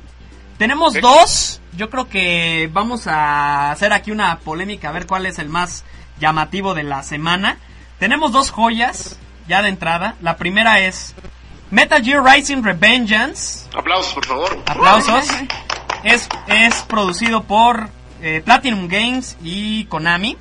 Tenemos 0.58 0.94
dos. 1.00 1.62
Yo 1.78 1.90
creo 1.90 2.10
que 2.10 2.70
vamos 2.74 3.08
a 3.08 3.72
hacer 3.72 3.94
aquí 3.94 4.12
una 4.12 4.40
polémica 4.40 4.90
a 4.90 4.92
ver 4.92 5.08
cuál 5.08 5.26
es 5.26 5.40
el 5.40 5.48
más 5.48 5.86
llamativo 6.20 6.74
de 6.74 6.84
la 6.84 7.02
semana. 7.02 7.58
Tenemos 7.98 8.34
dos 8.34 8.52
joyas 8.52 9.18
ya 9.48 9.62
de 9.62 9.70
entrada. 9.70 10.16
La 10.22 10.36
primera 10.36 10.82
es 10.82 11.16
Metal 11.70 12.04
Gear 12.04 12.24
Rising 12.24 12.62
Revengeance. 12.62 13.70
Aplausos, 13.74 14.14
por 14.14 14.26
favor. 14.26 14.64
Aplausos. 14.68 15.28
Es, 16.04 16.28
es 16.48 16.82
producido 16.82 17.44
por 17.44 17.88
eh, 18.24 18.42
Platinum 18.44 18.88
Games 18.88 19.38
y 19.44 19.86
Konami. 19.86 20.36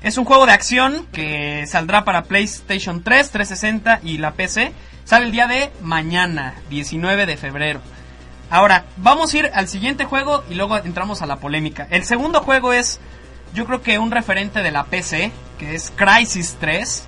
Es 0.00 0.16
un 0.16 0.24
juego 0.24 0.46
de 0.46 0.52
acción 0.52 1.06
que 1.12 1.66
saldrá 1.66 2.04
para 2.04 2.22
PlayStation 2.22 3.02
3, 3.02 3.30
360 3.32 4.00
y 4.04 4.18
la 4.18 4.32
PC. 4.32 4.72
Sale 5.04 5.26
el 5.26 5.32
día 5.32 5.48
de 5.48 5.72
mañana, 5.82 6.54
19 6.70 7.26
de 7.26 7.36
febrero. 7.36 7.80
Ahora, 8.48 8.84
vamos 8.98 9.34
a 9.34 9.38
ir 9.38 9.50
al 9.52 9.66
siguiente 9.66 10.04
juego 10.04 10.44
y 10.48 10.54
luego 10.54 10.76
entramos 10.76 11.20
a 11.20 11.26
la 11.26 11.36
polémica. 11.36 11.88
El 11.90 12.04
segundo 12.04 12.42
juego 12.42 12.72
es, 12.72 13.00
yo 13.54 13.66
creo 13.66 13.82
que 13.82 13.98
un 13.98 14.12
referente 14.12 14.62
de 14.62 14.70
la 14.70 14.84
PC, 14.84 15.32
que 15.58 15.74
es 15.74 15.92
Crisis 15.96 16.56
3. 16.60 17.04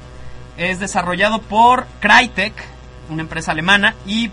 Es 0.57 0.81
desarrollado 0.81 1.41
por 1.43 1.87
Crytek, 2.01 2.55
una 3.09 3.23
empresa 3.23 3.53
alemana, 3.53 3.95
y 4.05 4.33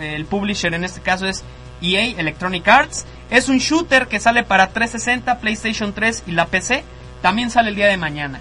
el 0.00 0.24
publisher 0.24 0.72
en 0.72 0.84
este 0.84 1.00
caso 1.00 1.26
es 1.26 1.42
EA 1.82 2.16
Electronic 2.16 2.66
Arts. 2.68 3.06
Es 3.28 3.48
un 3.48 3.58
shooter 3.58 4.06
que 4.06 4.20
sale 4.20 4.44
para 4.44 4.68
360, 4.68 5.40
PlayStation 5.40 5.92
3 5.92 6.22
y 6.28 6.30
la 6.30 6.46
PC. 6.46 6.84
También 7.22 7.50
sale 7.50 7.70
el 7.70 7.76
día 7.76 7.86
de 7.86 7.96
mañana. 7.96 8.40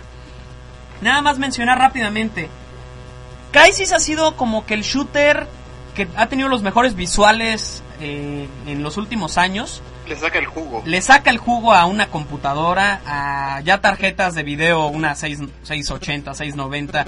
Nada 1.02 1.22
más 1.22 1.38
mencionar 1.38 1.78
rápidamente. 1.78 2.50
Crysis 3.52 3.92
ha 3.94 4.00
sido 4.00 4.36
como 4.36 4.66
que 4.66 4.74
el 4.74 4.84
shooter 4.84 5.48
que 5.96 6.08
ha 6.16 6.28
tenido 6.28 6.48
los 6.48 6.62
mejores 6.62 6.96
visuales 6.96 7.84
eh, 8.00 8.48
en 8.68 8.84
los 8.84 8.98
últimos 8.98 9.38
años. 9.38 9.82
Le 10.08 10.16
saca 10.16 10.38
el 10.40 10.46
jugo. 10.46 10.84
Le 10.86 11.02
saca 11.02 11.32
el 11.32 11.38
jugo 11.38 11.74
a 11.74 11.86
una 11.86 12.08
computadora, 12.08 13.02
a 13.06 13.62
ya 13.62 13.82
tarjetas 13.82 14.36
de 14.36 14.44
video, 14.44 14.88
una 14.88 15.16
6, 15.16 15.40
680, 15.64 16.34
690, 16.34 17.08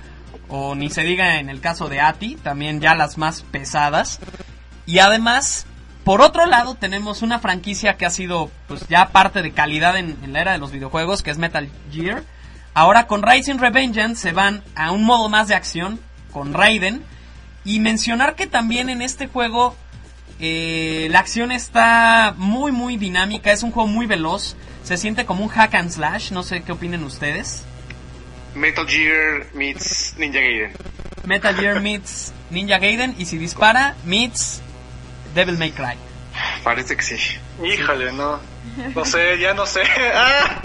o 0.49 0.75
ni 0.75 0.89
se 0.89 1.03
diga 1.03 1.39
en 1.39 1.49
el 1.49 1.62
caso 1.62 1.88
de 1.88 2.01
ATI, 2.01 2.36
también 2.38 2.82
ya 2.82 2.95
las 2.95 3.17
más 3.17 3.43
pesadas. 3.43 4.19
Y 4.86 4.99
además, 4.99 5.67
por 6.03 6.21
otro 6.21 6.45
lado, 6.45 6.75
tenemos 6.75 7.21
una 7.21 7.39
franquicia 7.39 7.97
que 7.97 8.05
ha 8.05 8.09
sido 8.09 8.49
pues 8.67 8.88
ya 8.88 9.09
parte 9.09 9.41
de 9.41 9.51
calidad 9.51 9.97
en, 9.97 10.17
en 10.23 10.33
la 10.33 10.41
era 10.41 10.51
de 10.53 10.57
los 10.57 10.71
videojuegos, 10.71 11.23
que 11.23 11.31
es 11.31 11.38
Metal 11.38 11.69
Gear. 11.91 12.23
Ahora 12.73 13.07
con 13.07 13.23
Rising 13.23 13.57
Revengeance 13.57 14.21
se 14.21 14.31
van 14.31 14.63
a 14.75 14.91
un 14.91 15.03
modo 15.03 15.29
más 15.29 15.47
de 15.47 15.55
acción, 15.55 15.99
con 16.31 16.53
Raiden. 16.53 17.03
Y 17.65 17.79
mencionar 17.79 18.35
que 18.35 18.47
también 18.47 18.89
en 18.89 19.01
este 19.01 19.27
juego 19.27 19.75
eh, 20.39 21.07
la 21.12 21.19
acción 21.19 21.51
está 21.51 22.33
muy 22.38 22.71
muy 22.71 22.95
dinámica, 22.95 23.51
es 23.51 23.62
un 23.62 23.71
juego 23.71 23.89
muy 23.89 24.05
veloz, 24.05 24.55
se 24.83 24.95
siente 24.95 25.25
como 25.25 25.43
un 25.43 25.49
hack 25.49 25.75
and 25.75 25.91
slash, 25.91 26.31
no 26.31 26.43
sé 26.43 26.63
qué 26.63 26.71
opinen 26.71 27.03
ustedes. 27.03 27.63
Metal 28.55 28.88
Gear 28.88 29.47
meets 29.53 30.15
Ninja 30.17 30.39
Gaiden. 30.39 30.71
Metal 31.25 31.55
Gear 31.55 31.81
meets 31.81 32.33
Ninja 32.49 32.79
Gaiden 32.79 33.15
y 33.17 33.25
si 33.25 33.38
dispara 33.38 33.95
meets 34.05 34.62
Devil 35.33 35.57
May 35.57 35.71
Cry. 35.71 35.95
Parece 36.63 36.95
que 36.95 37.03
sí. 37.03 37.17
Híjole, 37.63 38.11
no. 38.11 38.39
No 38.95 39.05
sé, 39.05 39.39
ya 39.39 39.53
no 39.53 39.65
sé. 39.65 39.81
¡Ah! 40.13 40.61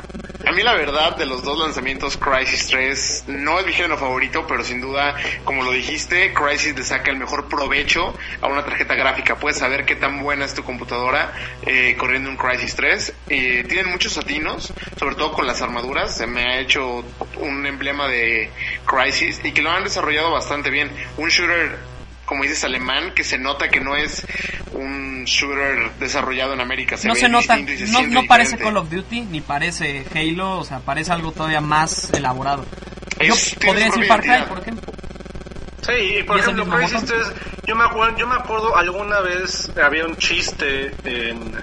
A 0.47 0.53
mí 0.53 0.63
la 0.63 0.75
verdad 0.75 1.17
de 1.17 1.25
los 1.25 1.43
dos 1.43 1.59
lanzamientos 1.59 2.19
Crisis 2.19 2.67
3 2.67 3.25
no 3.29 3.59
es 3.59 3.67
mi 3.67 3.73
género 3.73 3.97
favorito, 3.97 4.47
pero 4.47 4.63
sin 4.63 4.79
duda, 4.79 5.17
como 5.43 5.63
lo 5.63 5.73
dijiste, 5.73 6.35
Crisis 6.35 6.77
le 6.77 6.85
saca 6.85 7.11
el 7.11 7.17
mejor 7.17 7.49
provecho 7.49 8.15
a 8.43 8.49
una 8.49 8.63
tarjeta 8.63 8.95
gráfica. 8.95 9.37
Puedes 9.37 9.59
saber 9.59 9.87
qué 9.87 9.97
tan 9.97 10.23
buena 10.23 10.45
es 10.45 10.53
tu 10.53 10.63
computadora 10.63 11.33
eh, 11.63 11.97
corriendo 11.99 12.29
un 12.29 12.37
Crisis 12.37 12.75
3. 12.77 13.15
Eh, 13.29 13.65
tienen 13.67 13.91
muchos 13.91 14.19
atinos, 14.19 14.73
sobre 14.99 15.15
todo 15.15 15.33
con 15.33 15.47
las 15.47 15.63
armaduras. 15.63 16.15
Se 16.15 16.27
me 16.27 16.43
ha 16.43 16.61
hecho 16.61 17.03
un 17.39 17.65
emblema 17.65 18.07
de 18.09 18.51
Crisis 18.85 19.41
y 19.43 19.53
que 19.53 19.63
lo 19.63 19.71
han 19.71 19.85
desarrollado 19.85 20.31
bastante 20.31 20.69
bien. 20.69 20.91
Un 21.17 21.31
shooter 21.31 21.79
como 22.25 22.43
dices, 22.43 22.65
alemán, 22.65 23.13
que 23.15 23.25
se 23.25 23.39
nota 23.39 23.69
que 23.69 23.81
no 23.81 23.97
es 23.97 24.27
un 24.73 25.25
shooter 25.25 25.91
desarrollado 25.99 26.53
en 26.55 26.61
América. 26.61 26.97
Se 26.97 27.09
no 27.09 27.15
ve 27.15 27.21
se 27.21 27.29
nota, 27.29 27.59
y 27.59 27.77
se 27.79 27.87
no, 27.93 28.03
no 28.03 28.23
parece 28.27 28.53
diferente. 28.57 28.65
Call 28.65 28.77
of 28.77 28.91
Duty 28.91 29.21
ni 29.23 29.41
parece 29.41 30.05
Halo, 30.15 30.59
o 30.59 30.65
sea, 30.65 30.81
parece 30.81 31.13
algo 31.13 31.33
todavía 31.33 31.61
más 31.61 32.11
elaborado. 32.13 32.65
Es- 33.19 33.53
Yo 33.59 33.67
podría 33.67 33.87
decir 33.87 34.05
Far 34.07 34.21
Cry, 34.23 34.43
por 34.49 34.59
ejemplo. 34.61 34.93
Sí, 35.83 35.93
y 36.19 36.23
por 36.23 36.37
¿Y 36.39 36.41
ejemplo? 36.41 36.67
3, 36.67 37.33
yo 37.67 37.77
me 37.77 37.85
acuerdo, 37.85 38.17
yo 38.17 38.27
me 38.27 38.35
acuerdo 38.37 38.75
alguna 38.77 39.21
vez 39.21 39.71
había 39.83 40.07
un 40.07 40.17
chiste 40.17 40.95
en 41.05 41.55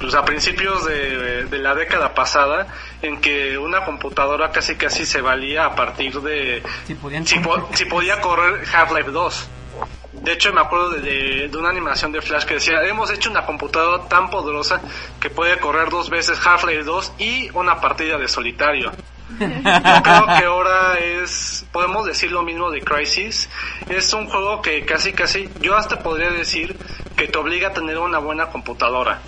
pues 0.00 0.14
a 0.14 0.24
principios 0.24 0.86
de, 0.86 1.44
de 1.44 1.58
la 1.58 1.74
década 1.74 2.14
pasada 2.14 2.66
en 3.02 3.20
que 3.20 3.58
una 3.58 3.84
computadora 3.84 4.50
casi 4.50 4.74
casi 4.74 5.04
se 5.04 5.20
valía 5.20 5.66
a 5.66 5.74
partir 5.74 6.20
de 6.22 6.62
Si 6.86 6.94
podían 6.94 7.26
si, 7.26 7.38
po- 7.38 7.68
si 7.74 7.84
podía 7.84 8.18
correr 8.20 8.64
Half-Life 8.72 9.10
2. 9.10 9.48
De 10.20 10.32
hecho, 10.32 10.52
me 10.52 10.60
acuerdo 10.60 10.90
de, 10.90 11.00
de- 11.00 11.48
de 11.48 11.56
una 11.58 11.70
animación 11.70 12.12
de 12.12 12.20
Flash 12.20 12.44
que 12.44 12.54
decía, 12.54 12.82
hemos 12.84 13.10
hecho 13.10 13.30
una 13.30 13.46
computadora 13.46 14.06
tan 14.08 14.28
poderosa 14.30 14.82
que 15.18 15.30
puede 15.30 15.58
correr 15.58 15.88
dos 15.88 16.10
veces 16.10 16.38
Half-Life 16.44 16.84
2 16.84 17.12
y 17.18 17.50
una 17.54 17.80
partida 17.80 18.18
de 18.18 18.28
solitario. 18.28 18.92
Yo 19.38 20.02
creo 20.02 20.26
que 20.38 20.44
ahora 20.44 20.98
es, 20.98 21.64
podemos 21.72 22.04
decir 22.04 22.32
lo 22.32 22.42
mismo 22.42 22.70
de 22.70 22.82
Crisis. 22.82 23.48
Es 23.88 24.12
un 24.12 24.26
juego 24.28 24.60
que 24.60 24.84
casi, 24.84 25.12
casi, 25.14 25.54
yo 25.60 25.76
hasta 25.76 26.02
podría 26.02 26.30
decir 26.30 26.78
que 27.16 27.28
te 27.28 27.38
obliga 27.38 27.68
a 27.68 27.72
tener 27.72 27.96
una 27.98 28.18
buena 28.18 28.46
computadora. 28.50 29.22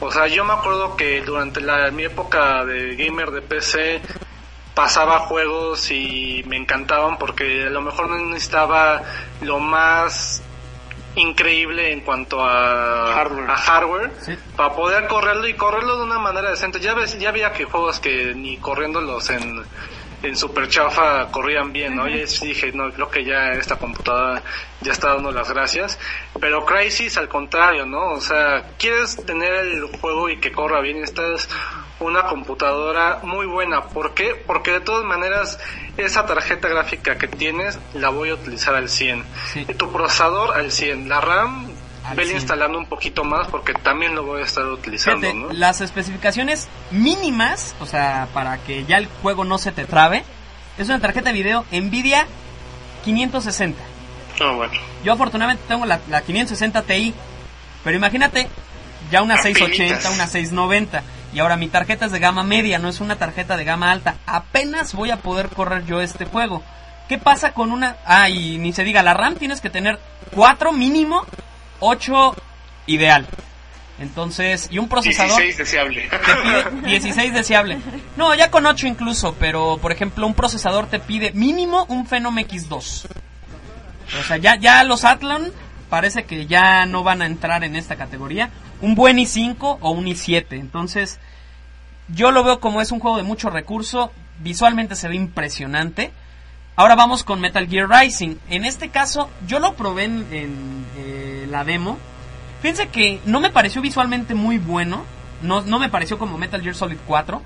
O 0.00 0.10
sea, 0.10 0.26
yo 0.26 0.44
me 0.44 0.52
acuerdo 0.52 0.96
que 0.96 1.22
durante 1.22 1.60
la, 1.62 1.90
mi 1.92 2.04
época 2.04 2.64
de 2.66 2.96
gamer 2.96 3.30
de 3.30 3.40
PC 3.42 4.02
pasaba 4.76 5.20
juegos 5.20 5.90
y 5.90 6.44
me 6.46 6.58
encantaban 6.58 7.16
porque 7.18 7.64
a 7.66 7.70
lo 7.70 7.80
mejor 7.80 8.10
no 8.10 8.18
necesitaba 8.18 9.00
lo 9.40 9.58
más 9.58 10.42
increíble 11.14 11.92
en 11.94 12.02
cuanto 12.02 12.44
a 12.44 13.14
Hardware. 13.14 13.50
a 13.50 13.56
hardware 13.56 14.10
Sí. 14.20 14.36
para 14.54 14.74
poder 14.74 15.06
correrlo 15.08 15.48
y 15.48 15.54
correrlo 15.54 15.96
de 15.96 16.02
una 16.04 16.18
manera 16.18 16.50
decente. 16.50 16.78
Ya 16.78 16.92
ves, 16.92 17.18
ya 17.18 17.30
había 17.30 17.54
que 17.54 17.64
juegos 17.64 18.00
que 18.00 18.34
ni 18.34 18.58
corriéndolos 18.58 19.30
en 19.30 19.64
en 20.22 20.36
super 20.36 20.68
chafa 20.68 21.30
corrían 21.30 21.72
bien, 21.72 21.94
¿no? 21.94 22.08
Y 22.08 22.24
dije, 22.24 22.72
no, 22.72 22.90
creo 22.90 23.10
que 23.10 23.22
ya 23.24 23.52
esta 23.52 23.76
computadora 23.76 24.42
ya 24.80 24.92
está 24.92 25.14
dando 25.14 25.30
las 25.30 25.50
gracias. 25.50 25.98
Pero 26.40 26.64
Crisis 26.64 27.16
al 27.18 27.28
contrario, 27.28 27.84
¿no? 27.86 28.12
O 28.12 28.20
sea, 28.20 28.64
quieres 28.78 29.24
tener 29.24 29.52
el 29.54 29.82
juego 30.00 30.28
y 30.28 30.38
que 30.40 30.52
corra 30.52 30.80
bien, 30.80 31.02
estás 31.02 31.48
una 32.00 32.24
computadora 32.24 33.20
muy 33.22 33.46
buena. 33.46 33.84
¿Por 33.84 34.14
qué? 34.14 34.34
Porque 34.46 34.72
de 34.72 34.80
todas 34.80 35.04
maneras 35.04 35.58
esa 35.96 36.26
tarjeta 36.26 36.68
gráfica 36.68 37.16
que 37.16 37.28
tienes 37.28 37.78
la 37.94 38.10
voy 38.10 38.30
a 38.30 38.34
utilizar 38.34 38.74
al 38.74 38.88
100. 38.88 39.24
Y 39.54 39.74
tu 39.74 39.90
procesador 39.90 40.56
al 40.56 40.70
100. 40.70 41.08
La 41.08 41.20
RAM 41.20 41.68
vele 42.14 42.34
instalando 42.34 42.78
un 42.78 42.86
poquito 42.86 43.24
más 43.24 43.48
porque 43.48 43.72
también 43.72 44.14
lo 44.14 44.24
voy 44.24 44.42
a 44.42 44.44
estar 44.44 44.64
utilizando. 44.66 45.32
¿no? 45.32 45.52
Las 45.52 45.80
especificaciones 45.80 46.68
mínimas, 46.90 47.74
o 47.80 47.86
sea, 47.86 48.28
para 48.32 48.58
que 48.58 48.84
ya 48.84 48.98
el 48.98 49.08
juego 49.22 49.44
no 49.44 49.58
se 49.58 49.72
te 49.72 49.84
trabe, 49.86 50.24
es 50.78 50.88
una 50.88 51.00
tarjeta 51.00 51.30
de 51.30 51.34
video 51.34 51.64
Nvidia 51.72 52.26
560. 53.04 53.82
Ah, 54.40 54.52
bueno. 54.52 54.74
Yo 55.02 55.14
afortunadamente 55.14 55.64
tengo 55.66 55.86
la, 55.86 56.00
la 56.10 56.20
560 56.20 56.82
Ti, 56.82 57.14
pero 57.82 57.96
imagínate 57.96 58.48
ya 59.10 59.22
una 59.22 59.40
680, 59.40 60.10
una 60.10 60.26
690. 60.26 61.02
Y 61.36 61.38
ahora 61.38 61.58
mi 61.58 61.68
tarjeta 61.68 62.06
es 62.06 62.12
de 62.12 62.18
gama 62.18 62.44
media, 62.44 62.78
no 62.78 62.88
es 62.88 62.98
una 63.02 63.16
tarjeta 63.16 63.58
de 63.58 63.64
gama 63.64 63.92
alta. 63.92 64.16
Apenas 64.24 64.94
voy 64.94 65.10
a 65.10 65.18
poder 65.18 65.50
correr 65.50 65.84
yo 65.84 66.00
este 66.00 66.24
juego. 66.24 66.62
¿Qué 67.10 67.18
pasa 67.18 67.52
con 67.52 67.72
una... 67.72 67.98
Ah, 68.06 68.30
y 68.30 68.56
ni 68.56 68.72
se 68.72 68.84
diga, 68.84 69.02
la 69.02 69.12
RAM 69.12 69.34
tienes 69.34 69.60
que 69.60 69.68
tener 69.68 70.00
4 70.34 70.72
mínimo, 70.72 71.26
8 71.80 72.34
ideal. 72.86 73.26
Entonces, 73.98 74.68
y 74.70 74.78
un 74.78 74.88
procesador... 74.88 75.42
16 75.42 75.58
deseable. 75.58 76.08
Te 76.08 76.18
pide 76.18 76.86
16 76.88 77.34
deseable. 77.34 77.80
No, 78.16 78.34
ya 78.34 78.50
con 78.50 78.64
8 78.64 78.86
incluso, 78.86 79.36
pero 79.38 79.76
por 79.76 79.92
ejemplo 79.92 80.26
un 80.26 80.32
procesador 80.32 80.86
te 80.86 81.00
pide 81.00 81.32
mínimo 81.32 81.84
un 81.90 82.06
Phenom 82.06 82.38
X2. 82.38 83.04
O 84.20 84.22
sea, 84.26 84.38
ya, 84.38 84.56
ya 84.56 84.82
los 84.84 85.04
Athlon 85.04 85.52
parece 85.90 86.24
que 86.24 86.46
ya 86.46 86.86
no 86.86 87.02
van 87.02 87.20
a 87.20 87.26
entrar 87.26 87.62
en 87.62 87.76
esta 87.76 87.96
categoría. 87.96 88.48
Un 88.80 88.94
buen 88.94 89.18
i5 89.18 89.78
o 89.80 89.90
un 89.90 90.06
i7. 90.06 90.46
Entonces, 90.52 91.18
yo 92.08 92.30
lo 92.30 92.44
veo 92.44 92.60
como 92.60 92.80
es 92.80 92.92
un 92.92 93.00
juego 93.00 93.16
de 93.16 93.22
mucho 93.22 93.50
recurso. 93.50 94.12
Visualmente 94.40 94.96
se 94.96 95.08
ve 95.08 95.16
impresionante. 95.16 96.12
Ahora 96.76 96.94
vamos 96.94 97.24
con 97.24 97.40
Metal 97.40 97.66
Gear 97.66 97.88
Rising. 97.88 98.36
En 98.50 98.64
este 98.64 98.90
caso, 98.90 99.30
yo 99.46 99.58
lo 99.60 99.74
probé 99.74 100.04
en, 100.04 100.26
en, 100.30 100.86
eh, 100.98 101.46
la 101.50 101.64
demo. 101.64 101.98
Fíjense 102.60 102.88
que 102.88 103.20
no 103.24 103.40
me 103.40 103.50
pareció 103.50 103.80
visualmente 103.80 104.34
muy 104.34 104.58
bueno. 104.58 105.04
No, 105.42 105.62
no 105.62 105.78
me 105.78 105.88
pareció 105.88 106.18
como 106.18 106.38
Metal 106.38 106.60
Gear 106.60 106.74
Solid 106.74 106.98
4. 107.06 107.42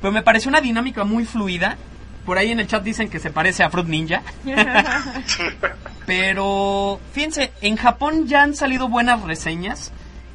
Pero 0.00 0.12
me 0.12 0.22
pareció 0.22 0.50
una 0.50 0.60
dinámica 0.60 1.04
muy 1.04 1.24
fluida. 1.24 1.78
Por 2.26 2.38
ahí 2.38 2.52
en 2.52 2.60
el 2.60 2.66
chat 2.66 2.82
dicen 2.82 3.08
que 3.08 3.18
se 3.18 3.30
parece 3.30 3.62
a 3.62 3.70
Fruit 3.70 3.86
Ninja. 3.86 4.22
Pero 6.06 7.00
fíjense, 7.12 7.52
en 7.62 7.76
Japón 7.76 8.26
ya 8.26 8.42
han 8.42 8.54
salido 8.54 8.88
buenas 8.88 9.22
reseñas. 9.22 9.92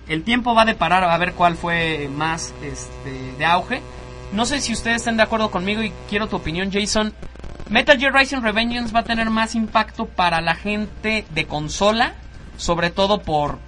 El 0.09 0.23
tiempo 0.23 0.55
va 0.55 0.63
a 0.63 0.65
deparar 0.65 1.03
a 1.03 1.17
ver 1.19 1.33
cuál 1.33 1.55
fue 1.55 2.09
más 2.11 2.51
este, 2.63 3.37
de 3.37 3.45
auge. 3.45 3.81
No 4.33 4.45
sé 4.45 4.59
si 4.59 4.73
ustedes 4.73 4.97
están 4.97 5.17
de 5.17 5.23
acuerdo 5.23 5.51
conmigo 5.51 5.83
y 5.83 5.93
quiero 6.09 6.27
tu 6.27 6.35
opinión, 6.35 6.71
Jason. 6.71 7.13
Metal 7.69 7.97
Gear 7.99 8.13
Rising 8.13 8.41
Revengeance 8.41 8.91
va 8.91 9.01
a 9.01 9.03
tener 9.03 9.29
más 9.29 9.53
impacto 9.53 10.07
para 10.07 10.41
la 10.41 10.55
gente 10.55 11.25
de 11.29 11.45
consola, 11.45 12.15
sobre 12.57 12.89
todo 12.89 13.21
por 13.21 13.59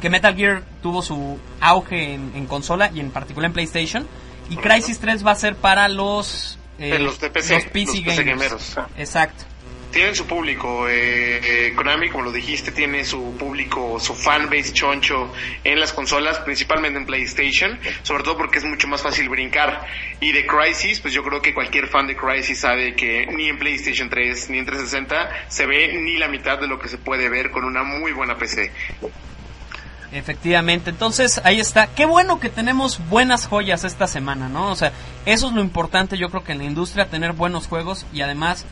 que 0.00 0.08
Metal 0.08 0.34
Gear 0.36 0.62
tuvo 0.82 1.02
su 1.02 1.38
auge 1.60 2.14
en, 2.14 2.32
en 2.36 2.46
consola 2.46 2.90
y 2.94 3.00
en 3.00 3.10
particular 3.10 3.48
en 3.48 3.52
PlayStation. 3.52 4.06
Y 4.50 4.56
Crisis 4.56 5.00
3 5.00 5.26
va 5.26 5.32
a 5.32 5.36
ser 5.36 5.56
para 5.56 5.88
los, 5.88 6.58
eh, 6.78 6.98
los, 7.00 7.18
de 7.18 7.30
PC, 7.30 7.54
los 7.54 7.64
PC, 7.64 8.02
los 8.04 8.16
gamers. 8.16 8.16
PC 8.16 8.24
gameros. 8.24 8.76
Exacto 8.96 9.51
tienen 9.92 10.16
su 10.16 10.26
público. 10.26 10.88
Eh, 10.88 11.68
eh, 11.68 11.74
Konami, 11.74 12.08
como 12.08 12.24
lo 12.24 12.32
dijiste, 12.32 12.72
tiene 12.72 13.04
su 13.04 13.36
público, 13.38 14.00
su 14.00 14.14
fanbase 14.14 14.72
choncho 14.72 15.32
en 15.62 15.78
las 15.78 15.92
consolas, 15.92 16.40
principalmente 16.40 16.98
en 16.98 17.06
PlayStation, 17.06 17.78
sobre 18.02 18.24
todo 18.24 18.36
porque 18.36 18.58
es 18.58 18.64
mucho 18.64 18.88
más 18.88 19.02
fácil 19.02 19.28
brincar. 19.28 19.86
Y 20.20 20.32
de 20.32 20.46
Crisis, 20.46 20.98
pues 21.00 21.14
yo 21.14 21.22
creo 21.22 21.40
que 21.40 21.54
cualquier 21.54 21.86
fan 21.86 22.06
de 22.06 22.16
Crisis 22.16 22.58
sabe 22.58 22.96
que 22.96 23.26
ni 23.26 23.48
en 23.48 23.58
PlayStation 23.58 24.08
3 24.08 24.50
ni 24.50 24.58
en 24.58 24.66
360 24.66 25.46
se 25.48 25.66
ve 25.66 25.92
ni 25.92 26.16
la 26.16 26.28
mitad 26.28 26.58
de 26.58 26.66
lo 26.66 26.80
que 26.80 26.88
se 26.88 26.98
puede 26.98 27.28
ver 27.28 27.50
con 27.50 27.64
una 27.64 27.84
muy 27.84 28.12
buena 28.12 28.36
PC. 28.36 28.72
Efectivamente, 30.12 30.90
entonces 30.90 31.40
ahí 31.42 31.58
está. 31.58 31.86
Qué 31.86 32.04
bueno 32.04 32.38
que 32.38 32.50
tenemos 32.50 33.00
buenas 33.08 33.46
joyas 33.46 33.84
esta 33.84 34.06
semana, 34.06 34.48
¿no? 34.48 34.70
O 34.70 34.76
sea, 34.76 34.92
eso 35.24 35.46
es 35.46 35.54
lo 35.54 35.62
importante 35.62 36.18
yo 36.18 36.28
creo 36.28 36.44
que 36.44 36.52
en 36.52 36.58
la 36.58 36.64
industria, 36.64 37.06
tener 37.06 37.32
buenos 37.32 37.66
juegos 37.66 38.04
y 38.12 38.20
además 38.20 38.66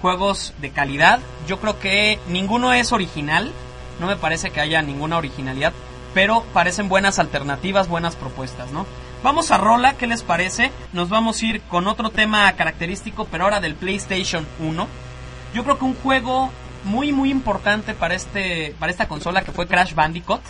juegos 0.00 0.54
de 0.60 0.70
calidad. 0.70 1.20
Yo 1.46 1.60
creo 1.60 1.78
que 1.78 2.18
ninguno 2.28 2.72
es 2.72 2.92
original, 2.92 3.52
no 4.00 4.06
me 4.06 4.16
parece 4.16 4.50
que 4.50 4.60
haya 4.60 4.82
ninguna 4.82 5.16
originalidad, 5.16 5.72
pero 6.14 6.42
parecen 6.52 6.88
buenas 6.88 7.18
alternativas, 7.18 7.88
buenas 7.88 8.16
propuestas, 8.16 8.70
¿no? 8.72 8.86
Vamos 9.22 9.50
a 9.50 9.58
Rola, 9.58 9.94
¿qué 9.94 10.06
les 10.06 10.22
parece? 10.22 10.70
Nos 10.92 11.08
vamos 11.08 11.40
a 11.40 11.46
ir 11.46 11.60
con 11.62 11.88
otro 11.88 12.10
tema 12.10 12.52
característico, 12.52 13.26
pero 13.30 13.44
ahora 13.44 13.60
del 13.60 13.74
PlayStation 13.74 14.46
1. 14.60 14.88
Yo 15.54 15.64
creo 15.64 15.78
que 15.78 15.84
un 15.84 15.94
juego 15.94 16.50
muy 16.84 17.12
muy 17.12 17.30
importante 17.30 17.94
para 17.94 18.14
este 18.14 18.74
para 18.78 18.92
esta 18.92 19.08
consola 19.08 19.42
que 19.42 19.52
fue 19.52 19.66
Crash 19.66 19.94
Bandicoot. 19.94 20.42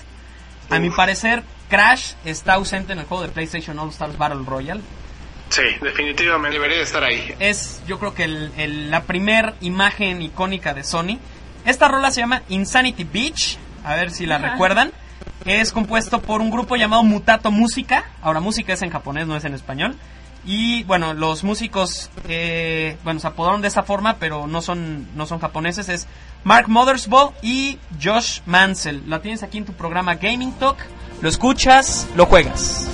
A 0.69 0.79
mi 0.79 0.91
parecer, 0.91 1.45
Crash 1.69 2.13
está 2.25 2.55
ausente 2.55 2.93
en 2.93 2.99
el 2.99 3.07
juego 3.07 3.23
de 3.23 3.31
PlayStation 3.31 3.79
All 3.79 3.91
Stars 3.91 4.19
Battle 4.19 4.43
Royale. 4.45 4.83
Sí, 5.49 5.63
definitivamente. 5.81 6.59
Debería 6.59 6.83
estar 6.83 7.05
ahí. 7.05 7.35
Es, 7.39 7.83
yo 7.87 7.99
creo 7.99 8.15
que 8.15 8.25
el, 8.25 8.53
el, 8.57 8.91
la 8.91 9.05
primer 9.05 9.55
imagen 9.61 10.23
icónica 10.23 10.75
de 10.75 10.85
Sony. 10.85 11.19
Esta 11.65 11.89
rola 11.89 12.11
se 12.11 12.21
llama 12.21 12.43
Insanity 12.49 13.05
Beach. 13.05 13.59
A 13.85 13.95
ver 13.95 14.11
si 14.11 14.27
la 14.27 14.39
recuerdan. 14.39 14.93
Es 15.45 15.73
compuesto 15.73 16.21
por 16.21 16.41
un 16.41 16.51
grupo 16.51 16.77
llamado 16.77 17.03
Mutato 17.05 17.51
Música. 17.51 18.05
Ahora, 18.21 18.41
música 18.41 18.73
es 18.73 18.83
en 18.83 18.91
japonés, 18.91 19.27
no 19.27 19.37
es 19.37 19.45
en 19.45 19.55
español. 19.55 19.97
Y 20.45 20.85
bueno, 20.85 21.13
los 21.13 21.43
músicos, 21.43 22.11
eh, 22.29 22.97
bueno, 23.03 23.19
se 23.19 23.27
apodaron 23.27 23.63
de 23.63 23.69
esa 23.69 23.83
forma, 23.83 24.17
pero 24.19 24.47
no 24.47 24.63
son, 24.63 25.09
no 25.17 25.27
son 25.27 25.41
japoneses. 25.41 25.89
Es 25.89 26.07
Mark 26.45 26.69
Mothersbaugh 26.69 27.33
y 27.43 27.79
Josh 28.03 28.41
Mansell. 28.47 29.03
La 29.09 29.21
tienes 29.21 29.43
aquí 29.43 29.59
en 29.59 29.65
tu 29.65 29.73
programa 29.73 30.15
Gaming 30.15 30.53
Talk. 30.53 30.79
Lo 31.21 31.29
escuchas, 31.29 32.07
lo 32.15 32.27
juegas. 32.27 32.89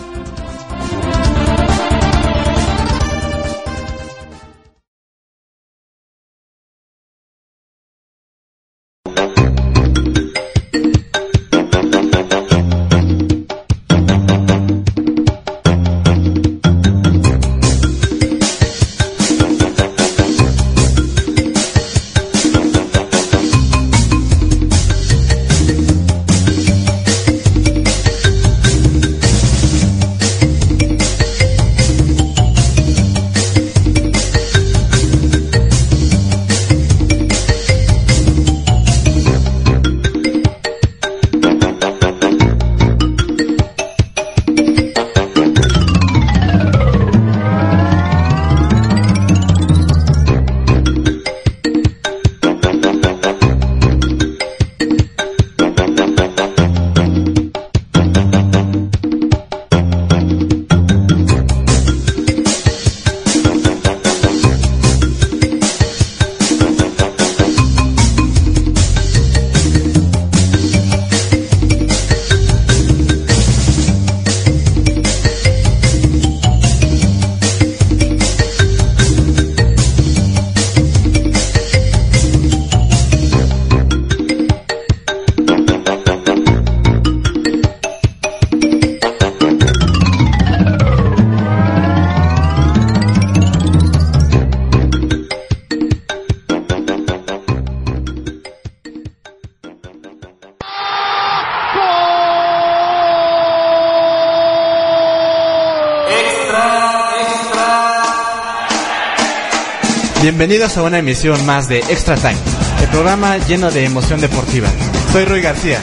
Bienvenidos 110.42 110.76
a 110.76 110.82
una 110.82 110.98
emisión 110.98 111.46
más 111.46 111.68
de 111.68 111.78
Extra 111.78 112.16
Time, 112.16 112.34
el 112.82 112.88
programa 112.88 113.38
lleno 113.38 113.70
de 113.70 113.84
emoción 113.84 114.20
deportiva. 114.20 114.66
Soy 115.12 115.24
Rui 115.24 115.40
García 115.40 115.80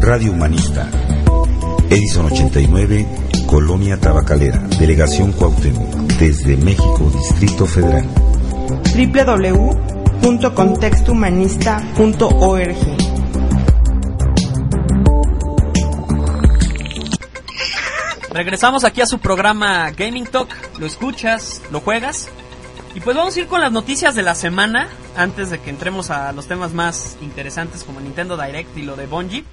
Radio 0.00 0.32
Humanista. 0.32 0.90
Edison 1.88 2.26
89, 2.26 3.06
Colonia 3.46 3.96
Tabacalera, 3.96 4.58
Delegación 4.78 5.32
Cuauhtémoc, 5.32 5.88
desde 6.18 6.58
México, 6.58 7.10
Distrito 7.14 7.64
Federal. 7.66 8.06
www.contextohumanista.org 10.20 12.76
Regresamos 18.30 18.84
aquí 18.84 19.00
a 19.00 19.06
su 19.06 19.18
programa 19.18 19.90
Gaming 19.90 20.26
Talk. 20.26 20.54
Lo 20.78 20.86
escuchas, 20.86 21.62
lo 21.72 21.80
juegas. 21.80 22.28
Y 22.94 23.00
pues 23.00 23.16
vamos 23.16 23.36
a 23.36 23.40
ir 23.40 23.46
con 23.46 23.60
las 23.60 23.72
noticias 23.72 24.14
de 24.14 24.22
la 24.22 24.34
semana 24.34 24.88
antes 25.16 25.50
de 25.50 25.60
que 25.60 25.70
entremos 25.70 26.10
a 26.10 26.32
los 26.32 26.46
temas 26.46 26.72
más 26.72 27.16
interesantes 27.20 27.84
como 27.84 28.00
Nintendo 28.00 28.36
Direct 28.36 28.76
y 28.76 28.82
lo 28.82 28.96
de 28.96 29.06
Bungie. 29.06 29.44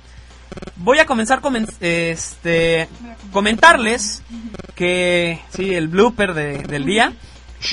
Voy 0.77 0.99
a 0.99 1.05
comenzar 1.05 1.41
con 1.41 1.55
este 1.79 2.87
comentarles 3.31 4.21
que 4.75 5.41
sí, 5.49 5.73
el 5.73 5.87
blooper 5.87 6.33
de, 6.33 6.59
del 6.59 6.85
día. 6.85 7.13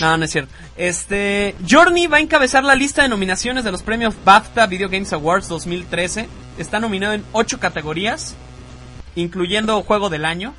No, 0.01 0.17
no 0.17 0.25
es 0.25 0.31
cierto. 0.31 0.53
Este 0.77 1.55
Journey 1.69 2.07
va 2.07 2.19
a 2.19 2.21
encabezar 2.21 2.65
la 2.65 2.75
lista 2.75 3.03
de 3.03 3.09
nominaciones 3.09 3.65
de 3.65 3.73
los 3.73 3.83
premios 3.83 4.15
BAFTA 4.25 4.67
Video 4.67 4.89
Games 4.89 5.13
Awards 5.13 5.49
2013. 5.49 6.29
Está 6.59 6.81
nominado 6.81 7.15
en 7.15 7.25
8 7.33 7.61
categorías, 7.61 8.35
incluyendo 9.15 9.83
juego 9.83 10.09
del 10.09 10.25
año. 10.25 10.55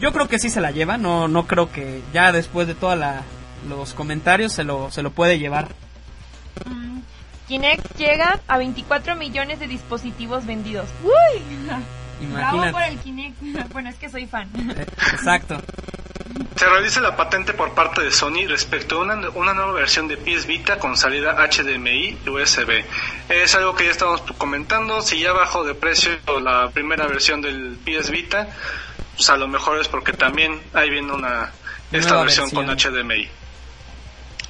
Yo 0.00 0.12
creo 0.12 0.28
que 0.28 0.38
sí 0.38 0.48
se 0.50 0.60
la 0.60 0.70
lleva, 0.70 0.96
no 0.96 1.28
no 1.28 1.46
creo 1.46 1.72
que 1.72 2.02
ya 2.12 2.32
después 2.32 2.66
de 2.66 2.74
toda 2.74 2.96
la 2.96 3.22
los 3.68 3.94
comentarios 3.94 4.52
se 4.52 4.64
lo, 4.64 4.90
se 4.90 5.02
lo 5.02 5.10
puede 5.10 5.38
llevar. 5.38 5.68
Mm, 6.66 7.00
Kinect 7.48 7.96
llega 7.96 8.40
a 8.46 8.58
24 8.58 9.16
millones 9.16 9.58
de 9.58 9.66
dispositivos 9.66 10.46
vendidos. 10.46 10.88
¡Uy! 11.02 11.42
Imagínate. 12.20 12.58
Bravo 12.60 12.72
por 12.72 12.82
el 12.82 12.98
Kinect. 12.98 13.42
Bueno, 13.72 13.90
es 13.90 13.96
que 13.96 14.08
soy 14.08 14.26
fan. 14.26 14.48
Eh, 14.76 14.86
exacto. 15.12 15.60
Se 16.56 16.66
realiza 16.68 17.00
la 17.00 17.16
patente 17.16 17.52
por 17.54 17.72
parte 17.74 18.02
de 18.02 18.10
Sony 18.10 18.46
respecto 18.48 18.96
a 18.96 19.04
una, 19.04 19.28
una 19.30 19.54
nueva 19.54 19.72
versión 19.72 20.08
de 20.08 20.16
PS 20.16 20.46
Vita 20.46 20.78
con 20.78 20.96
salida 20.96 21.36
HDMI 21.48 22.18
y 22.24 22.28
USB. 22.28 22.84
Es 23.28 23.54
algo 23.54 23.74
que 23.74 23.84
ya 23.84 23.90
estamos 23.92 24.22
comentando. 24.38 25.00
Si 25.02 25.20
ya 25.20 25.32
bajó 25.32 25.64
de 25.64 25.74
precio 25.74 26.18
la 26.42 26.70
primera 26.70 27.06
versión 27.06 27.40
del 27.40 27.78
PS 27.84 28.10
Vita, 28.10 28.48
pues 29.14 29.30
a 29.30 29.36
lo 29.36 29.46
mejor 29.48 29.80
es 29.80 29.88
porque 29.88 30.12
también 30.12 30.60
ahí 30.74 30.90
viene 30.90 31.12
una 31.12 31.52
esta 31.92 32.10
Nueva 32.10 32.24
versión, 32.24 32.50
versión. 32.50 32.66
con 32.66 32.76
HDMI. 33.04 33.28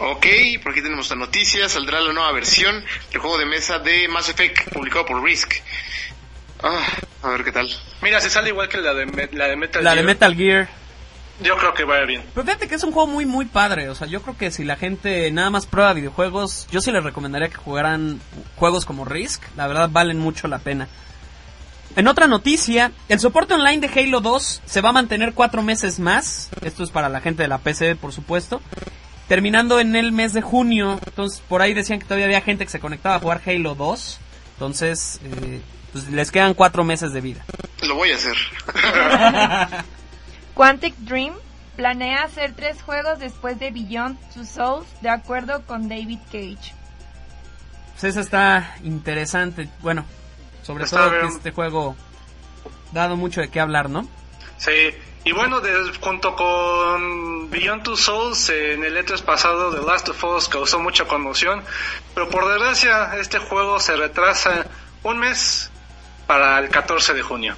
Ok, 0.00 0.26
por 0.62 0.72
aquí 0.72 0.82
tenemos 0.82 1.10
la 1.10 1.16
noticia. 1.16 1.68
Saldrá 1.68 2.00
la 2.00 2.12
nueva 2.12 2.32
versión 2.32 2.84
del 3.10 3.20
juego 3.20 3.36
de 3.38 3.46
mesa 3.46 3.78
de 3.80 4.08
Mass 4.08 4.28
Effect, 4.28 4.72
publicado 4.72 5.04
por 5.06 5.22
Risk. 5.22 5.54
Ah, 6.62 6.84
a 7.22 7.28
ver 7.30 7.44
qué 7.44 7.52
tal. 7.52 7.68
Mira, 8.00 8.20
si 8.20 8.30
sale 8.30 8.48
igual 8.48 8.68
que 8.68 8.78
la 8.78 8.94
de, 8.94 9.06
Me- 9.06 9.28
la 9.32 9.46
de 9.48 9.56
Metal 9.56 9.82
La 9.84 9.90
de 9.90 9.96
Gear, 9.96 10.06
Metal 10.06 10.34
Gear. 10.36 10.68
Yo 11.40 11.56
creo 11.56 11.74
que 11.74 11.84
va 11.84 12.04
bien. 12.04 12.22
Pero 12.34 12.44
fíjate 12.46 12.68
que 12.68 12.74
es 12.74 12.84
un 12.84 12.92
juego 12.92 13.06
muy, 13.06 13.24
muy 13.24 13.44
padre. 13.44 13.88
O 13.88 13.94
sea, 13.94 14.06
yo 14.06 14.22
creo 14.22 14.36
que 14.36 14.50
si 14.50 14.64
la 14.64 14.76
gente 14.76 15.30
nada 15.30 15.50
más 15.50 15.66
prueba 15.66 15.92
videojuegos, 15.92 16.66
yo 16.70 16.80
sí 16.80 16.90
les 16.90 17.04
recomendaría 17.04 17.48
que 17.48 17.56
jugaran 17.56 18.20
juegos 18.56 18.84
como 18.84 19.04
Risk. 19.04 19.42
La 19.56 19.68
verdad, 19.68 19.88
valen 19.90 20.18
mucho 20.18 20.48
la 20.48 20.58
pena. 20.58 20.88
En 21.96 22.06
otra 22.06 22.26
noticia, 22.26 22.92
el 23.08 23.18
soporte 23.18 23.54
online 23.54 23.86
de 23.86 24.00
Halo 24.00 24.20
2 24.20 24.62
se 24.64 24.80
va 24.80 24.90
a 24.90 24.92
mantener 24.92 25.32
cuatro 25.32 25.62
meses 25.62 25.98
más. 25.98 26.50
Esto 26.62 26.82
es 26.82 26.90
para 26.90 27.08
la 27.08 27.20
gente 27.20 27.42
de 27.42 27.48
la 27.48 27.58
PC, 27.58 27.96
por 27.96 28.12
supuesto. 28.12 28.60
Terminando 29.26 29.80
en 29.80 29.94
el 29.96 30.12
mes 30.12 30.32
de 30.32 30.42
junio. 30.42 30.98
Entonces, 31.06 31.42
por 31.48 31.62
ahí 31.62 31.74
decían 31.74 31.98
que 31.98 32.04
todavía 32.04 32.26
había 32.26 32.40
gente 32.40 32.64
que 32.64 32.70
se 32.70 32.80
conectaba 32.80 33.16
a 33.16 33.20
jugar 33.20 33.42
Halo 33.46 33.74
2. 33.74 34.18
Entonces, 34.54 35.20
eh, 35.24 35.60
pues 35.92 36.08
les 36.10 36.30
quedan 36.30 36.54
cuatro 36.54 36.84
meses 36.84 37.12
de 37.12 37.20
vida. 37.20 37.44
Lo 37.82 37.94
voy 37.94 38.10
a 38.10 38.16
hacer. 38.16 38.36
Quantic 40.58 40.96
Dream 40.98 41.34
planea 41.76 42.24
hacer 42.24 42.52
tres 42.56 42.82
juegos 42.82 43.20
después 43.20 43.60
de 43.60 43.70
Beyond 43.70 44.18
Two 44.34 44.44
Souls, 44.44 44.88
de 45.00 45.08
acuerdo 45.08 45.62
con 45.66 45.88
David 45.88 46.18
Cage. 46.32 46.74
Pues 47.92 48.02
eso 48.02 48.18
está 48.18 48.74
interesante. 48.82 49.68
Bueno, 49.82 50.04
sobre 50.64 50.82
Está 50.82 50.96
todo 50.96 51.10
que 51.20 51.26
este 51.28 51.52
juego 51.52 51.94
dado 52.90 53.16
mucho 53.16 53.40
de 53.40 53.50
qué 53.50 53.60
hablar, 53.60 53.88
¿no? 53.88 54.08
Sí, 54.56 54.90
y 55.22 55.30
bueno, 55.30 55.60
de- 55.60 55.92
junto 56.00 56.34
con 56.34 57.48
Beyond 57.50 57.84
Two 57.84 57.96
Souls, 57.96 58.48
eh, 58.50 58.74
en 58.74 58.82
el 58.82 58.96
E3 58.96 59.22
pasado, 59.22 59.72
The 59.72 59.86
Last 59.86 60.08
of 60.08 60.24
Us 60.24 60.48
causó 60.48 60.80
mucha 60.80 61.04
conmoción, 61.04 61.62
pero 62.16 62.28
por 62.30 62.48
desgracia, 62.48 63.16
este 63.20 63.38
juego 63.38 63.78
se 63.78 63.94
retrasa 63.94 64.66
un 65.04 65.18
mes 65.20 65.70
para 66.26 66.58
el 66.58 66.68
14 66.68 67.14
de 67.14 67.22
junio. 67.22 67.54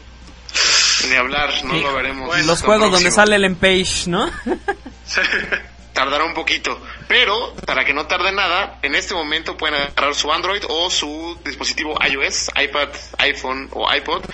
Ni 1.08 1.14
hablar, 1.16 1.50
no 1.64 1.74
Sí. 1.74 1.80
lo 1.80 1.94
veremos. 1.94 2.44
Los 2.46 2.62
juegos 2.62 2.90
donde 2.90 3.10
sale 3.10 3.36
el 3.36 3.56
Page, 3.56 4.04
¿no? 4.08 4.30
Tardará 5.92 6.24
un 6.24 6.34
poquito, 6.34 6.80
pero 7.08 7.54
para 7.66 7.84
que 7.84 7.92
no 7.92 8.06
tarde 8.06 8.30
nada, 8.32 8.78
en 8.82 8.94
este 8.94 9.12
momento 9.12 9.56
pueden 9.56 9.74
agarrar 9.74 10.14
su 10.14 10.32
Android 10.32 10.62
o 10.68 10.88
su 10.88 11.36
dispositivo 11.44 11.98
iOS, 12.08 12.48
iPad, 12.62 12.88
iPhone 13.18 13.68
o 13.72 13.92
iPod 13.92 14.24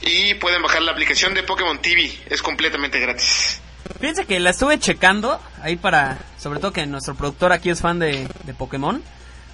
y 0.00 0.34
pueden 0.34 0.62
bajar 0.62 0.82
la 0.82 0.92
aplicación 0.92 1.34
de 1.34 1.42
Pokémon 1.42 1.78
TV, 1.80 2.10
es 2.30 2.42
completamente 2.42 2.98
gratis. 2.98 3.60
Fíjense 4.00 4.24
que 4.24 4.40
la 4.40 4.50
estuve 4.50 4.78
checando 4.80 5.40
ahí 5.62 5.76
para, 5.76 6.18
sobre 6.38 6.58
todo 6.58 6.72
que 6.72 6.86
nuestro 6.86 7.14
productor 7.14 7.52
aquí 7.52 7.68
es 7.70 7.80
fan 7.80 7.98
de, 7.98 8.26
de 8.44 8.54
Pokémon. 8.54 9.02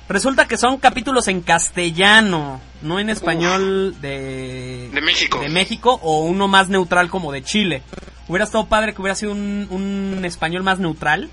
Resulta 0.09 0.47
que 0.49 0.57
son 0.57 0.79
capítulos 0.79 1.29
en 1.29 1.43
castellano, 1.43 2.61
no 2.81 2.99
en 2.99 3.11
español 3.11 3.95
de, 4.01 4.89
De 4.93 5.01
México. 5.03 5.39
de 5.39 5.49
México 5.51 5.99
o 6.03 6.25
uno 6.25 6.49
más 6.49 6.69
neutral 6.69 7.11
como 7.11 7.31
de 7.31 7.43
Chile. 7.43 7.83
Hubiera 8.27 8.45
estado 8.45 8.67
padre 8.67 8.95
que 8.95 9.03
hubiera 9.03 9.15
sido 9.15 9.33
un, 9.33 9.67
un 9.71 10.25
español 10.25 10.63
más 10.63 10.79
neutral. 10.79 11.29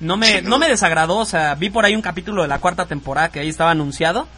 No 0.00 0.16
me, 0.18 0.42
no 0.42 0.58
me 0.58 0.68
desagradó, 0.68 1.16
o 1.18 1.24
sea, 1.24 1.54
vi 1.54 1.70
por 1.70 1.84
ahí 1.86 1.94
un 1.94 2.02
capítulo 2.02 2.42
de 2.42 2.48
la 2.48 2.58
cuarta 2.58 2.84
temporada 2.86 3.30
que 3.30 3.40
ahí 3.40 3.48
estaba 3.48 3.70
anunciado. 3.70 4.28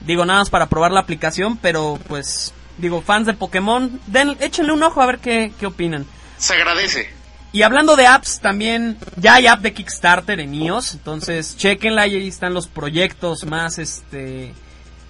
Digo, 0.00 0.24
nada 0.24 0.40
más 0.40 0.50
para 0.50 0.66
probar 0.66 0.92
la 0.92 1.00
aplicación, 1.00 1.56
pero 1.56 1.98
pues, 2.06 2.52
digo, 2.76 3.02
fans 3.02 3.26
de 3.26 3.34
Pokémon, 3.34 4.00
den, 4.06 4.36
échenle 4.40 4.72
un 4.72 4.82
ojo 4.82 5.02
a 5.02 5.06
ver 5.06 5.18
qué, 5.18 5.52
qué 5.58 5.66
opinan. 5.66 6.06
Se 6.36 6.54
agradece. 6.54 7.17
Y 7.52 7.62
hablando 7.62 7.96
de 7.96 8.06
apps, 8.06 8.40
también 8.40 8.98
ya 9.16 9.34
hay 9.34 9.46
app 9.46 9.60
de 9.60 9.72
Kickstarter 9.72 10.38
en 10.40 10.54
iOS, 10.54 10.94
entonces 10.94 11.56
chequenla 11.56 12.06
y 12.06 12.16
ahí 12.16 12.28
están 12.28 12.52
los 12.52 12.66
proyectos 12.66 13.44
más, 13.46 13.78
este, 13.78 14.52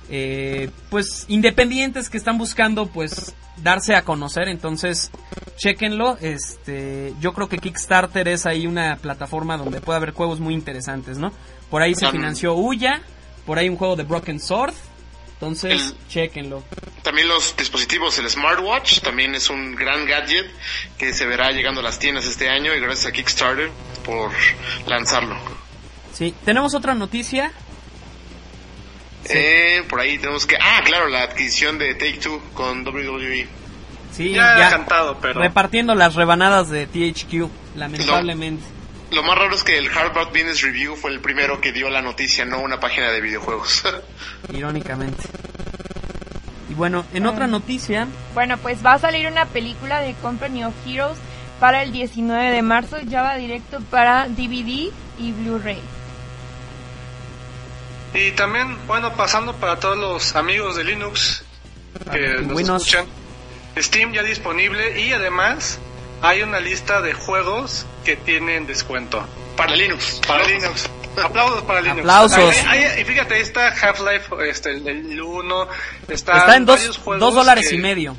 eh, 0.09 0.71
pues 0.89 1.25
independientes 1.29 2.09
que 2.09 2.17
están 2.17 2.39
buscando, 2.39 2.87
pues 2.87 3.35
darse 3.63 3.97
a 3.97 4.03
conocer, 4.03 4.49
entonces 4.49 5.11
chequenlo. 5.57 6.17
Este, 6.21 7.13
yo 7.21 7.33
creo 7.35 7.49
que 7.49 7.59
Kickstarter 7.59 8.29
es 8.29 8.47
ahí 8.47 8.69
una 8.69 8.97
plataforma 8.97 9.57
donde 9.57 9.81
puede 9.81 9.97
haber 9.97 10.13
juegos 10.13 10.39
muy 10.39 10.55
interesantes, 10.55 11.19
¿no? 11.19 11.33
Por 11.71 11.83
ahí 11.83 11.95
se 11.97 12.09
financió 12.09 12.55
Uya, 12.55 13.03
por 13.47 13.59
ahí 13.59 13.69
un 13.69 13.77
juego 13.77 13.97
de 13.97 14.05
Broken 14.05 14.39
Sword 14.39 14.75
Entonces, 15.41 15.95
chequenlo. 16.09 16.65
También 17.03 17.29
los 17.29 17.57
dispositivos, 17.57 18.19
el 18.19 18.29
smartwatch 18.29 19.01
también 19.01 19.37
es 19.37 19.49
un 19.51 19.77
gran 19.77 20.05
gadget 20.05 20.47
que 20.99 21.15
se 21.15 21.27
verá 21.27 21.53
llegando 21.53 21.81
a 21.81 21.85
las 21.85 22.01
tiendas 22.01 22.27
este 22.27 22.49
año 22.51 22.75
y 22.75 22.81
gracias 22.81 23.07
a 23.07 23.13
Kickstarter 23.13 23.71
por 24.05 24.33
lanzarlo. 24.87 25.37
Sí, 26.13 26.35
tenemos 26.45 26.75
otra 26.75 26.95
noticia. 26.97 27.53
Eh, 29.31 29.85
por 29.89 30.01
ahí 30.01 30.19
tenemos 30.19 30.45
que... 30.47 30.57
Ah, 30.57 30.81
claro, 30.85 31.07
la 31.09 31.23
adquisición 31.23 31.79
de 31.79 31.95
Take 31.95 32.19
Two 32.19 32.41
con 32.55 32.87
WWE. 32.87 33.47
Sí, 34.13 34.31
Ya 34.33 34.67
he 34.67 34.71
cantado, 34.71 35.19
pero- 35.21 35.41
repartiendo 35.41 35.95
las 35.95 36.15
rebanadas 36.17 36.69
de 36.71 36.87
THQ, 36.87 37.49
lamentablemente. 37.77 38.65
Lo 39.11 39.23
más 39.23 39.39
raro 39.39 39.55
es 39.55 39.65
que 39.65 39.79
el 39.79 39.89
Harvard 39.89 40.29
Business 40.29 40.61
Review 40.63 40.95
fue 40.97 41.11
el 41.11 41.21
primero 41.21 41.61
que 41.61 41.73
dio 41.73 41.89
la 41.89 42.03
noticia, 42.03 42.45
no 42.45 42.61
una 42.61 42.79
página 42.79 43.11
de 43.11 43.21
videojuegos. 43.21 43.83
Irónicamente. 44.53 45.23
Y 46.71 46.75
bueno, 46.75 47.07
en 47.15 47.27
otra 47.27 47.47
noticia, 47.47 48.07
Bueno, 48.35 48.59
pues 48.59 48.85
va 48.85 48.93
a 48.95 48.99
salir 48.99 49.27
una 49.27 49.47
película 49.47 50.01
de 50.01 50.15
Company 50.15 50.65
of 50.65 50.75
Heroes 50.87 51.17
para 51.59 51.83
el 51.83 51.93
19 51.93 52.51
de 52.51 52.63
marzo. 52.63 52.99
Ya 53.01 53.23
va 53.23 53.37
directo 53.37 53.81
para 53.91 54.29
DVD 54.29 54.93
y 55.19 55.33
Blu-ray. 55.33 55.81
Y 58.15 58.31
también, 58.33 58.77
bueno, 58.87 59.15
pasando 59.15 59.55
para 59.57 59.79
todos 59.81 59.97
los 59.97 60.37
amigos 60.37 60.77
de 60.77 60.85
Linux 60.85 61.45
que 62.13 62.43
nos 62.43 62.55
Windows. 62.57 62.83
escuchan, 62.87 63.07
Steam 63.79 64.13
ya 64.13 64.23
disponible 64.23 65.01
y 65.01 65.13
además 65.13 65.79
hay 66.23 66.43
una 66.43 66.61
lista 66.61 67.01
de 67.01 67.13
juegos 67.15 67.87
que 68.09 68.17
tienen 68.17 68.67
descuento. 68.67 69.23
Para 69.55 69.77
Linux. 69.77 70.21
Para 70.27 70.47
Linux. 70.47 70.89
Aplausos 71.23 71.63
para 71.65 71.81
Linux. 71.83 71.99
Aplausos. 72.01 72.55
Y 72.99 73.05
fíjate, 73.05 73.35
ahí 73.35 73.43
está 73.43 73.67
Half-Life, 73.69 74.49
este, 74.49 74.71
el, 74.71 74.87
el 74.89 75.21
1, 75.21 75.69
está, 76.09 76.39
está 76.39 76.57
en 76.57 76.65
dos, 76.65 76.99
dólares 77.19 77.69
que- 77.69 77.75
y 77.75 77.79
medio 77.79 78.17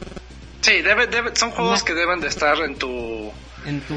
Sí, 0.61 0.81
debe, 0.81 1.07
debe- 1.07 1.33
son 1.35 1.49
juegos 1.51 1.81
que 1.83 1.93
deben 1.95 2.19
de 2.19 2.27
estar 2.27 2.55
en 2.59 2.75
tu 2.75 3.31
en 3.65 3.79
tu... 3.81 3.93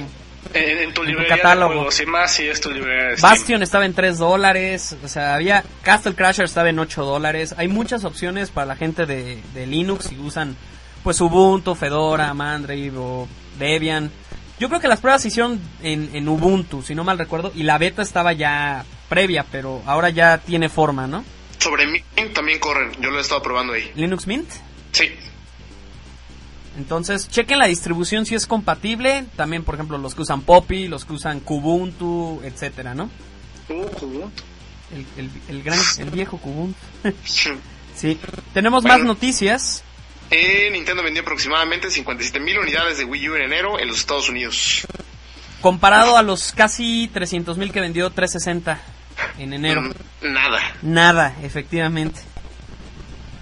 en, 0.54 0.78
en 0.78 0.94
tu 0.94 1.02
catálogo. 1.28 1.70
de 1.72 1.76
juegos 1.78 2.00
y 2.00 2.06
más 2.06 2.32
si 2.32 2.46
es 2.48 2.60
tu 2.60 2.70
librería 2.70 3.08
de 3.10 3.16
Steam. 3.18 3.30
Bastion 3.32 3.62
estaba 3.64 3.84
en 3.84 3.92
3 3.94 4.16
dólares, 4.18 4.96
o 5.04 5.08
sea, 5.08 5.34
había 5.34 5.64
Castle 5.82 6.14
Crasher 6.14 6.44
estaba 6.44 6.70
en 6.70 6.78
8 6.78 7.04
dólares. 7.04 7.54
Hay 7.58 7.66
muchas 7.68 8.04
opciones 8.04 8.50
para 8.50 8.66
la 8.66 8.76
gente 8.76 9.04
de, 9.04 9.42
de 9.52 9.66
Linux 9.66 10.06
si 10.06 10.16
usan 10.18 10.56
pues 11.02 11.20
Ubuntu, 11.20 11.74
Fedora, 11.74 12.32
Mandrake 12.32 12.92
o 12.96 13.26
Debian. 13.58 14.10
Yo 14.62 14.68
creo 14.68 14.80
que 14.80 14.86
las 14.86 15.00
pruebas 15.00 15.20
se 15.22 15.26
hicieron 15.26 15.60
en, 15.82 16.10
en 16.14 16.28
Ubuntu, 16.28 16.82
si 16.82 16.94
no 16.94 17.02
mal 17.02 17.18
recuerdo, 17.18 17.50
y 17.52 17.64
la 17.64 17.78
beta 17.78 18.00
estaba 18.00 18.32
ya 18.32 18.84
previa, 19.08 19.44
pero 19.50 19.82
ahora 19.86 20.08
ya 20.10 20.38
tiene 20.38 20.68
forma, 20.68 21.08
¿no? 21.08 21.24
Sobre 21.58 21.84
Mint 21.88 22.32
también 22.32 22.60
corren, 22.60 22.92
yo 23.00 23.10
lo 23.10 23.18
he 23.18 23.22
estado 23.22 23.42
probando 23.42 23.72
ahí. 23.72 23.90
Linux 23.96 24.28
Mint. 24.28 24.48
Sí. 24.92 25.08
Entonces, 26.78 27.28
chequen 27.28 27.58
la 27.58 27.66
distribución 27.66 28.24
si 28.24 28.36
es 28.36 28.46
compatible. 28.46 29.24
También, 29.34 29.64
por 29.64 29.74
ejemplo, 29.74 29.98
los 29.98 30.14
que 30.14 30.22
usan 30.22 30.42
Poppy, 30.42 30.86
los 30.86 31.04
que 31.06 31.14
usan 31.14 31.40
Kubuntu, 31.40 32.40
etcétera, 32.44 32.94
¿no? 32.94 33.10
Kubuntu. 33.66 34.30
El, 34.94 35.24
el, 35.24 35.30
el 35.48 35.62
gran, 35.64 35.80
el 35.98 36.10
viejo 36.10 36.38
Kubuntu. 36.38 36.78
sí. 37.96 38.16
Tenemos 38.54 38.84
más 38.84 39.00
noticias. 39.00 39.82
Eh, 40.32 40.70
Nintendo 40.72 41.02
vendió 41.02 41.22
aproximadamente 41.22 41.90
57 41.90 42.40
mil 42.40 42.58
unidades 42.58 42.96
de 42.96 43.04
Wii 43.04 43.28
U 43.28 43.36
en 43.36 43.42
enero 43.42 43.78
en 43.78 43.86
los 43.88 43.98
Estados 43.98 44.30
Unidos. 44.30 44.86
Comparado 45.60 46.16
a 46.16 46.22
los 46.22 46.52
casi 46.52 47.08
300 47.12 47.58
mil 47.58 47.70
que 47.70 47.80
vendió 47.80 48.08
360 48.10 48.80
en 49.38 49.52
enero. 49.52 49.82
Mm, 49.82 50.32
Nada. 50.32 50.60
Nada, 50.80 51.36
efectivamente. 51.42 52.20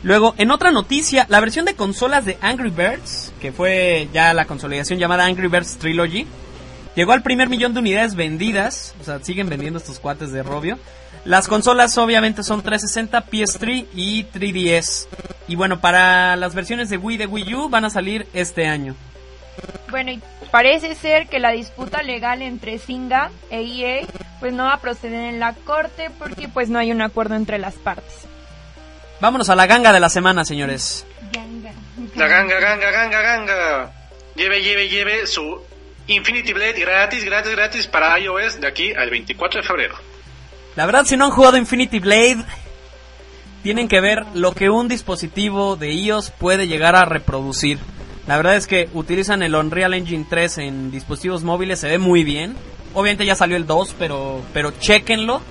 Luego, 0.02 0.34
en 0.36 0.50
otra 0.50 0.72
noticia, 0.72 1.26
la 1.28 1.40
versión 1.40 1.64
de 1.64 1.74
consolas 1.76 2.24
de 2.24 2.38
Angry 2.40 2.70
Birds, 2.70 3.32
que 3.40 3.52
fue 3.52 4.08
ya 4.12 4.34
la 4.34 4.46
consolidación 4.46 4.98
llamada 4.98 5.26
Angry 5.26 5.46
Birds 5.46 5.76
Trilogy, 5.76 6.26
llegó 6.96 7.12
al 7.12 7.22
primer 7.22 7.48
millón 7.48 7.72
de 7.72 7.80
unidades 7.80 8.16
vendidas. 8.16 8.94
O 9.00 9.04
sea, 9.04 9.22
siguen 9.22 9.48
vendiendo 9.48 9.78
estos 9.78 10.00
cuates 10.00 10.32
de 10.32 10.42
Robio. 10.42 10.78
Las 11.24 11.48
consolas 11.48 11.96
obviamente 11.98 12.42
son 12.42 12.62
360, 12.62 13.26
PS3 13.26 13.86
y 13.94 14.24
3DS. 14.24 15.06
Y 15.48 15.56
bueno, 15.56 15.80
para 15.80 16.36
las 16.36 16.54
versiones 16.54 16.88
de 16.88 16.96
Wii 16.96 17.18
de 17.18 17.26
Wii 17.26 17.54
U 17.54 17.68
van 17.68 17.84
a 17.84 17.90
salir 17.90 18.26
este 18.32 18.66
año. 18.66 18.94
Bueno, 19.90 20.12
y 20.12 20.22
parece 20.50 20.94
ser 20.94 21.28
que 21.28 21.38
la 21.38 21.50
disputa 21.50 22.02
legal 22.02 22.40
entre 22.42 22.78
Singa 22.78 23.30
e 23.50 23.60
EA 23.60 24.06
pues 24.38 24.52
no 24.52 24.64
va 24.64 24.74
a 24.74 24.80
proceder 24.80 25.24
en 25.26 25.40
la 25.40 25.52
corte 25.52 26.10
porque 26.18 26.48
pues 26.48 26.70
no 26.70 26.78
hay 26.78 26.92
un 26.92 27.02
acuerdo 27.02 27.34
entre 27.34 27.58
las 27.58 27.74
partes. 27.74 28.26
Vámonos 29.20 29.50
a 29.50 29.54
la 29.54 29.66
ganga 29.66 29.92
de 29.92 30.00
la 30.00 30.08
semana, 30.08 30.44
señores. 30.44 31.04
La 32.14 32.26
ganga, 32.26 32.58
ganga, 32.58 32.90
ganga, 32.90 33.20
ganga. 33.20 33.92
Lleve, 34.34 34.62
lleve, 34.62 34.88
lleve 34.88 35.26
su 35.26 35.62
Infinity 36.06 36.54
Blade 36.54 36.80
gratis, 36.80 37.24
gratis, 37.24 37.52
gratis 37.52 37.86
para 37.86 38.18
iOS 38.18 38.60
de 38.60 38.66
aquí 38.66 38.92
al 38.94 39.10
24 39.10 39.60
de 39.60 39.66
febrero. 39.66 40.09
La 40.80 40.86
verdad, 40.86 41.04
si 41.04 41.18
no 41.18 41.26
han 41.26 41.30
jugado 41.30 41.58
Infinity 41.58 41.98
Blade, 41.98 42.42
tienen 43.62 43.86
que 43.86 44.00
ver 44.00 44.24
lo 44.32 44.54
que 44.54 44.70
un 44.70 44.88
dispositivo 44.88 45.76
de 45.76 45.92
iOS 45.92 46.30
puede 46.30 46.68
llegar 46.68 46.96
a 46.96 47.04
reproducir. 47.04 47.78
La 48.26 48.38
verdad 48.38 48.56
es 48.56 48.66
que 48.66 48.88
utilizan 48.94 49.42
el 49.42 49.54
Unreal 49.54 49.92
Engine 49.92 50.24
3 50.26 50.56
en 50.56 50.90
dispositivos 50.90 51.42
móviles, 51.42 51.80
se 51.80 51.88
ve 51.90 51.98
muy 51.98 52.24
bien. 52.24 52.56
Obviamente 52.94 53.26
ya 53.26 53.34
salió 53.34 53.58
el 53.58 53.66
2, 53.66 53.94
pero, 53.98 54.40
pero 54.54 54.70
chequenlo. 54.70 55.42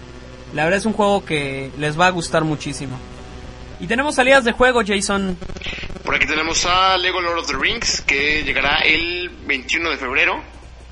La 0.55 0.63
verdad 0.63 0.79
es 0.79 0.87
un 0.87 0.93
juego 0.93 1.23
que 1.23 1.69
les 1.77 1.99
va 1.99 2.07
a 2.07 2.09
gustar 2.09 2.43
muchísimo. 2.43 2.97
Y 3.79 3.85
tenemos 3.85 4.15
salidas 4.15 4.45
de 4.45 4.53
juego, 4.53 4.81
Jason. 4.83 5.37
Por 6.03 6.15
aquí 6.15 6.25
tenemos 6.25 6.65
a 6.65 6.97
Lego 6.97 7.21
Lord 7.21 7.41
of 7.41 7.47
the 7.51 7.55
Rings, 7.55 8.01
que 8.01 8.41
llegará 8.43 8.79
el 8.79 9.29
21 9.45 9.91
de 9.91 9.97
febrero 9.97 10.41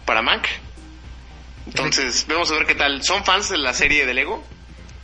para 0.05 0.21
Mac. 0.21 0.66
Entonces, 1.67 2.25
vamos 2.27 2.49
a 2.51 2.55
ver 2.55 2.65
qué 2.65 2.75
tal. 2.75 3.03
¿Son 3.03 3.23
fans 3.23 3.49
de 3.49 3.57
la 3.57 3.73
serie 3.73 4.05
de 4.05 4.13
Lego? 4.13 4.43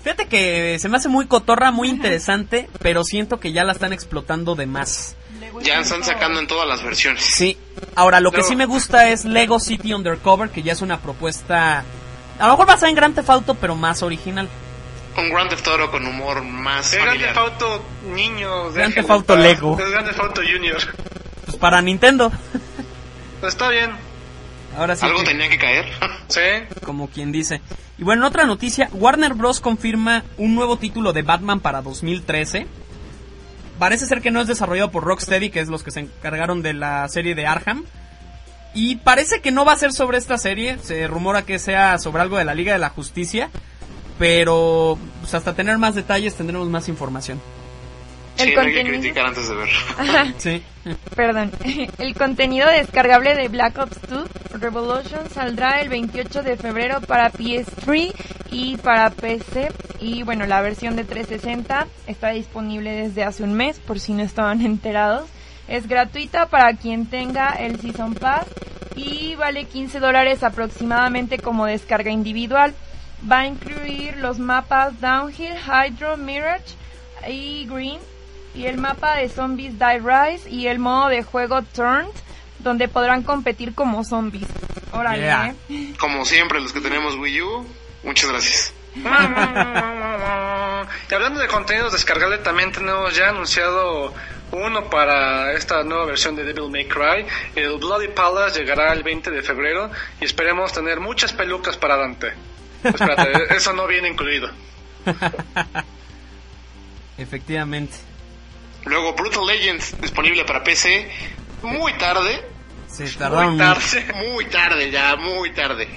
Fíjate 0.01 0.27
que 0.27 0.79
se 0.79 0.89
me 0.89 0.97
hace 0.97 1.07
muy 1.07 1.27
cotorra, 1.27 1.71
muy 1.71 1.89
interesante, 1.89 2.69
pero 2.81 3.03
siento 3.03 3.39
que 3.39 3.53
ya 3.53 3.63
la 3.63 3.71
están 3.71 3.93
explotando 3.93 4.55
de 4.55 4.65
más. 4.65 5.15
Ya 5.61 5.79
están 5.79 6.03
sacando 6.03 6.39
en 6.39 6.47
todas 6.47 6.67
las 6.67 6.83
versiones. 6.83 7.23
Sí. 7.23 7.57
Ahora, 7.95 8.19
lo 8.19 8.31
que 8.31 8.43
sí 8.43 8.55
me 8.55 8.65
gusta 8.65 9.09
es 9.09 9.23
Lego 9.23 9.59
City 9.59 9.93
Undercover, 9.93 10.49
que 10.49 10.63
ya 10.63 10.73
es 10.73 10.81
una 10.81 10.99
propuesta... 10.99 11.85
A 12.39 12.47
lo 12.47 12.53
mejor 12.53 12.65
basada 12.65 12.89
en 12.89 12.95
Grand 12.95 13.15
Theft 13.15 13.29
Auto, 13.29 13.55
pero 13.55 13.75
más 13.75 14.01
original. 14.03 14.49
Un 15.15 15.29
Grand 15.29 15.49
Theft 15.49 15.67
Auto 15.67 15.91
con 15.91 16.05
humor 16.05 16.41
más 16.43 16.91
El 16.93 17.01
Grand 17.01 17.11
familiar. 17.11 17.33
Theft 17.33 17.61
Auto 17.61 17.85
niño. 18.13 18.71
Grand 18.71 18.93
Theft 18.93 19.09
Auto 19.09 19.35
Lego. 19.37 19.79
El 19.79 19.91
Grand 19.91 20.07
Theft 20.07 20.19
Auto 20.19 20.41
Junior. 20.41 20.81
Pues 21.45 21.57
para 21.57 21.81
Nintendo. 21.81 22.31
Está 23.43 23.69
bien. 23.69 23.91
Ahora 24.77 24.95
sí. 24.95 25.05
Algo 25.05 25.19
que- 25.19 25.25
tenía 25.25 25.49
que 25.49 25.57
caer. 25.57 25.85
Sí. 26.27 26.39
como 26.85 27.07
quien 27.09 27.31
dice. 27.31 27.61
Y 27.97 28.03
bueno, 28.03 28.23
en 28.23 28.27
otra 28.27 28.45
noticia, 28.45 28.89
Warner 28.93 29.33
Bros. 29.35 29.59
confirma 29.59 30.23
un 30.37 30.55
nuevo 30.55 30.77
título 30.77 31.13
de 31.13 31.21
Batman 31.21 31.59
para 31.59 31.81
2013. 31.81 32.65
Parece 33.77 34.05
ser 34.07 34.21
que 34.21 34.31
no 34.31 34.41
es 34.41 34.47
desarrollado 34.47 34.89
por 34.91 35.03
Rocksteady, 35.03 35.49
que 35.49 35.59
es 35.59 35.67
los 35.67 35.83
que 35.83 35.91
se 35.91 35.99
encargaron 36.01 36.61
de 36.61 36.73
la 36.73 37.07
serie 37.09 37.35
de 37.35 37.45
Arkham. 37.45 37.83
Y 38.73 38.95
parece 38.97 39.41
que 39.41 39.51
no 39.51 39.65
va 39.65 39.73
a 39.73 39.77
ser 39.77 39.93
sobre 39.93 40.17
esta 40.17 40.37
serie. 40.37 40.77
Se 40.81 41.05
rumora 41.07 41.43
que 41.43 41.59
sea 41.59 41.99
sobre 41.99 42.21
algo 42.23 42.37
de 42.37 42.45
la 42.45 42.55
Liga 42.55 42.73
de 42.73 42.79
la 42.79 42.89
Justicia. 42.89 43.49
Pero 44.17 44.97
pues, 45.21 45.33
hasta 45.33 45.53
tener 45.53 45.77
más 45.77 45.95
detalles 45.95 46.35
tendremos 46.35 46.67
más 46.69 46.87
información. 46.87 47.39
El 48.37 48.49
Sí, 48.49 48.55
no 48.55 48.61
hay 48.61 48.67
que 48.73 48.73
contenido- 48.81 48.99
criticar 49.01 49.25
antes 49.27 49.47
de 49.49 49.55
ver. 49.55 49.69
Sí. 50.37 50.63
Perdón. 51.15 51.51
El 51.99 52.13
contenido 52.15 52.67
descargable 52.69 53.35
de 53.35 53.47
Black 53.47 53.77
Ops 53.77 53.97
2 54.09 54.27
Revolution 54.59 55.29
saldrá 55.29 55.81
el 55.81 55.89
28 55.89 56.43
de 56.43 56.57
febrero 56.57 56.99
para 57.01 57.31
PS3 57.31 58.13
y 58.51 58.77
para 58.77 59.09
PC. 59.11 59.71
Y 60.01 60.23
bueno, 60.23 60.45
la 60.45 60.61
versión 60.61 60.95
de 60.95 61.03
360 61.05 61.87
está 62.07 62.29
disponible 62.29 62.91
desde 62.91 63.23
hace 63.23 63.43
un 63.43 63.53
mes, 63.53 63.79
por 63.79 63.99
si 63.99 64.13
no 64.13 64.23
estaban 64.23 64.61
enterados. 64.65 65.29
Es 65.67 65.87
gratuita 65.87 66.47
para 66.47 66.73
quien 66.75 67.05
tenga 67.05 67.51
el 67.51 67.79
Season 67.79 68.13
Pass 68.15 68.47
y 68.95 69.35
vale 69.35 69.65
15 69.65 69.99
dólares 69.99 70.43
aproximadamente 70.43 71.37
como 71.37 71.65
descarga 71.65 72.11
individual. 72.11 72.73
Va 73.31 73.39
a 73.39 73.47
incluir 73.47 74.17
los 74.17 74.37
mapas 74.39 74.99
Downhill, 74.99 75.53
Hydro, 75.55 76.17
Mirage 76.17 76.75
y 77.29 77.65
Green 77.67 77.99
y 78.55 78.65
el 78.65 78.77
mapa 78.77 79.15
de 79.17 79.29
Zombies 79.29 79.77
Die 79.79 79.99
Rise 79.99 80.49
y 80.49 80.67
el 80.67 80.79
modo 80.79 81.09
de 81.09 81.23
juego 81.23 81.61
Turned 81.61 82.09
donde 82.59 82.87
podrán 82.87 83.23
competir 83.23 83.73
como 83.75 84.03
zombies. 84.03 84.47
Órale, 84.93 85.23
Yeah. 85.23 85.55
¿eh? 85.69 85.93
Como 85.99 86.23
siempre, 86.25 86.61
los 86.61 86.71
que 86.71 86.79
tenemos 86.81 87.15
Wii 87.15 87.41
U, 87.41 87.67
muchas 88.03 88.29
gracias. 88.29 88.73
Y 91.09 91.13
hablando 91.13 91.39
de 91.39 91.47
contenidos 91.47 91.93
descargables, 91.93 92.43
también 92.43 92.71
tenemos 92.71 93.15
ya 93.15 93.29
anunciado 93.29 94.13
uno 94.51 94.89
para 94.89 95.53
esta 95.53 95.83
nueva 95.83 96.05
versión 96.05 96.35
de 96.35 96.43
Devil 96.43 96.69
May 96.69 96.87
Cry. 96.87 97.25
El 97.55 97.77
Bloody 97.77 98.07
Palace 98.09 98.59
llegará 98.59 98.91
el 98.93 99.03
20 99.03 99.31
de 99.31 99.41
febrero 99.41 99.89
y 100.19 100.25
esperemos 100.25 100.73
tener 100.73 100.99
muchas 100.99 101.33
pelucas 101.33 101.77
para 101.77 101.97
Dante. 101.97 102.33
Espérate, 102.83 103.31
eso 103.55 103.73
no 103.73 103.87
viene 103.87 104.09
incluido. 104.09 104.49
Efectivamente. 107.17 107.93
Luego 108.85 109.13
Brutal 109.13 109.45
Legends 109.45 109.99
disponible 110.01 110.43
para 110.45 110.63
PC. 110.63 111.09
Muy 111.61 111.93
tarde. 111.93 112.41
Se 112.87 113.07
tardaron 113.11 113.51
Muy 113.51 113.57
tarde, 113.57 114.05
muy 114.31 114.45
tarde 114.45 114.91
ya, 114.91 115.15
muy 115.15 115.51
tarde. 115.53 115.87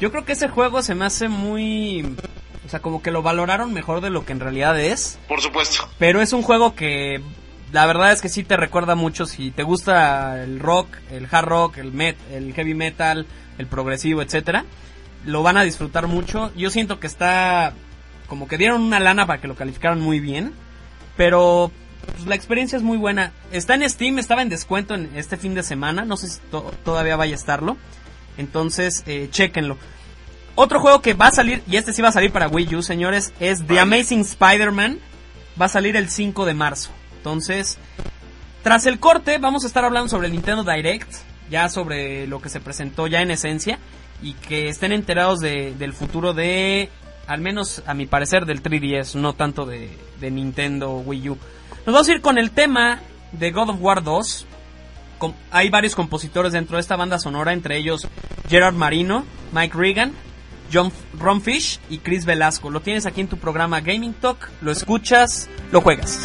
Yo 0.00 0.10
creo 0.10 0.24
que 0.24 0.32
ese 0.32 0.48
juego 0.48 0.82
se 0.82 0.94
me 0.94 1.04
hace 1.04 1.28
muy... 1.28 2.16
O 2.64 2.68
sea, 2.68 2.80
como 2.80 3.02
que 3.02 3.10
lo 3.10 3.22
valoraron 3.22 3.72
mejor 3.72 4.00
de 4.00 4.10
lo 4.10 4.24
que 4.24 4.32
en 4.32 4.40
realidad 4.40 4.78
es. 4.78 5.18
Por 5.28 5.40
supuesto. 5.40 5.88
Pero 5.98 6.22
es 6.22 6.32
un 6.32 6.42
juego 6.42 6.74
que 6.74 7.20
la 7.72 7.86
verdad 7.86 8.12
es 8.12 8.22
que 8.22 8.28
sí 8.28 8.44
te 8.44 8.56
recuerda 8.56 8.94
mucho 8.94 9.26
si 9.26 9.50
te 9.50 9.62
gusta 9.62 10.42
el 10.42 10.60
rock, 10.60 10.96
el 11.10 11.28
hard 11.30 11.46
rock, 11.46 11.78
el 11.78 11.92
met, 11.92 12.16
el 12.32 12.54
heavy 12.54 12.74
metal, 12.74 13.26
el 13.58 13.66
progresivo, 13.66 14.22
etcétera. 14.22 14.64
Lo 15.26 15.42
van 15.42 15.56
a 15.56 15.64
disfrutar 15.64 16.06
mucho. 16.06 16.52
Yo 16.56 16.70
siento 16.70 17.00
que 17.00 17.06
está 17.06 17.74
como 18.26 18.48
que 18.48 18.58
dieron 18.58 18.82
una 18.82 19.00
lana 19.00 19.26
para 19.26 19.40
que 19.40 19.48
lo 19.48 19.56
calificaran 19.56 20.00
muy 20.00 20.20
bien, 20.20 20.52
pero 21.16 21.70
pues, 22.06 22.26
la 22.26 22.34
experiencia 22.34 22.76
es 22.76 22.82
muy 22.82 22.96
buena. 22.96 23.32
Está 23.52 23.74
en 23.74 23.88
Steam, 23.88 24.18
estaba 24.18 24.42
en 24.42 24.48
descuento 24.48 24.94
en 24.94 25.10
este 25.16 25.36
fin 25.36 25.54
de 25.54 25.62
semana, 25.62 26.04
no 26.04 26.16
sé 26.16 26.28
si 26.28 26.40
to- 26.50 26.72
todavía 26.84 27.16
vaya 27.16 27.32
a 27.34 27.36
estarlo. 27.38 27.76
Entonces, 28.38 29.02
eh, 29.06 29.28
chequenlo. 29.30 29.76
Otro 30.56 30.80
juego 30.80 31.00
que 31.02 31.14
va 31.14 31.28
a 31.28 31.32
salir, 31.32 31.62
y 31.68 31.76
este 31.76 31.92
sí 31.92 32.02
va 32.02 32.08
a 32.08 32.12
salir 32.12 32.30
para 32.32 32.48
Wii 32.48 32.76
U, 32.76 32.82
señores, 32.82 33.32
es 33.40 33.66
The 33.66 33.80
Amazing 33.80 34.20
Spider-Man. 34.20 34.98
Va 35.60 35.66
a 35.66 35.68
salir 35.68 35.96
el 35.96 36.08
5 36.10 36.46
de 36.46 36.54
marzo. 36.54 36.90
Entonces, 37.16 37.78
tras 38.62 38.86
el 38.86 38.98
corte, 38.98 39.38
vamos 39.38 39.64
a 39.64 39.66
estar 39.66 39.84
hablando 39.84 40.08
sobre 40.08 40.26
el 40.28 40.32
Nintendo 40.32 40.64
Direct, 40.64 41.12
ya 41.50 41.68
sobre 41.68 42.26
lo 42.26 42.40
que 42.40 42.48
se 42.48 42.60
presentó 42.60 43.06
ya 43.06 43.20
en 43.22 43.30
esencia, 43.30 43.78
y 44.22 44.32
que 44.34 44.68
estén 44.68 44.92
enterados 44.92 45.40
de- 45.40 45.74
del 45.78 45.92
futuro 45.92 46.34
de, 46.34 46.88
al 47.26 47.40
menos 47.40 47.82
a 47.86 47.94
mi 47.94 48.06
parecer, 48.06 48.46
del 48.46 48.62
3DS, 48.62 49.14
no 49.16 49.32
tanto 49.34 49.66
de, 49.66 49.90
de 50.20 50.30
Nintendo 50.30 50.92
Wii 50.98 51.30
U. 51.30 51.38
Nos 51.86 51.92
vamos 51.92 52.08
a 52.08 52.12
ir 52.12 52.20
con 52.20 52.38
el 52.38 52.50
tema 52.50 53.00
de 53.32 53.50
God 53.50 53.70
of 53.70 53.76
War 53.80 54.02
2. 54.02 54.46
Com- 55.18 55.34
hay 55.50 55.68
varios 55.70 55.94
compositores 55.94 56.52
dentro 56.52 56.76
de 56.76 56.80
esta 56.80 56.96
banda 56.96 57.18
sonora, 57.18 57.52
entre 57.52 57.76
ellos 57.76 58.08
Gerard 58.48 58.74
Marino, 58.74 59.24
Mike 59.52 59.76
Regan, 59.76 60.12
John 60.72 60.90
Ron 61.18 61.42
Fish 61.42 61.78
y 61.90 61.98
Chris 61.98 62.24
Velasco. 62.24 62.70
Lo 62.70 62.80
tienes 62.80 63.06
aquí 63.06 63.20
en 63.20 63.28
tu 63.28 63.36
programa 63.36 63.80
Gaming 63.80 64.14
Talk, 64.14 64.48
lo 64.60 64.72
escuchas, 64.72 65.48
lo 65.72 65.80
juegas. 65.80 66.20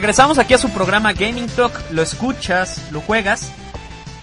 Regresamos 0.00 0.38
aquí 0.38 0.54
a 0.54 0.58
su 0.58 0.70
programa 0.70 1.12
Gaming 1.12 1.46
Talk. 1.48 1.78
Lo 1.90 2.00
escuchas, 2.00 2.90
lo 2.90 3.02
juegas. 3.02 3.52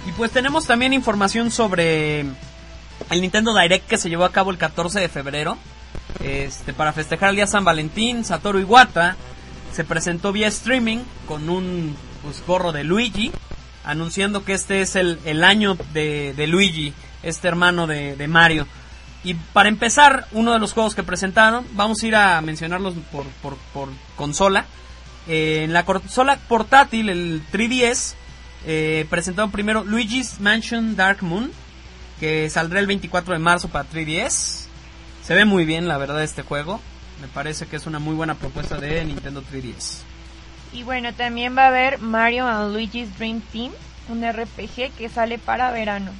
Y 0.07 0.11
pues 0.13 0.31
tenemos 0.31 0.65
también 0.65 0.91
información 0.91 1.51
sobre 1.51 2.21
el 2.21 3.21
Nintendo 3.21 3.55
Direct 3.55 3.87
que 3.87 3.99
se 3.99 4.09
llevó 4.09 4.25
a 4.25 4.31
cabo 4.31 4.49
el 4.49 4.57
14 4.57 4.99
de 4.99 5.07
febrero. 5.07 5.55
Este, 6.23 6.73
para 6.73 6.93
festejar 6.93 7.29
el 7.29 7.35
día 7.35 7.45
San 7.45 7.63
Valentín, 7.63 8.25
Satoru 8.25 8.57
Iwata 8.57 9.17
se 9.71 9.83
presentó 9.83 10.31
vía 10.31 10.47
streaming 10.47 10.97
con 11.27 11.47
un 11.47 11.95
pues, 12.23 12.43
gorro 12.47 12.71
de 12.71 12.83
Luigi, 12.83 13.31
anunciando 13.85 14.43
que 14.43 14.53
este 14.53 14.81
es 14.81 14.95
el, 14.95 15.19
el 15.25 15.43
año 15.43 15.77
de, 15.93 16.33
de 16.33 16.47
Luigi, 16.47 16.91
este 17.21 17.49
hermano 17.49 17.85
de, 17.85 18.15
de 18.15 18.27
Mario. 18.27 18.65
Y 19.23 19.35
para 19.35 19.69
empezar, 19.69 20.25
uno 20.31 20.53
de 20.53 20.59
los 20.59 20.73
juegos 20.73 20.95
que 20.95 21.03
presentaron, 21.03 21.67
vamos 21.73 22.01
a 22.01 22.07
ir 22.07 22.15
a 22.15 22.41
mencionarlos 22.41 22.95
por, 23.11 23.25
por, 23.43 23.57
por 23.73 23.89
consola. 24.15 24.65
Eh, 25.27 25.63
en 25.63 25.73
la 25.73 25.83
consola 25.83 26.37
portátil, 26.47 27.09
el 27.09 27.41
3DS, 27.51 28.15
eh, 28.65 29.05
presentaron 29.09 29.51
primero 29.51 29.83
Luigi's 29.83 30.39
Mansion 30.39 30.95
Dark 30.95 31.21
Moon, 31.21 31.51
que 32.19 32.49
saldrá 32.49 32.79
el 32.79 32.87
24 32.87 33.33
de 33.33 33.39
marzo 33.39 33.69
para 33.69 33.89
3DS. 33.89 34.67
Se 35.23 35.35
ve 35.35 35.45
muy 35.45 35.65
bien, 35.65 35.87
la 35.87 35.97
verdad, 35.97 36.23
este 36.23 36.43
juego. 36.43 36.79
Me 37.21 37.27
parece 37.27 37.65
que 37.67 37.75
es 37.75 37.85
una 37.85 37.99
muy 37.99 38.15
buena 38.15 38.35
propuesta 38.35 38.77
de 38.77 39.03
Nintendo 39.03 39.43
3DS. 39.43 40.03
Y 40.73 40.83
bueno, 40.83 41.13
también 41.13 41.57
va 41.57 41.65
a 41.65 41.67
haber 41.67 41.99
Mario 41.99 42.45
and 42.45 42.73
Luigi's 42.73 43.17
Dream 43.17 43.41
Team, 43.51 43.71
un 44.09 44.23
RPG 44.23 44.91
que 44.97 45.09
sale 45.09 45.37
para 45.39 45.71
verano. 45.71 46.11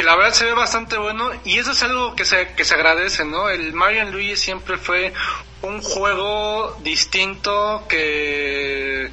Que 0.00 0.06
la 0.06 0.16
verdad 0.16 0.32
se 0.32 0.46
ve 0.46 0.54
bastante 0.54 0.96
bueno 0.96 1.28
y 1.44 1.58
eso 1.58 1.72
es 1.72 1.82
algo 1.82 2.14
que 2.16 2.24
se, 2.24 2.54
que 2.54 2.64
se 2.64 2.72
agradece, 2.72 3.26
¿no? 3.26 3.50
El 3.50 3.74
Mario 3.74 4.10
Luigi 4.10 4.34
siempre 4.34 4.78
fue 4.78 5.12
un 5.60 5.82
juego 5.82 6.74
distinto 6.82 7.84
que 7.86 9.04
e-, 9.04 9.10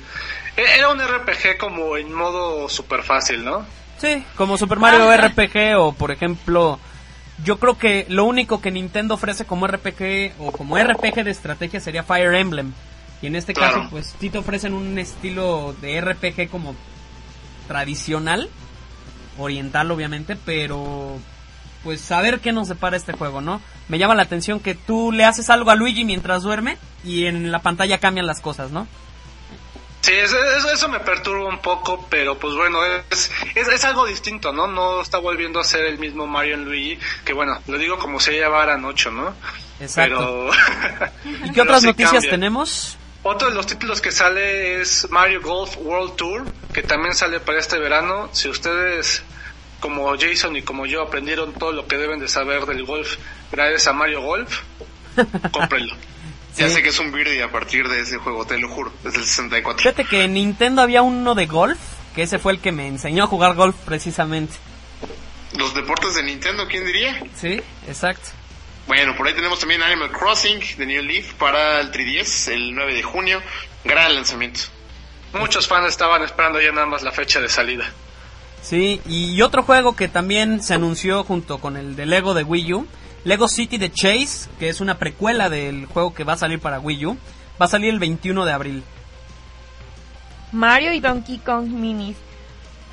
era 0.55 0.87
un 0.87 1.01
RPG 1.01 1.57
como 1.59 1.97
en 1.97 2.13
modo 2.13 2.69
super 2.69 3.03
fácil, 3.03 3.43
¿no? 3.43 3.65
Sí, 3.97 4.23
como 4.37 4.57
Super 4.57 4.79
Mario 4.79 5.11
RPG 5.11 5.77
o 5.77 5.91
por 5.91 6.11
ejemplo, 6.11 6.79
yo 7.43 7.59
creo 7.59 7.77
que 7.77 8.05
lo 8.07 8.23
único 8.23 8.61
que 8.61 8.71
Nintendo 8.71 9.15
ofrece 9.15 9.43
como 9.43 9.67
RPG 9.67 10.35
o 10.39 10.53
como 10.53 10.77
RPG 10.77 11.25
de 11.25 11.31
estrategia 11.31 11.81
sería 11.81 12.03
Fire 12.03 12.33
Emblem. 12.33 12.71
Y 13.21 13.27
en 13.27 13.35
este 13.35 13.53
Claro. 13.53 13.73
caso, 13.75 13.89
pues 13.89 14.15
sí 14.21 14.29
te 14.29 14.37
ofrecen 14.37 14.71
un 14.71 14.97
estilo 14.97 15.75
de 15.81 15.99
RPG 15.99 16.49
como 16.49 16.77
tradicional, 17.67 18.49
oriental 19.37 19.91
obviamente, 19.91 20.35
pero 20.35 21.19
pues 21.83 22.01
saber 22.01 22.39
qué 22.39 22.51
nos 22.51 22.67
depara 22.67 22.97
este 22.97 23.13
juego, 23.13 23.41
¿no? 23.41 23.61
Me 23.87 23.97
llama 23.97 24.15
la 24.15 24.23
atención 24.23 24.59
que 24.59 24.75
tú 24.75 25.11
le 25.11 25.25
haces 25.25 25.49
algo 25.49 25.71
a 25.71 25.75
Luigi 25.75 26.03
mientras 26.03 26.43
duerme 26.43 26.77
y 27.03 27.25
en 27.25 27.51
la 27.51 27.59
pantalla 27.59 27.99
cambian 27.99 28.25
las 28.25 28.41
cosas, 28.41 28.71
¿no? 28.71 28.87
Sí, 30.01 30.13
eso, 30.13 30.37
eso, 30.73 30.87
me 30.87 30.99
perturba 30.99 31.49
un 31.49 31.59
poco, 31.59 32.05
pero 32.09 32.37
pues 32.37 32.55
bueno, 32.55 32.79
es, 33.09 33.31
es, 33.55 33.67
es 33.67 33.83
algo 33.83 34.05
distinto, 34.05 34.53
¿no? 34.53 34.67
No 34.67 35.01
está 35.01 35.17
volviendo 35.17 35.59
a 35.59 35.63
ser 35.63 35.85
el 35.85 35.99
mismo 35.99 36.27
Mario 36.27 36.57
Luigi, 36.57 36.97
que 37.25 37.33
bueno, 37.33 37.59
lo 37.67 37.77
digo 37.77 37.97
como 37.97 38.19
si 38.19 38.31
llevaran 38.31 38.85
ocho, 38.85 39.11
¿no? 39.11 39.33
Exacto. 39.79 40.49
Pero... 41.25 41.45
¿Y 41.45 41.51
qué 41.51 41.61
otras 41.61 41.81
sí 41.81 41.87
noticias 41.87 42.13
cambia. 42.13 42.31
tenemos? 42.31 42.97
Otro 43.29 43.49
de 43.49 43.55
los 43.55 43.67
títulos 43.67 43.99
que 43.99 44.13
sale 44.13 44.79
es 44.79 45.05
Mario 45.09 45.41
Golf 45.41 45.75
World 45.79 46.15
Tour, 46.15 46.45
que 46.73 46.81
también 46.81 47.13
sale 47.13 47.41
para 47.41 47.59
este 47.59 47.77
verano. 47.77 48.29
Si 48.31 48.47
ustedes, 48.47 49.21
como 49.81 50.17
Jason 50.17 50.55
y 50.55 50.61
como 50.61 50.85
yo, 50.85 51.01
aprendieron 51.01 51.51
todo 51.51 51.73
lo 51.73 51.87
que 51.87 51.97
deben 51.97 52.21
de 52.21 52.29
saber 52.29 52.65
del 52.65 52.85
golf 52.85 53.17
gracias 53.51 53.87
a 53.87 53.91
Mario 53.91 54.21
Golf, 54.21 54.61
cómprenlo. 55.51 55.93
Ya 56.55 56.69
sé 56.69 56.81
que 56.81 56.87
es 56.87 56.99
un 56.99 57.11
birdie 57.11 57.43
a 57.43 57.51
partir 57.51 57.89
de 57.89 57.99
ese 57.99 58.15
juego, 58.15 58.45
te 58.45 58.57
lo 58.57 58.69
juro, 58.69 58.93
desde 59.03 59.19
el 59.19 59.25
64. 59.25 59.83
Fíjate 59.83 60.05
que 60.05 60.23
en 60.23 60.33
Nintendo 60.33 60.81
había 60.81 61.01
uno 61.01 61.35
de 61.35 61.47
golf, 61.47 61.77
que 62.15 62.23
ese 62.23 62.39
fue 62.39 62.53
el 62.53 62.61
que 62.61 62.71
me 62.71 62.87
enseñó 62.87 63.25
a 63.25 63.27
jugar 63.27 63.55
golf 63.55 63.75
precisamente. 63.83 64.55
Los 65.57 65.73
deportes 65.75 66.15
de 66.15 66.23
Nintendo, 66.23 66.65
¿quién 66.65 66.85
diría? 66.85 67.21
Sí, 67.35 67.59
exacto. 67.89 68.29
Bueno, 68.87 69.15
por 69.17 69.27
ahí 69.27 69.33
tenemos 69.33 69.59
también 69.59 69.83
Animal 69.83 70.11
Crossing 70.11 70.59
de 70.77 70.85
New 70.85 71.03
Leaf 71.03 71.33
para 71.33 71.81
el 71.81 71.91
3DS 71.91 72.53
el 72.53 72.73
9 72.73 72.93
de 72.95 73.03
junio. 73.03 73.41
Gran 73.83 74.15
lanzamiento. 74.15 74.61
Muchos 75.33 75.67
fans 75.67 75.89
estaban 75.89 76.23
esperando 76.23 76.61
ya 76.61 76.71
nada 76.71 76.85
más 76.85 77.03
la 77.03 77.11
fecha 77.11 77.41
de 77.41 77.49
salida. 77.49 77.85
Sí, 78.61 79.01
y 79.05 79.41
otro 79.41 79.63
juego 79.63 79.95
que 79.95 80.07
también 80.07 80.63
se 80.63 80.73
anunció 80.73 81.23
junto 81.25 81.59
con 81.59 81.75
el 81.75 81.95
de 81.95 82.05
Lego 82.05 82.33
de 82.33 82.43
Wii 82.43 82.73
U, 82.73 82.87
Lego 83.25 83.47
City 83.49 83.77
de 83.77 83.91
Chase, 83.91 84.49
que 84.57 84.69
es 84.69 84.79
una 84.79 84.97
precuela 84.97 85.49
del 85.49 85.85
juego 85.85 86.13
que 86.13 86.23
va 86.23 86.33
a 86.33 86.37
salir 86.37 86.59
para 86.59 86.79
Wii 86.79 87.05
U, 87.07 87.17
va 87.61 87.65
a 87.65 87.69
salir 87.69 87.89
el 87.89 87.99
21 87.99 88.45
de 88.45 88.51
abril. 88.53 88.83
Mario 90.53 90.93
y 90.93 91.01
Donkey 91.01 91.39
Kong 91.39 91.67
Minis. 91.67 92.15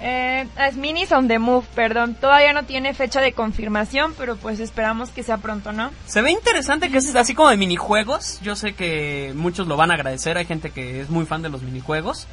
Eh, 0.06 0.46
es 0.58 0.76
Minis 0.76 1.10
on 1.12 1.28
the 1.28 1.38
Move, 1.38 1.64
perdón. 1.74 2.14
Todavía 2.14 2.52
no 2.52 2.64
tiene 2.64 2.92
fecha 2.92 3.22
de 3.22 3.32
confirmación, 3.32 4.14
pero 4.18 4.36
pues 4.36 4.60
esperamos 4.60 5.08
que 5.08 5.22
sea 5.22 5.38
pronto, 5.38 5.72
¿no? 5.72 5.90
Se 6.04 6.20
ve 6.20 6.30
interesante 6.30 6.90
que 6.90 6.98
es 6.98 7.16
así 7.16 7.34
como 7.34 7.48
de 7.48 7.56
minijuegos. 7.56 8.38
Yo 8.42 8.54
sé 8.54 8.74
que 8.74 9.32
muchos 9.34 9.66
lo 9.66 9.78
van 9.78 9.90
a 9.90 9.94
agradecer. 9.94 10.36
Hay 10.36 10.44
gente 10.44 10.72
que 10.72 11.00
es 11.00 11.08
muy 11.08 11.24
fan 11.24 11.40
de 11.40 11.48
los 11.48 11.62
minijuegos. 11.62 12.26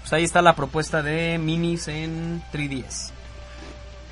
Pues 0.00 0.12
ahí 0.12 0.24
está 0.24 0.42
la 0.42 0.56
propuesta 0.56 1.02
de 1.02 1.38
minis 1.38 1.86
en 1.86 2.42
3DS. 2.52 3.12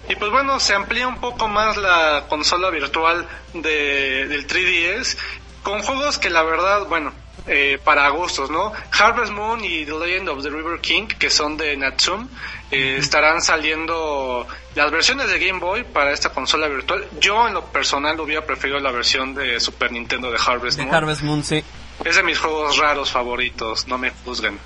Y 0.09 0.15
pues 0.15 0.31
bueno, 0.31 0.61
se 0.61 0.75
amplía 0.75 1.09
un 1.09 1.19
poco 1.19 1.49
más 1.49 1.77
la 1.77 2.27
consola 2.29 2.71
virtual 2.71 3.27
de, 3.53 4.29
del 4.29 4.47
3DS 4.47 5.17
con 5.65 5.83
juegos 5.83 6.19
que 6.19 6.31
la 6.31 6.45
verdad, 6.45 6.87
bueno, 6.89 7.13
eh, 7.47 7.79
para 7.83 8.09
gustos, 8.11 8.51
¿no? 8.51 8.73
Harvest 8.93 9.33
Moon 9.33 9.65
y 9.65 9.85
The 9.85 9.99
Legend 9.99 10.29
of 10.29 10.43
the 10.43 10.51
River 10.51 10.81
King, 10.81 11.07
que 11.07 11.31
son 11.31 11.57
de 11.57 11.77
Natsum, 11.77 12.29
eh, 12.71 12.97
estarán 12.99 13.43
saliendo 13.43 14.47
las 14.75 14.91
versiones 14.91 15.29
de 15.29 15.39
Game 15.45 15.59
Boy 15.59 15.85
para 15.85 16.13
esta 16.13 16.31
consola 16.31 16.69
virtual. 16.69 17.05
Yo 17.21 17.49
en 17.49 17.55
lo 17.55 17.65
personal 17.67 18.19
hubiera 18.21 18.47
preferido 18.47 18.79
la 18.79 18.93
versión 18.93 19.35
de 19.35 19.59
Super 19.61 19.93
Nintendo 19.93 20.31
de 20.31 20.39
Harvest 20.45 20.79
De 20.79 20.85
Moon. 20.85 20.95
Harvest 20.95 21.23
Moon, 21.23 21.43
sí. 21.43 21.65
Es 22.05 22.17
de 22.17 22.23
mis 22.23 22.39
juegos 22.39 22.79
raros 22.79 23.11
favoritos, 23.11 23.87
no 23.87 23.99
me 23.99 24.11
juzguen. 24.25 24.59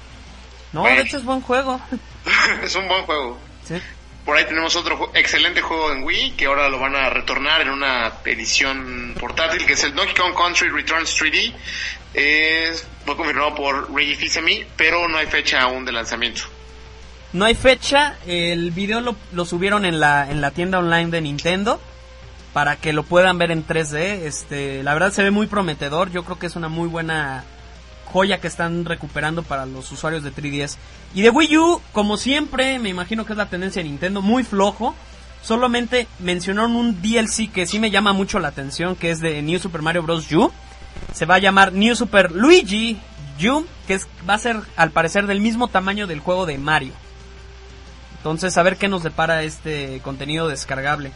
No, 0.72 0.84
de 0.84 1.00
hecho 1.00 1.16
es 1.16 1.24
buen 1.24 1.40
juego. 1.40 1.80
es 2.62 2.74
un 2.74 2.86
buen 2.88 3.04
juego. 3.04 3.38
Sí. 3.64 3.80
Por 4.26 4.36
ahí 4.36 4.44
tenemos 4.44 4.74
otro 4.74 5.12
excelente 5.14 5.62
juego 5.62 5.92
en 5.92 6.02
Wii 6.02 6.32
que 6.32 6.46
ahora 6.46 6.68
lo 6.68 6.80
van 6.80 6.96
a 6.96 7.08
retornar 7.10 7.60
en 7.60 7.70
una 7.70 8.12
edición 8.24 9.14
portátil 9.20 9.64
que 9.64 9.74
es 9.74 9.84
el 9.84 9.94
Donkey 9.94 10.16
Kong 10.16 10.34
Country 10.36 10.68
Returns 10.68 11.16
3D. 11.16 11.54
Es, 12.16 12.88
fue 13.04 13.14
confirmado 13.14 13.54
por 13.54 13.94
Reggie 13.94 14.16
Fils-Aimé, 14.16 14.66
pero 14.76 15.06
no 15.06 15.18
hay 15.18 15.26
fecha 15.26 15.60
aún 15.60 15.84
de 15.84 15.92
lanzamiento. 15.92 16.42
No 17.34 17.44
hay 17.44 17.54
fecha, 17.54 18.16
el 18.26 18.70
video 18.70 19.02
lo, 19.02 19.44
subieron 19.44 19.84
en 19.84 20.00
la, 20.00 20.30
en 20.30 20.40
la 20.40 20.50
tienda 20.50 20.78
online 20.78 21.10
de 21.10 21.20
Nintendo 21.20 21.78
para 22.54 22.76
que 22.76 22.94
lo 22.94 23.02
puedan 23.02 23.36
ver 23.36 23.50
en 23.50 23.66
3D. 23.66 24.22
Este, 24.24 24.82
la 24.82 24.94
verdad 24.94 25.12
se 25.12 25.22
ve 25.22 25.30
muy 25.30 25.46
prometedor, 25.46 26.10
yo 26.10 26.24
creo 26.24 26.38
que 26.38 26.46
es 26.46 26.56
una 26.56 26.70
muy 26.70 26.88
buena 26.88 27.44
joya 28.06 28.40
que 28.40 28.46
están 28.46 28.86
recuperando 28.86 29.42
para 29.42 29.66
los 29.66 29.92
usuarios 29.92 30.22
de 30.22 30.32
3DS. 30.32 30.78
Y 31.14 31.20
de 31.20 31.28
Wii 31.28 31.58
U, 31.58 31.82
como 31.92 32.16
siempre, 32.16 32.78
me 32.78 32.88
imagino 32.88 33.26
que 33.26 33.34
es 33.34 33.36
la 33.36 33.50
tendencia 33.50 33.82
de 33.82 33.90
Nintendo, 33.90 34.22
muy 34.22 34.42
flojo. 34.42 34.94
Solamente 35.42 36.06
mencionaron 36.18 36.76
un 36.76 37.02
DLC 37.02 37.52
que 37.52 37.66
sí 37.66 37.78
me 37.78 37.90
llama 37.90 38.14
mucho 38.14 38.38
la 38.38 38.48
atención, 38.48 38.96
que 38.96 39.10
es 39.10 39.20
de 39.20 39.42
New 39.42 39.58
Super 39.58 39.82
Mario 39.82 40.02
Bros. 40.02 40.32
U. 40.32 40.50
Se 41.12 41.26
va 41.26 41.36
a 41.36 41.38
llamar 41.38 41.72
New 41.72 41.94
Super 41.94 42.32
Luigi 42.32 42.98
U, 43.42 43.66
que 43.86 43.94
es, 43.94 44.06
va 44.28 44.34
a 44.34 44.38
ser 44.38 44.56
al 44.76 44.90
parecer 44.90 45.26
del 45.26 45.40
mismo 45.40 45.68
tamaño 45.68 46.06
del 46.06 46.20
juego 46.20 46.46
de 46.46 46.58
Mario. 46.58 46.92
Entonces, 48.18 48.56
a 48.58 48.62
ver 48.62 48.76
qué 48.76 48.88
nos 48.88 49.02
depara 49.02 49.42
este 49.42 50.00
contenido 50.02 50.48
descargable. 50.48 51.12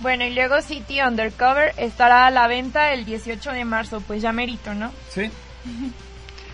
Bueno, 0.00 0.24
y 0.24 0.34
luego 0.34 0.60
City 0.60 1.00
Undercover 1.00 1.72
estará 1.76 2.26
a 2.26 2.30
la 2.30 2.48
venta 2.48 2.92
el 2.92 3.04
18 3.04 3.52
de 3.52 3.64
marzo, 3.64 4.00
pues 4.00 4.20
ya 4.22 4.32
merito, 4.32 4.74
¿no? 4.74 4.92
Sí. 5.10 5.30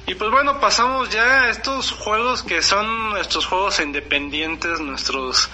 Y 0.07 0.15
pues 0.15 0.31
bueno, 0.31 0.61
pasamos 0.61 1.09
ya 1.11 1.45
a 1.45 1.51
estos 1.51 1.93
juegos 1.93 2.43
que 2.43 2.63
son 2.63 3.11
nuestros 3.11 3.47
juegos 3.47 3.81
independientes, 3.81 4.81
nuestros... 4.81 5.49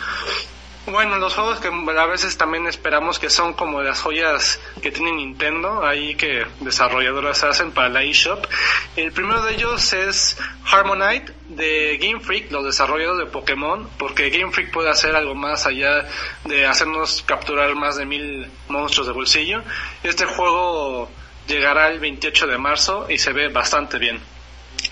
Bueno, 0.87 1.17
los 1.19 1.35
juegos 1.35 1.59
que 1.59 1.67
a 1.69 2.07
veces 2.07 2.39
también 2.39 2.69
esperamos 2.69 3.19
que 3.19 3.29
son 3.29 3.55
como 3.55 3.83
las 3.83 4.01
joyas 4.01 4.61
que 4.81 4.93
tiene 4.93 5.11
Nintendo, 5.13 5.85
ahí 5.85 6.15
que 6.15 6.47
desarrolladoras 6.61 7.43
hacen 7.43 7.73
para 7.73 7.89
la 7.89 8.05
eShop. 8.05 8.47
El 8.95 9.11
primero 9.11 9.43
de 9.43 9.55
ellos 9.55 9.93
es 9.93 10.39
Harmonite 10.65 11.33
de 11.49 11.99
Game 12.01 12.21
Freak, 12.21 12.53
los 12.53 12.65
desarrolladores 12.65 13.27
de 13.27 13.33
Pokémon, 13.33 13.89
porque 13.99 14.31
Game 14.31 14.53
Freak 14.53 14.71
puede 14.71 14.89
hacer 14.89 15.17
algo 15.17 15.35
más 15.35 15.67
allá 15.67 16.07
de 16.45 16.67
hacernos 16.67 17.25
capturar 17.27 17.75
más 17.75 17.97
de 17.97 18.07
mil 18.07 18.49
monstruos 18.69 19.09
de 19.09 19.13
bolsillo. 19.13 19.65
Este 20.05 20.25
juego 20.25 21.11
llegará 21.49 21.89
el 21.89 21.99
28 21.99 22.47
de 22.47 22.59
marzo 22.59 23.07
y 23.11 23.19
se 23.19 23.33
ve 23.33 23.49
bastante 23.49 23.99
bien. 23.99 24.21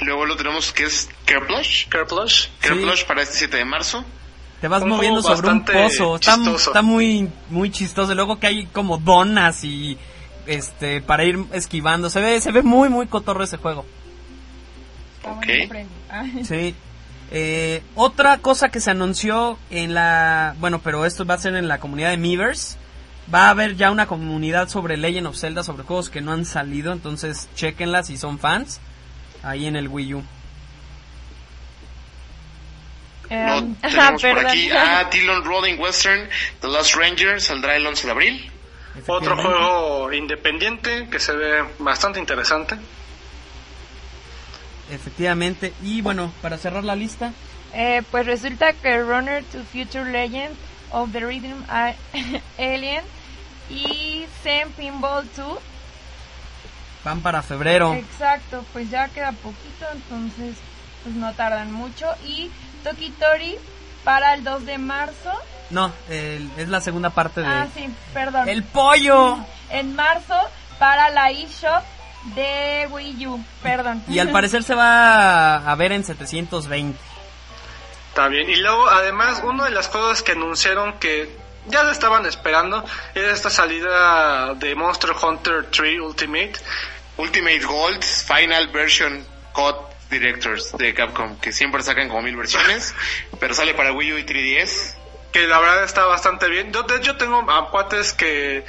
Luego 0.00 0.26
lo 0.26 0.36
tenemos 0.36 0.72
que 0.72 0.84
es 0.84 1.08
Kerplush. 1.24 1.88
Kerplush. 1.88 2.48
Kerplush 2.60 3.04
para 3.04 3.22
este 3.22 3.36
7 3.36 3.58
de 3.58 3.64
marzo. 3.64 4.04
Te 4.64 4.68
vas 4.68 4.82
moviendo 4.82 5.20
sobre 5.20 5.50
un 5.50 5.62
pozo. 5.62 6.16
Está, 6.16 6.80
muy, 6.80 7.28
muy 7.50 7.70
chistoso. 7.70 8.14
Luego 8.14 8.40
que 8.40 8.46
hay 8.46 8.64
como 8.64 8.96
donas 8.96 9.62
y 9.62 9.98
este 10.46 11.02
para 11.02 11.22
ir 11.24 11.38
esquivando. 11.52 12.08
Se 12.08 12.22
ve, 12.22 12.40
se 12.40 12.50
ve 12.50 12.62
muy, 12.62 12.88
muy 12.88 13.06
cotorro 13.06 13.44
ese 13.44 13.58
juego. 13.58 13.84
Ok. 15.22 15.46
Sí. 16.44 16.74
Eh, 17.30 17.82
otra 17.94 18.38
cosa 18.38 18.70
que 18.70 18.80
se 18.80 18.90
anunció 18.90 19.58
en 19.68 19.92
la... 19.92 20.56
Bueno, 20.60 20.78
pero 20.78 21.04
esto 21.04 21.26
va 21.26 21.34
a 21.34 21.38
ser 21.38 21.56
en 21.56 21.68
la 21.68 21.78
comunidad 21.78 22.08
de 22.08 22.16
Miiverse. 22.16 22.78
Va 23.34 23.48
a 23.48 23.50
haber 23.50 23.76
ya 23.76 23.90
una 23.90 24.06
comunidad 24.06 24.70
sobre 24.70 24.96
Legend 24.96 25.26
of 25.26 25.36
Zelda, 25.36 25.62
sobre 25.62 25.82
juegos 25.82 26.08
que 26.08 26.22
no 26.22 26.32
han 26.32 26.46
salido. 26.46 26.94
Entonces, 26.94 27.50
chequenla 27.54 28.02
si 28.02 28.16
son 28.16 28.38
fans. 28.38 28.80
Ahí 29.42 29.66
en 29.66 29.76
el 29.76 29.88
Wii 29.88 30.14
U. 30.14 30.22
No, 33.30 33.58
Em, 33.58 33.74
tenemos 33.80 34.22
por 34.22 34.46
aquí 34.46 34.70
a 34.70 35.04
Dillon 35.04 35.44
Rolling 35.44 35.78
Western, 35.78 36.28
The 36.60 36.68
Lost 36.68 36.94
Ranger, 36.94 37.40
saldrá 37.40 37.76
el 37.76 37.86
11 37.86 38.06
de 38.06 38.12
abril. 38.12 38.50
Otro 39.06 39.36
juego 39.36 40.12
independiente 40.12 41.08
que 41.10 41.18
se 41.18 41.32
ve 41.32 41.64
bastante 41.78 42.20
interesante. 42.20 42.76
Efectivamente. 44.90 45.72
Y 45.82 46.00
bueno, 46.00 46.32
para 46.40 46.58
cerrar 46.58 46.84
la 46.84 46.94
lista. 46.94 47.32
Eh, 47.72 48.02
pues 48.10 48.26
resulta 48.26 48.72
que 48.72 49.02
Runner 49.02 49.42
to 49.44 49.64
Future 49.64 50.10
Legend 50.10 50.54
of 50.92 51.10
the 51.10 51.20
Rhythm 51.20 51.64
Alien 52.58 53.02
y 53.68 54.26
Zen 54.42 54.70
Pinball 54.72 55.28
2. 55.36 55.58
Van 57.04 57.20
para 57.20 57.42
febrero. 57.42 57.94
Exacto, 57.94 58.64
pues 58.72 58.88
ya 58.90 59.08
queda 59.08 59.32
poquito, 59.32 59.86
entonces 59.92 60.56
pues 61.04 61.14
no 61.14 61.32
tardan 61.34 61.70
mucho. 61.72 62.06
Y 62.26 62.50
Tokitori 62.82 63.56
para 64.02 64.34
el 64.34 64.42
2 64.42 64.66
de 64.66 64.78
marzo. 64.78 65.32
No, 65.70 65.92
el- 66.10 66.50
es 66.58 66.68
la 66.68 66.80
segunda 66.80 67.10
parte 67.10 67.40
de... 67.40 67.46
Ah, 67.46 67.66
sí, 67.74 67.88
perdón. 68.12 68.48
¡El 68.48 68.64
pollo! 68.64 69.38
En 69.70 69.94
marzo 69.94 70.34
para 70.78 71.08
la 71.10 71.30
eShop 71.30 71.82
de 72.34 72.88
Wii 72.90 73.26
U, 73.26 73.44
perdón. 73.62 74.02
Y 74.08 74.18
al 74.18 74.30
parecer 74.30 74.62
se 74.62 74.74
va 74.74 75.56
a 75.56 75.74
ver 75.76 75.92
en 75.92 76.04
720. 76.04 76.98
Está 78.08 78.28
bien. 78.28 78.48
Y 78.50 78.56
luego, 78.56 78.88
además, 78.88 79.40
una 79.44 79.64
de 79.64 79.70
las 79.70 79.88
cosas 79.88 80.22
que 80.22 80.32
anunciaron 80.32 80.98
que 80.98 81.36
ya 81.66 81.82
lo 81.82 81.90
estaban 81.90 82.26
esperando 82.26 82.84
es 83.14 83.24
esta 83.24 83.50
salida 83.50 84.54
de 84.54 84.74
Monster 84.74 85.10
Hunter 85.20 85.66
3 85.70 86.00
Ultimate. 86.00 86.52
Ultimate 87.16 87.60
Gold 87.64 88.02
Final 88.04 88.68
Version 88.68 89.26
Code 89.52 89.93
Directors 90.10 90.76
de 90.76 90.94
Capcom, 90.94 91.38
que 91.40 91.52
siempre 91.52 91.82
sacan 91.82 92.08
como 92.08 92.22
mil 92.22 92.36
versiones, 92.36 92.94
pero 93.40 93.54
sale 93.54 93.74
para 93.74 93.92
Wii 93.92 94.12
U 94.12 94.18
y 94.18 94.24
3DS. 94.24 94.94
que 95.32 95.46
la 95.46 95.58
verdad 95.58 95.84
está 95.84 96.04
bastante 96.04 96.48
bien. 96.48 96.72
Yo, 96.72 96.84
de 96.84 96.96
hecho, 96.96 97.16
tengo 97.16 97.50
a 97.50 97.70
cuates 97.70 98.12
que... 98.12 98.64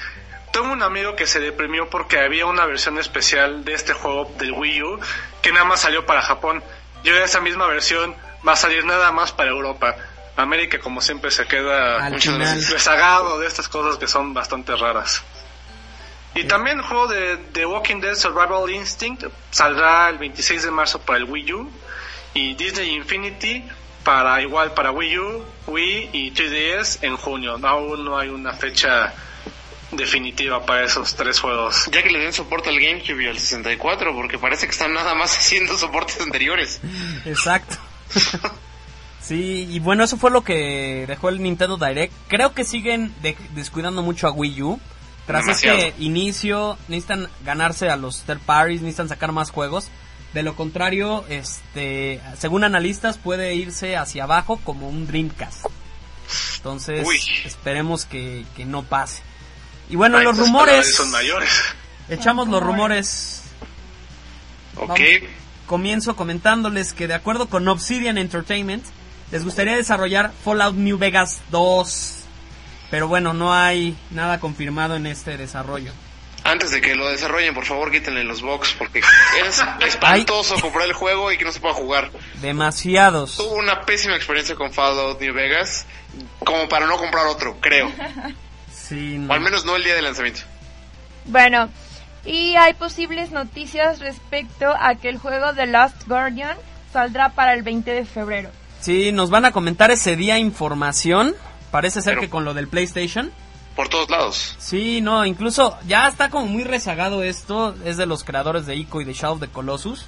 Tengo 0.52 0.72
un 0.72 0.82
amigo 0.84 1.16
que 1.18 1.28
se 1.28 1.42
deprimió 1.42 1.90
porque 1.90 2.18
había 2.18 2.46
una 2.46 2.66
versión 2.66 2.98
especial 2.98 3.66
de 3.66 3.74
este 3.74 3.94
juego 3.94 4.34
del 4.38 4.54
Wii 4.54 4.84
U 4.84 5.00
que 5.42 5.52
nada 5.52 5.66
más 5.66 5.82
salió 5.82 6.06
para 6.06 6.22
Japón. 6.22 6.64
Y 7.04 7.10
ahora 7.10 7.26
esa 7.26 7.42
misma 7.42 7.68
versión 7.68 8.16
va 8.48 8.54
a 8.54 8.56
salir 8.56 8.86
nada 8.86 9.12
más 9.12 9.34
para 9.34 9.50
Europa. 9.50 9.96
América, 10.38 10.80
como 10.80 11.02
siempre, 11.02 11.30
se 11.32 11.46
queda 11.46 12.10
rezagado 12.10 13.40
de 13.40 13.48
estas 13.48 13.68
cosas 13.68 13.98
que 13.98 14.08
son 14.08 14.34
bastante 14.34 14.76
raras. 14.76 15.24
Y 16.36 16.44
también 16.46 16.80
el 16.80 16.84
juego 16.86 17.08
de 17.08 17.38
The 17.54 17.66
Walking 17.66 18.02
Dead 18.02 18.16
Survival 18.16 18.70
Instinct 18.70 19.24
saldrá 19.52 20.10
el 20.10 20.18
26 20.18 20.64
de 20.64 20.72
marzo 20.72 21.00
para 21.00 21.18
el 21.20 21.24
Wii 21.26 21.54
U 21.54 21.72
y 22.34 22.54
Disney 22.56 22.94
Infinity 22.94 23.64
para 24.04 24.42
igual 24.42 24.74
para 24.74 24.92
Wii 24.92 25.18
U, 25.18 25.46
Wii 25.68 26.10
y 26.14 26.32
3DS 26.34 27.00
en 27.04 27.16
junio. 27.18 27.58
Aún 27.64 28.04
no 28.06 28.18
hay 28.20 28.30
una 28.30 28.54
fecha 28.54 29.14
definitiva 29.92 30.66
para 30.66 30.84
esos 30.84 31.16
tres 31.16 31.40
juegos. 31.40 31.90
Ya 31.92 32.04
que 32.04 32.10
le 32.10 32.20
den 32.20 32.34
soporte 32.34 32.70
al 32.70 32.80
GameCube 32.80 33.24
y 33.24 33.28
al 33.28 33.40
64, 33.40 34.14
porque 34.14 34.38
parece 34.38 34.66
que 34.66 34.72
están 34.74 34.94
nada 34.94 35.16
más 35.16 35.36
haciendo 35.38 35.78
soportes 35.78 36.20
anteriores. 36.22 36.82
Exacto. 37.26 37.78
Sí, 39.22 39.68
y 39.72 39.80
bueno, 39.80 40.04
eso 40.04 40.18
fue 40.18 40.30
lo 40.30 40.44
que 40.44 41.06
dejó 41.08 41.30
el 41.30 41.42
Nintendo 41.42 41.78
Direct. 41.78 42.14
Creo 42.28 42.54
que 42.54 42.64
siguen 42.64 43.14
de- 43.22 43.38
descuidando 43.56 44.04
mucho 44.04 44.28
a 44.28 44.32
Wii 44.32 44.62
U. 44.62 44.80
Tras 45.28 45.46
Demasiado. 45.46 45.78
este 45.80 46.04
inicio, 46.04 46.78
necesitan 46.88 47.28
ganarse 47.44 47.90
a 47.90 47.96
los 47.96 48.22
third 48.24 48.40
parties, 48.40 48.82
necesitan 48.82 49.10
sacar 49.10 49.32
más 49.32 49.50
juegos. 49.52 49.90
De 50.34 50.44
lo 50.44 50.56
contrario, 50.56 51.26
este, 51.30 52.22
según 52.38 52.64
analistas, 52.64 53.18
puede 53.18 53.56
irse 53.56 53.96
hacia 53.98 54.26
abajo 54.26 54.60
como 54.64 54.88
un 54.90 55.08
Dreamcast. 55.08 55.66
Entonces, 56.58 57.08
Uy. 57.08 57.20
esperemos 57.46 58.06
que, 58.06 58.46
que 58.56 58.66
no 58.66 58.84
pase. 58.84 59.22
Y 59.90 59.96
bueno, 59.96 60.18
Ay, 60.18 60.26
los 60.26 60.38
rumores. 60.38 60.96
son 60.96 61.10
mayores. 61.12 61.50
Echamos 62.10 62.48
los 62.48 62.62
rumores. 62.62 63.44
Ok. 64.76 64.88
Vamos. 64.90 65.00
Comienzo 65.68 66.16
comentándoles 66.16 66.94
que 66.94 67.08
de 67.08 67.16
acuerdo 67.16 67.48
con 67.50 67.68
Obsidian 67.68 68.18
Entertainment, 68.20 68.84
les 69.32 69.44
gustaría 69.44 69.76
desarrollar 69.76 70.32
Fallout 70.44 70.76
New 70.76 70.98
Vegas 71.00 71.42
2. 71.50 72.25
Pero 72.90 73.08
bueno, 73.08 73.34
no 73.34 73.54
hay 73.54 73.96
nada 74.12 74.40
confirmado 74.40 74.96
en 74.96 75.08
este 75.08 75.38
desarrollo. 75.38 75.92
Antes 76.44 76.70
de 76.70 76.80
que 76.80 76.94
lo 76.94 77.10
desarrollen, 77.10 77.56
por 77.56 77.66
favor, 77.66 77.92
quítenle 77.92 78.24
los 78.24 78.44
box, 78.44 78.76
porque 78.78 79.00
es 79.00 79.64
espantoso 79.88 80.56
comprar 80.62 80.86
el 80.86 80.94
juego 80.94 81.32
y 81.32 81.38
que 81.38 81.46
no 81.46 81.52
se 81.52 81.60
pueda 81.60 81.74
jugar. 81.74 82.12
Demasiados. 82.42 83.38
Tuve 83.38 83.56
una 83.56 83.82
pésima 83.82 84.16
experiencia 84.16 84.56
con 84.56 84.72
Fallout 84.72 85.20
New 85.20 85.34
Vegas, 85.34 85.88
como 86.46 86.70
para 86.70 86.86
no 86.86 86.98
comprar 86.98 87.26
otro, 87.28 87.58
creo. 87.60 87.92
Sí, 88.88 89.20
O 89.28 89.34
al 89.34 89.42
menos 89.42 89.66
no 89.66 89.76
el 89.76 89.84
día 89.84 89.96
de 89.96 90.04
lanzamiento. 90.04 90.42
Bueno, 91.26 91.70
y 92.24 92.56
hay 92.56 92.76
posibles 92.76 93.32
noticias 93.32 94.00
respecto 94.00 94.76
a 94.80 94.94
que 94.94 95.10
el 95.10 95.18
juego 95.18 95.56
The 95.56 95.66
Last 95.66 96.08
Guardian 96.08 96.56
saldrá 96.94 97.30
para 97.30 97.54
el 97.54 97.64
20 97.64 97.92
de 97.92 98.06
febrero. 98.06 98.50
Sí, 98.82 99.12
nos 99.12 99.32
van 99.32 99.46
a 99.46 99.52
comentar 99.52 99.90
ese 99.90 100.16
día 100.16 100.38
información. 100.38 101.36
Parece 101.76 102.02
ser 102.02 102.14
Pero- 102.14 102.22
que 102.22 102.30
con 102.30 102.46
lo 102.46 102.54
del 102.54 102.70
PlayStation. 102.70 103.32
Por 103.76 103.90
todos 103.90 104.10
lados. 104.10 104.56
Sí, 104.58 105.02
no, 105.02 105.26
incluso 105.26 105.78
ya 105.86 106.08
está 106.08 106.30
como 106.30 106.46
muy 106.46 106.64
rezagado 106.64 107.22
esto. 107.22 107.76
Es 107.84 107.98
de 107.98 108.06
los 108.06 108.24
creadores 108.24 108.66
de 108.66 108.78
Ico 108.78 109.02
y 109.02 109.04
de 109.04 109.12
Shadow 109.12 109.34
of 109.36 109.42
the 109.42 109.50
Colossus. 109.50 110.06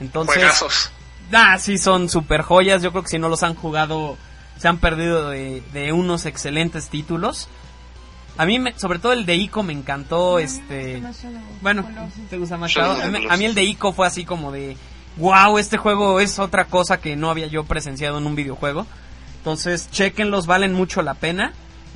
Entonces. 0.00 0.36
Juegazos. 0.36 0.90
Ah, 1.34 1.58
sí, 1.58 1.76
son 1.76 2.08
super 2.08 2.40
joyas. 2.40 2.80
Yo 2.82 2.92
creo 2.92 3.02
que 3.02 3.10
si 3.10 3.18
no 3.18 3.28
los 3.28 3.42
han 3.42 3.54
jugado, 3.54 4.16
se 4.56 4.68
han 4.68 4.78
perdido 4.78 5.28
de, 5.28 5.62
de 5.74 5.92
unos 5.92 6.24
excelentes 6.24 6.88
títulos. 6.88 7.48
A 8.38 8.46
mí, 8.46 8.58
me- 8.58 8.72
sobre 8.78 8.98
todo 8.98 9.12
el 9.12 9.26
de 9.26 9.34
Ico 9.36 9.62
me 9.62 9.74
encantó. 9.74 10.38
Este, 10.38 11.02
bueno, 11.60 11.86
¿te 12.30 12.38
gusta 12.38 12.56
más 12.56 12.70
Shadow 12.70 12.96
a 13.30 13.36
mí 13.36 13.44
el 13.44 13.54
de 13.54 13.64
Ico 13.64 13.92
fue 13.92 14.06
así 14.06 14.24
como 14.24 14.50
de, 14.50 14.78
wow, 15.18 15.58
este 15.58 15.76
juego 15.76 16.20
es 16.20 16.38
otra 16.38 16.64
cosa 16.64 16.98
que 16.98 17.14
no 17.16 17.28
había 17.28 17.48
yo 17.48 17.64
presenciado 17.64 18.16
en 18.16 18.26
un 18.26 18.34
videojuego. 18.34 18.86
Entonces, 19.46 19.88
chequenlos, 19.92 20.48
valen 20.48 20.72
mucho 20.72 21.02
la 21.02 21.14
pena. 21.14 21.52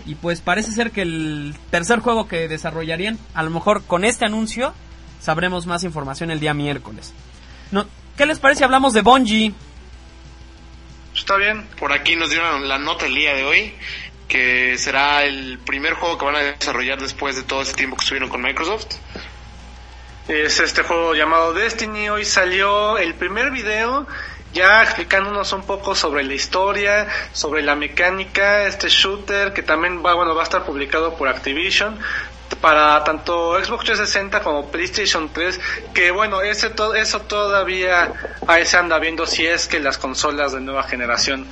Y 0.06 0.14
pues 0.14 0.40
parece 0.40 0.70
ser 0.70 0.92
que 0.92 1.02
el 1.02 1.56
tercer 1.72 1.98
juego 1.98 2.28
que 2.28 2.46
desarrollarían, 2.46 3.18
a 3.34 3.42
lo 3.42 3.50
mejor 3.50 3.82
con 3.82 4.04
este 4.04 4.24
anuncio, 4.24 4.72
sabremos 5.20 5.66
más 5.66 5.82
información 5.82 6.30
el 6.30 6.38
día 6.38 6.54
miércoles. 6.54 7.12
¿Qué 8.16 8.24
les 8.24 8.38
parece 8.38 8.58
si 8.58 8.64
hablamos 8.64 8.92
de 8.92 9.02
Bungie? 9.02 9.52
Está 11.12 11.34
bien. 11.38 11.66
Por 11.76 11.92
aquí 11.92 12.14
nos 12.14 12.30
dieron 12.30 12.68
la 12.68 12.78
nota 12.78 13.06
el 13.06 13.16
día 13.16 13.34
de 13.34 13.42
hoy, 13.42 13.74
que 14.28 14.78
será 14.78 15.24
el 15.24 15.58
primer 15.58 15.94
juego 15.94 16.18
que 16.18 16.26
van 16.26 16.36
a 16.36 16.38
desarrollar 16.38 17.00
después 17.00 17.34
de 17.34 17.42
todo 17.42 17.62
ese 17.62 17.74
tiempo 17.74 17.96
que 17.96 18.04
estuvieron 18.04 18.28
con 18.28 18.42
Microsoft. 18.42 18.94
Es 20.28 20.60
este 20.60 20.84
juego 20.84 21.16
llamado 21.16 21.52
Destiny. 21.52 22.10
Hoy 22.10 22.24
salió 22.24 22.96
el 22.96 23.14
primer 23.14 23.50
video 23.50 24.06
ya 24.52 24.82
explicándonos 24.82 25.52
un 25.52 25.62
poco 25.62 25.94
sobre 25.94 26.24
la 26.24 26.34
historia, 26.34 27.06
sobre 27.32 27.62
la 27.62 27.74
mecánica, 27.76 28.64
este 28.64 28.88
shooter 28.88 29.52
que 29.52 29.62
también 29.62 30.04
va, 30.04 30.14
bueno, 30.14 30.34
va 30.34 30.40
a 30.42 30.44
estar 30.44 30.64
publicado 30.64 31.14
por 31.14 31.28
Activision 31.28 31.98
para 32.60 33.02
tanto 33.04 33.54
Xbox 33.64 33.84
360 33.84 34.40
como 34.42 34.70
PlayStation 34.70 35.30
3, 35.32 35.60
que 35.94 36.10
bueno, 36.10 36.42
ese 36.42 36.70
to- 36.70 36.94
eso 36.96 37.20
todavía 37.20 38.12
ahí 38.48 38.66
se 38.66 38.76
anda 38.76 38.98
viendo 38.98 39.24
si 39.26 39.46
es 39.46 39.68
que 39.68 39.78
las 39.78 39.98
consolas 39.98 40.52
de 40.52 40.60
nueva 40.60 40.82
generación 40.82 41.46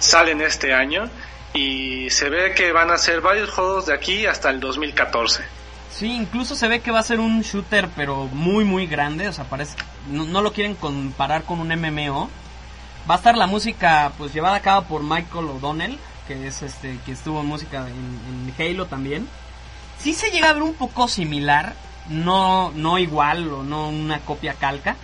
salen 0.00 0.40
este 0.40 0.74
año 0.74 1.08
y 1.54 2.10
se 2.10 2.28
ve 2.30 2.52
que 2.54 2.72
van 2.72 2.90
a 2.90 2.98
ser 2.98 3.20
varios 3.20 3.50
juegos 3.50 3.86
de 3.86 3.94
aquí 3.94 4.26
hasta 4.26 4.50
el 4.50 4.58
2014. 4.60 5.44
Sí, 5.90 6.12
incluso 6.14 6.54
se 6.54 6.68
ve 6.68 6.80
que 6.80 6.90
va 6.92 7.00
a 7.00 7.04
ser 7.04 7.20
un 7.20 7.42
shooter, 7.42 7.88
pero 7.96 8.26
muy, 8.32 8.64
muy 8.64 8.86
grande. 8.86 9.26
O 9.28 9.32
sea, 9.32 9.44
parece. 9.44 9.76
No, 10.08 10.24
no 10.24 10.40
lo 10.40 10.52
quieren 10.52 10.74
comparar 10.76 11.42
con 11.42 11.58
un 11.60 11.68
MMO. 11.68 12.30
Va 13.10 13.14
a 13.14 13.16
estar 13.16 13.36
la 13.36 13.48
música, 13.48 14.12
pues, 14.18 14.32
llevada 14.32 14.54
a 14.54 14.60
cabo 14.60 14.86
por 14.86 15.02
Michael 15.02 15.46
O'Donnell, 15.46 15.98
que 16.28 16.46
es 16.46 16.62
este, 16.62 16.96
que 17.04 17.10
estuvo 17.10 17.40
en 17.40 17.46
música 17.46 17.88
en, 17.88 18.54
Halo 18.56 18.86
también. 18.86 19.26
Sí 19.98 20.12
se 20.12 20.30
llega 20.30 20.50
a 20.50 20.52
ver 20.52 20.62
un 20.62 20.74
poco 20.74 21.08
similar, 21.08 21.74
no, 22.08 22.70
no 22.70 22.98
igual 22.98 23.52
o 23.52 23.64
no 23.64 23.88
una 23.88 24.20
copia 24.20 24.54
calca. 24.54 24.94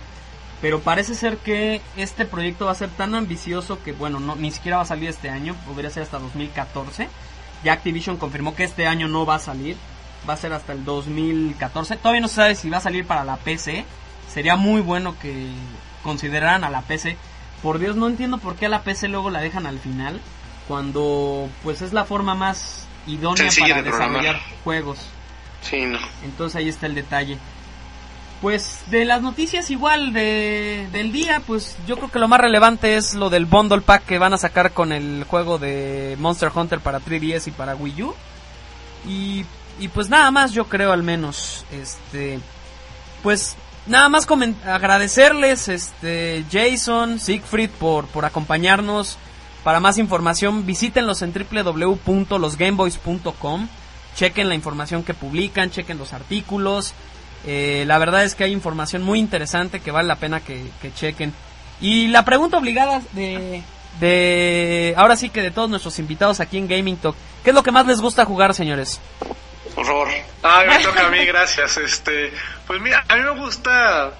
Pero 0.61 0.79
parece 0.79 1.15
ser 1.15 1.39
que 1.39 1.81
este 1.97 2.23
proyecto 2.23 2.67
va 2.67 2.71
a 2.71 2.75
ser 2.75 2.87
tan 2.91 3.13
ambicioso 3.13 3.83
que, 3.83 3.91
bueno, 3.91 4.21
no, 4.21 4.37
ni 4.37 4.51
siquiera 4.51 4.77
va 4.77 4.83
a 4.83 4.85
salir 4.85 5.09
este 5.09 5.29
año, 5.29 5.53
podría 5.65 5.89
ser 5.89 6.03
hasta 6.03 6.17
2014. 6.17 7.09
Ya 7.65 7.73
Activision 7.73 8.15
confirmó 8.15 8.55
que 8.55 8.63
este 8.63 8.87
año 8.87 9.09
no 9.09 9.25
va 9.25 9.35
a 9.35 9.39
salir, 9.39 9.75
va 10.27 10.35
a 10.35 10.37
ser 10.37 10.53
hasta 10.53 10.71
el 10.71 10.85
2014. 10.85 11.97
Todavía 11.97 12.21
no 12.21 12.29
se 12.29 12.35
sabe 12.35 12.55
si 12.55 12.69
va 12.69 12.77
a 12.77 12.81
salir 12.81 13.05
para 13.05 13.25
la 13.25 13.35
PC. 13.35 13.83
Sería 14.33 14.55
muy 14.55 14.79
bueno 14.79 15.19
que 15.19 15.49
consideraran 16.03 16.63
a 16.63 16.69
la 16.69 16.83
PC. 16.83 17.17
Por 17.61 17.79
Dios, 17.79 17.95
no 17.95 18.07
entiendo 18.07 18.37
por 18.37 18.55
qué 18.55 18.67
a 18.67 18.69
la 18.69 18.83
PC 18.83 19.07
luego 19.07 19.29
la 19.29 19.41
dejan 19.41 19.65
al 19.65 19.79
final, 19.79 20.19
cuando 20.67 21.49
pues 21.63 21.81
es 21.81 21.93
la 21.93 22.05
forma 22.05 22.35
más 22.35 22.85
idónea 23.07 23.49
Sencilla 23.49 23.75
para 23.75 23.83
de 23.83 23.89
programar. 23.89 24.21
desarrollar 24.21 24.41
juegos. 24.63 24.99
Sí, 25.61 25.85
no. 25.85 25.97
Entonces 26.23 26.55
ahí 26.57 26.69
está 26.69 26.85
el 26.85 26.95
detalle. 26.95 27.37
Pues 28.41 28.81
de 28.91 29.03
las 29.03 29.23
noticias 29.23 29.71
igual 29.71 30.13
de, 30.13 30.87
del 30.91 31.11
día, 31.11 31.41
pues 31.47 31.75
yo 31.87 31.97
creo 31.97 32.11
que 32.11 32.19
lo 32.19 32.27
más 32.27 32.39
relevante 32.39 32.95
es 32.95 33.15
lo 33.15 33.31
del 33.31 33.47
bundle 33.47 33.81
pack 33.81 34.05
que 34.05 34.19
van 34.19 34.33
a 34.33 34.37
sacar 34.37 34.73
con 34.73 34.91
el 34.91 35.25
juego 35.27 35.57
de 35.57 36.15
Monster 36.19 36.51
Hunter 36.53 36.79
para 36.79 36.99
3DS 36.99 37.47
y 37.47 37.51
para 37.51 37.75
Wii 37.75 38.03
U. 38.03 38.13
Y, 39.07 39.43
y 39.79 39.87
pues 39.87 40.09
nada 40.09 40.29
más 40.29 40.51
yo 40.51 40.65
creo 40.65 40.91
al 40.91 41.01
menos, 41.01 41.65
este, 41.71 42.39
pues 43.23 43.55
nada 43.87 44.09
más 44.09 44.27
agradecerles, 44.65 45.67
este, 45.67 46.45
Jason, 46.51 47.19
Siegfried 47.19 47.69
por, 47.71 48.05
por 48.07 48.25
acompañarnos. 48.25 49.17
Para 49.63 49.79
más 49.79 49.97
información 49.97 50.65
visítenlos 50.65 51.21
en 51.21 51.33
www.losgameboys.com. 51.33 53.67
Chequen 54.15 54.49
la 54.49 54.55
información 54.55 55.03
que 55.03 55.13
publican, 55.13 55.71
chequen 55.71 55.97
los 55.97 56.13
artículos. 56.13 56.93
Eh, 57.45 57.83
la 57.85 57.97
verdad 57.97 58.23
es 58.23 58.35
que 58.35 58.45
hay 58.45 58.53
información 58.53 59.03
muy 59.03 59.19
interesante 59.19 59.79
que 59.79 59.91
vale 59.91 60.07
la 60.07 60.15
pena 60.15 60.39
que, 60.39 60.71
que 60.81 60.93
chequen. 60.93 61.33
Y 61.81 62.07
la 62.07 62.25
pregunta 62.25 62.57
obligada 62.57 63.01
de, 63.13 63.61
de 63.99 64.93
ahora 64.97 65.15
sí 65.15 65.29
que 65.29 65.41
de 65.41 65.51
todos 65.51 65.69
nuestros 65.69 65.99
invitados 65.99 66.39
aquí 66.39 66.57
en 66.57 66.67
Gaming 66.67 66.97
Talk, 66.97 67.15
¿qué 67.43 67.51
es 67.51 67.55
lo 67.55 67.63
que 67.63 67.71
más 67.71 67.85
les 67.85 68.01
gusta 68.01 68.25
jugar, 68.25 68.53
señores? 68.53 68.99
Por 69.77 69.85
favor. 69.85 70.07
Ah, 70.41 70.63
me 70.67 70.79
toca 70.79 71.05
a 71.05 71.11
mí, 71.11 71.23
gracias. 71.23 71.77
Este, 71.77 72.33
pues 72.65 72.81
mira, 72.81 73.05
a 73.07 73.15
mí 73.15 73.21
me 73.21 73.39
gusta 73.39 74.11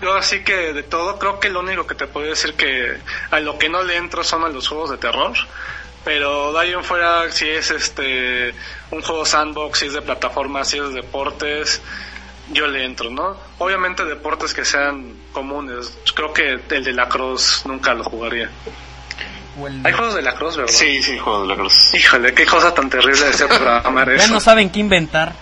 yo 0.00 0.14
así 0.14 0.44
que 0.44 0.72
de 0.72 0.84
todo, 0.84 1.18
creo 1.18 1.40
que 1.40 1.50
lo 1.50 1.58
único 1.58 1.88
que 1.88 1.96
te 1.96 2.06
puedo 2.06 2.28
decir 2.28 2.54
que 2.54 2.98
a 3.32 3.40
lo 3.40 3.58
que 3.58 3.68
no 3.68 3.82
le 3.82 3.96
entro 3.96 4.22
son 4.22 4.44
a 4.44 4.48
los 4.48 4.68
juegos 4.68 4.90
de 4.90 4.98
terror. 4.98 5.32
Pero 6.04 6.62
en 6.62 6.84
fuera, 6.84 7.28
si 7.32 7.48
es 7.48 7.72
este 7.72 8.54
un 8.92 9.02
juego 9.02 9.26
sandbox, 9.26 9.80
si 9.80 9.86
es 9.86 9.92
de 9.92 10.02
plataforma, 10.02 10.64
si 10.64 10.78
es 10.78 10.90
de 10.90 11.02
deportes, 11.02 11.82
yo 12.52 12.68
le 12.68 12.84
entro, 12.84 13.10
¿no? 13.10 13.36
Obviamente 13.58 14.04
deportes 14.04 14.54
que 14.54 14.64
sean 14.64 15.16
comunes. 15.32 15.98
Creo 16.14 16.32
que 16.32 16.60
el 16.68 16.84
de 16.84 16.92
la 16.92 17.08
Cruz 17.08 17.62
nunca 17.66 17.92
lo 17.92 18.04
jugaría. 18.04 18.52
Hay 19.84 19.92
juegos 19.92 20.14
de 20.14 20.22
la 20.22 20.34
Cruz, 20.34 20.56
¿verdad? 20.56 20.72
Sí, 20.72 21.02
sí, 21.02 21.18
juegos 21.18 21.42
de 21.42 21.48
la 21.54 21.60
Cruz. 21.60 21.94
Híjole, 21.94 22.32
qué 22.34 22.46
cosa 22.46 22.72
tan 22.72 22.88
terrible 22.88 23.26
de 23.26 23.32
ser 23.32 23.48
programar 23.48 24.08
Ya 24.08 24.24
eso. 24.24 24.32
no 24.34 24.40
saben 24.40 24.70
qué 24.70 24.80
inventar. 24.80 25.32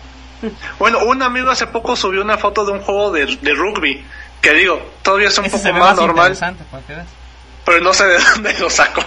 Bueno, 0.78 1.00
un 1.04 1.22
amigo 1.22 1.50
hace 1.50 1.66
poco 1.66 1.94
subió 1.96 2.22
una 2.22 2.38
foto 2.38 2.64
de 2.64 2.72
un 2.72 2.80
juego 2.80 3.10
de, 3.12 3.26
de 3.26 3.54
rugby. 3.54 4.04
Que 4.40 4.54
digo, 4.54 4.80
todavía 5.02 5.28
es 5.28 5.36
un 5.38 5.44
Ese 5.44 5.58
poco 5.58 5.72
más 5.74 5.80
más 5.90 5.96
normal, 5.96 6.38
pero 7.64 7.80
no 7.80 7.92
sé 7.92 8.06
de 8.06 8.18
dónde 8.34 8.58
lo 8.58 8.70
saco. 8.70 9.04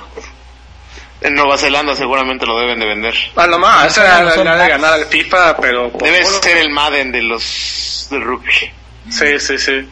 En 1.21 1.33
Nueva 1.35 1.57
Zelanda 1.57 1.95
seguramente 1.95 2.45
lo 2.45 2.59
deben 2.59 2.79
de 2.79 2.85
vender. 2.85 3.15
A 3.35 3.47
lo 3.47 3.57
más, 3.57 3.87
esa 3.87 4.21
era 4.21 4.33
Son 4.35 4.45
la 4.45 4.57
de 4.57 4.69
ganar 4.69 4.93
al 4.93 5.05
FIFA, 5.05 5.57
pero... 5.57 5.89
Debe 5.99 6.23
ser 6.25 6.57
el 6.57 6.69
Madden 6.69 7.11
de 7.11 7.21
los 7.23 8.07
de 8.11 8.19
rugby. 8.19 8.71
Sí, 9.09 9.39
sí, 9.39 9.57
sí. 9.57 9.87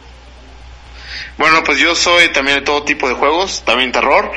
Bueno, 1.38 1.64
pues 1.64 1.78
yo 1.78 1.94
soy 1.94 2.28
también 2.28 2.58
de 2.58 2.64
todo 2.64 2.82
tipo 2.84 3.08
de 3.08 3.14
juegos, 3.14 3.62
también 3.64 3.90
terror, 3.92 4.30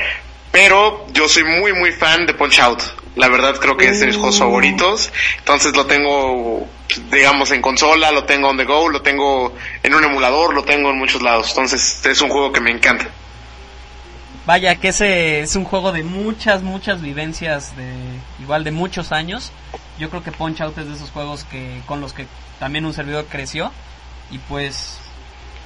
pero 0.56 1.04
yo 1.12 1.28
soy 1.28 1.44
muy 1.44 1.74
muy 1.74 1.92
fan 1.92 2.24
de 2.24 2.32
Punch 2.32 2.60
Out. 2.60 2.82
La 3.14 3.28
verdad 3.28 3.56
creo 3.56 3.76
que 3.76 3.90
es 3.90 4.00
de 4.00 4.06
mis 4.06 4.16
juegos 4.16 4.38
favoritos. 4.38 5.12
Entonces 5.36 5.76
lo 5.76 5.84
tengo, 5.84 6.66
digamos, 7.12 7.50
en 7.50 7.60
consola, 7.60 8.10
lo 8.10 8.24
tengo 8.24 8.48
on 8.48 8.56
the 8.56 8.64
go, 8.64 8.88
lo 8.88 9.02
tengo 9.02 9.52
en 9.82 9.94
un 9.94 10.02
emulador, 10.02 10.54
lo 10.54 10.64
tengo 10.64 10.88
en 10.88 10.96
muchos 10.96 11.20
lados. 11.20 11.50
Entonces 11.50 12.00
es 12.06 12.22
un 12.22 12.30
juego 12.30 12.52
que 12.52 12.62
me 12.62 12.70
encanta. 12.70 13.06
Vaya, 14.46 14.76
que 14.76 14.88
ese 14.88 15.40
es 15.40 15.56
un 15.56 15.64
juego 15.64 15.92
de 15.92 16.04
muchas, 16.04 16.62
muchas 16.62 17.02
vivencias, 17.02 17.76
de 17.76 17.92
igual 18.40 18.64
de 18.64 18.70
muchos 18.70 19.12
años. 19.12 19.52
Yo 19.98 20.08
creo 20.08 20.24
que 20.24 20.32
Punch 20.32 20.62
Out 20.62 20.78
es 20.78 20.88
de 20.88 20.94
esos 20.94 21.10
juegos 21.10 21.44
que 21.44 21.82
con 21.84 22.00
los 22.00 22.14
que 22.14 22.26
también 22.58 22.86
un 22.86 22.94
servidor 22.94 23.26
creció. 23.26 23.72
Y 24.30 24.38
pues, 24.38 25.00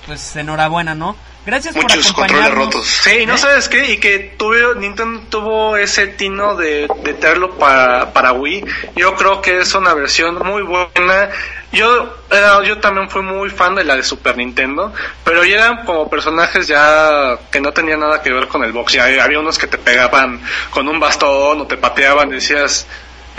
pues 0.06 0.36
enhorabuena, 0.36 0.94
¿no? 0.94 1.16
Gracias 1.46 1.74
por 1.74 1.84
Muchos 1.84 2.12
controles 2.12 2.50
rotos. 2.50 2.86
Sí, 2.86 3.20
y 3.22 3.26
no 3.26 3.34
¿Eh? 3.34 3.38
sabes 3.38 3.68
qué, 3.68 3.92
y 3.92 3.98
que 3.98 4.34
tuve, 4.36 4.74
Nintendo 4.76 5.22
tuvo 5.30 5.76
ese 5.76 6.08
tino 6.08 6.54
de, 6.54 6.86
de 7.02 7.14
traerlo 7.14 7.58
para, 7.58 8.12
para 8.12 8.32
Wii. 8.32 8.64
Yo 8.96 9.14
creo 9.14 9.40
que 9.40 9.58
es 9.58 9.74
una 9.74 9.94
versión 9.94 10.38
muy 10.46 10.62
buena. 10.62 11.30
Yo 11.72 12.14
era, 12.30 12.62
yo 12.62 12.78
también 12.78 13.08
fui 13.08 13.22
muy 13.22 13.48
fan 13.48 13.74
de 13.74 13.84
la 13.84 13.96
de 13.96 14.02
Super 14.02 14.36
Nintendo, 14.36 14.92
pero 15.24 15.44
ya 15.44 15.56
eran 15.56 15.86
como 15.86 16.10
personajes 16.10 16.66
ya 16.66 17.38
que 17.50 17.60
no 17.60 17.72
tenían 17.72 18.00
nada 18.00 18.20
que 18.20 18.32
ver 18.32 18.46
con 18.46 18.62
el 18.62 18.72
box. 18.72 18.92
Ya 18.92 19.04
había 19.04 19.40
unos 19.40 19.56
que 19.56 19.66
te 19.66 19.78
pegaban 19.78 20.42
con 20.70 20.88
un 20.88 21.00
bastón 21.00 21.62
o 21.62 21.66
te 21.66 21.78
pateaban, 21.78 22.28
decías, 22.28 22.86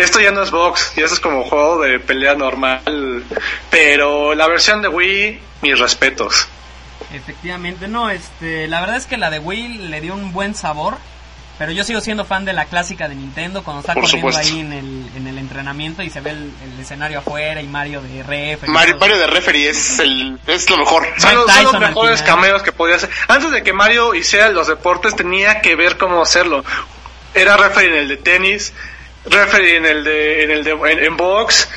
esto 0.04 0.20
ya 0.20 0.32
no 0.32 0.43
es 0.43 0.52
box, 0.52 0.93
ya 0.95 1.06
eso 1.06 1.14
es 1.14 1.20
como 1.20 1.43
juego 1.43 1.82
de 1.82 1.99
pelea 1.99 2.36
normal. 2.36 3.24
Pero 3.70 4.34
la 4.36 4.47
versión 4.47 4.82
de 4.82 4.88
Wii, 4.88 5.39
mis 5.62 5.80
respetos. 5.80 6.47
Efectivamente, 7.14 7.88
no, 7.88 8.10
este, 8.10 8.68
la 8.68 8.80
verdad 8.82 8.97
es 8.97 9.06
que 9.06 9.18
la 9.18 9.30
de 9.30 9.39
Wii 9.39 9.78
le 9.89 9.99
dio 10.02 10.14
un 10.14 10.32
buen 10.32 10.56
sabor, 10.56 10.95
pero 11.58 11.72
yo 11.74 11.84
sigo 11.84 11.99
siendo 12.02 12.24
fan 12.26 12.45
de 12.45 12.54
la 12.54 12.66
clásica 12.66 13.08
de 13.10 13.16
Nintendo 13.16 13.64
cuando 13.64 13.82
está 13.82 13.93
Por 13.93 14.04
corriendo 14.04 14.32
supuesto. 14.32 14.54
ahí 14.56 14.62
en 14.62 14.74
el, 14.74 15.10
en 15.18 15.28
el 15.28 15.38
entrenamiento 15.38 16.02
y 16.02 16.10
se 16.10 16.22
ve 16.22 16.32
el, 16.32 16.52
el 16.64 16.80
escenario 16.80 17.20
afuera 17.20 17.62
y 17.62 17.68
Mario 17.68 18.02
de 18.02 18.24
ref. 18.24 18.68
Mario, 18.68 18.97
Mario 18.97 19.18
de 19.18 19.28
referee 19.28 19.70
es 19.70 19.99
el 19.99 20.39
es 20.47 20.70
lo 20.70 20.78
mejor. 20.78 21.06
Son 21.18 21.36
los, 21.36 21.52
son 21.52 21.64
los 21.66 21.80
mejores 21.80 22.22
cameos 22.24 22.64
que 22.64 22.72
podía 22.72 22.95
hacer. 22.95 23.10
Antes 23.28 23.52
de 23.52 23.62
que 23.62 23.74
Mario 23.74 24.16
hiciera 24.16 24.49
los 24.49 24.68
deportes, 24.68 25.16
tenía 25.16 25.60
que 25.62 25.76
ver 25.76 25.97
cómo 25.97 26.22
hacerlo. 26.22 26.64
Era 27.34 27.58
referee 27.58 27.89
en 27.91 27.97
el 27.97 28.08
de 28.08 28.18
tenis, 28.18 28.74
referee 29.26 29.78
en 29.78 29.86
el 29.86 30.03
de, 30.03 30.43
en 30.43 30.51
el 30.51 30.63
de, 30.63 30.72
en, 30.72 30.99
en 31.03 31.17
box. 31.17 31.69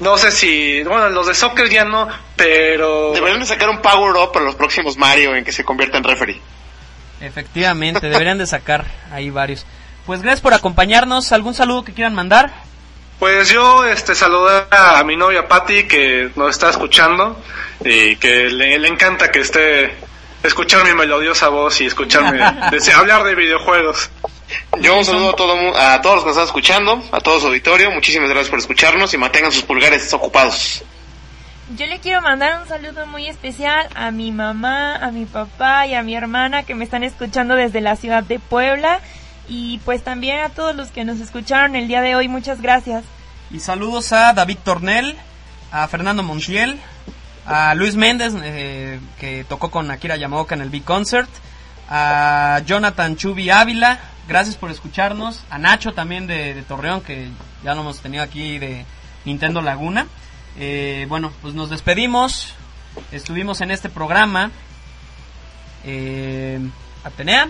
No 0.00 0.18
sé 0.18 0.30
si, 0.32 0.82
bueno, 0.82 1.08
los 1.10 1.26
de 1.28 1.34
soccer 1.34 1.68
ya 1.70 1.84
no, 1.84 2.08
pero 2.36 3.12
Deberían 3.12 3.40
de 3.40 3.46
sacar 3.46 3.68
un 3.70 3.80
power 3.80 4.16
up 4.16 4.32
para 4.32 4.44
los 4.44 4.56
próximos 4.56 4.96
Mario 4.96 5.34
en 5.36 5.44
que 5.44 5.52
se 5.52 5.64
convierta 5.64 5.98
en 5.98 6.04
referee. 6.04 6.40
Efectivamente, 7.20 8.08
deberían 8.08 8.38
de 8.38 8.46
sacar 8.46 8.84
ahí 9.12 9.30
varios. 9.30 9.64
Pues 10.06 10.20
gracias 10.20 10.40
por 10.40 10.52
acompañarnos, 10.52 11.32
algún 11.32 11.54
saludo 11.54 11.84
que 11.84 11.92
quieran 11.94 12.14
mandar. 12.14 12.52
pues 13.18 13.48
yo, 13.50 13.86
este, 13.86 14.14
saludar 14.14 14.66
a 14.70 15.02
mi 15.04 15.16
novia 15.16 15.48
Patty 15.48 15.84
que 15.84 16.30
nos 16.36 16.50
está 16.50 16.70
escuchando 16.70 17.40
y 17.84 18.16
que 18.16 18.50
le, 18.50 18.78
le 18.78 18.88
encanta 18.88 19.30
que 19.30 19.40
esté 19.40 19.94
escuchar 20.42 20.84
mi 20.84 20.92
melodiosa 20.92 21.48
voz 21.48 21.80
y 21.80 21.86
escucharme 21.86 22.38
de- 22.70 22.92
hablar 22.92 23.22
de 23.24 23.34
videojuegos. 23.36 24.10
Yo 24.80 24.98
un 24.98 25.04
saludo 25.04 25.30
a, 25.30 25.36
todo, 25.36 25.56
mu- 25.56 25.74
a 25.74 26.00
todos 26.02 26.16
los 26.16 26.24
que 26.24 26.28
nos 26.28 26.36
están 26.36 26.46
escuchando, 26.46 27.02
a 27.12 27.20
todo 27.20 27.40
su 27.40 27.46
auditorio. 27.46 27.90
Muchísimas 27.90 28.28
gracias 28.28 28.50
por 28.50 28.58
escucharnos 28.58 29.12
y 29.14 29.18
mantengan 29.18 29.52
sus 29.52 29.62
pulgares 29.62 30.12
ocupados. 30.12 30.82
Yo 31.76 31.86
le 31.86 31.98
quiero 32.00 32.20
mandar 32.20 32.60
un 32.60 32.68
saludo 32.68 33.06
muy 33.06 33.26
especial 33.26 33.88
a 33.94 34.10
mi 34.10 34.32
mamá, 34.32 34.96
a 34.96 35.10
mi 35.10 35.24
papá 35.24 35.86
y 35.86 35.94
a 35.94 36.02
mi 36.02 36.14
hermana 36.14 36.62
que 36.64 36.74
me 36.74 36.84
están 36.84 37.04
escuchando 37.04 37.54
desde 37.54 37.80
la 37.80 37.96
ciudad 37.96 38.22
de 38.22 38.38
Puebla. 38.38 39.00
Y 39.48 39.78
pues 39.84 40.02
también 40.04 40.40
a 40.40 40.50
todos 40.50 40.74
los 40.76 40.88
que 40.88 41.04
nos 41.04 41.20
escucharon 41.20 41.74
el 41.76 41.88
día 41.88 42.00
de 42.02 42.16
hoy, 42.16 42.28
muchas 42.28 42.60
gracias. 42.60 43.04
Y 43.50 43.60
saludos 43.60 44.12
a 44.12 44.32
David 44.34 44.58
Tornel, 44.64 45.16
a 45.72 45.86
Fernando 45.88 46.22
Montiel, 46.22 46.78
a 47.46 47.74
Luis 47.74 47.94
Méndez, 47.94 48.32
eh, 48.42 48.98
que 49.18 49.44
tocó 49.48 49.70
con 49.70 49.90
Akira 49.90 50.16
Yamaoka 50.16 50.54
en 50.54 50.60
el 50.62 50.70
Big 50.70 50.84
Concert, 50.84 51.28
a 51.88 52.60
Jonathan 52.64 53.16
Chubi 53.16 53.50
Ávila, 53.50 53.98
gracias 54.28 54.56
por 54.56 54.70
escucharnos, 54.70 55.40
a 55.50 55.58
Nacho 55.58 55.92
también 55.92 56.26
de, 56.26 56.54
de 56.54 56.62
Torreón, 56.62 57.00
que 57.00 57.28
ya 57.62 57.74
lo 57.74 57.82
hemos 57.82 58.00
tenido 58.00 58.22
aquí 58.22 58.58
de 58.58 58.84
Nintendo 59.24 59.60
Laguna. 59.62 60.06
Eh, 60.58 61.06
bueno, 61.08 61.32
pues 61.42 61.54
nos 61.54 61.70
despedimos, 61.70 62.54
estuvimos 63.12 63.60
en 63.60 63.70
este 63.70 63.88
programa. 63.88 64.50
Eh, 65.84 66.60
Atenea, 67.02 67.48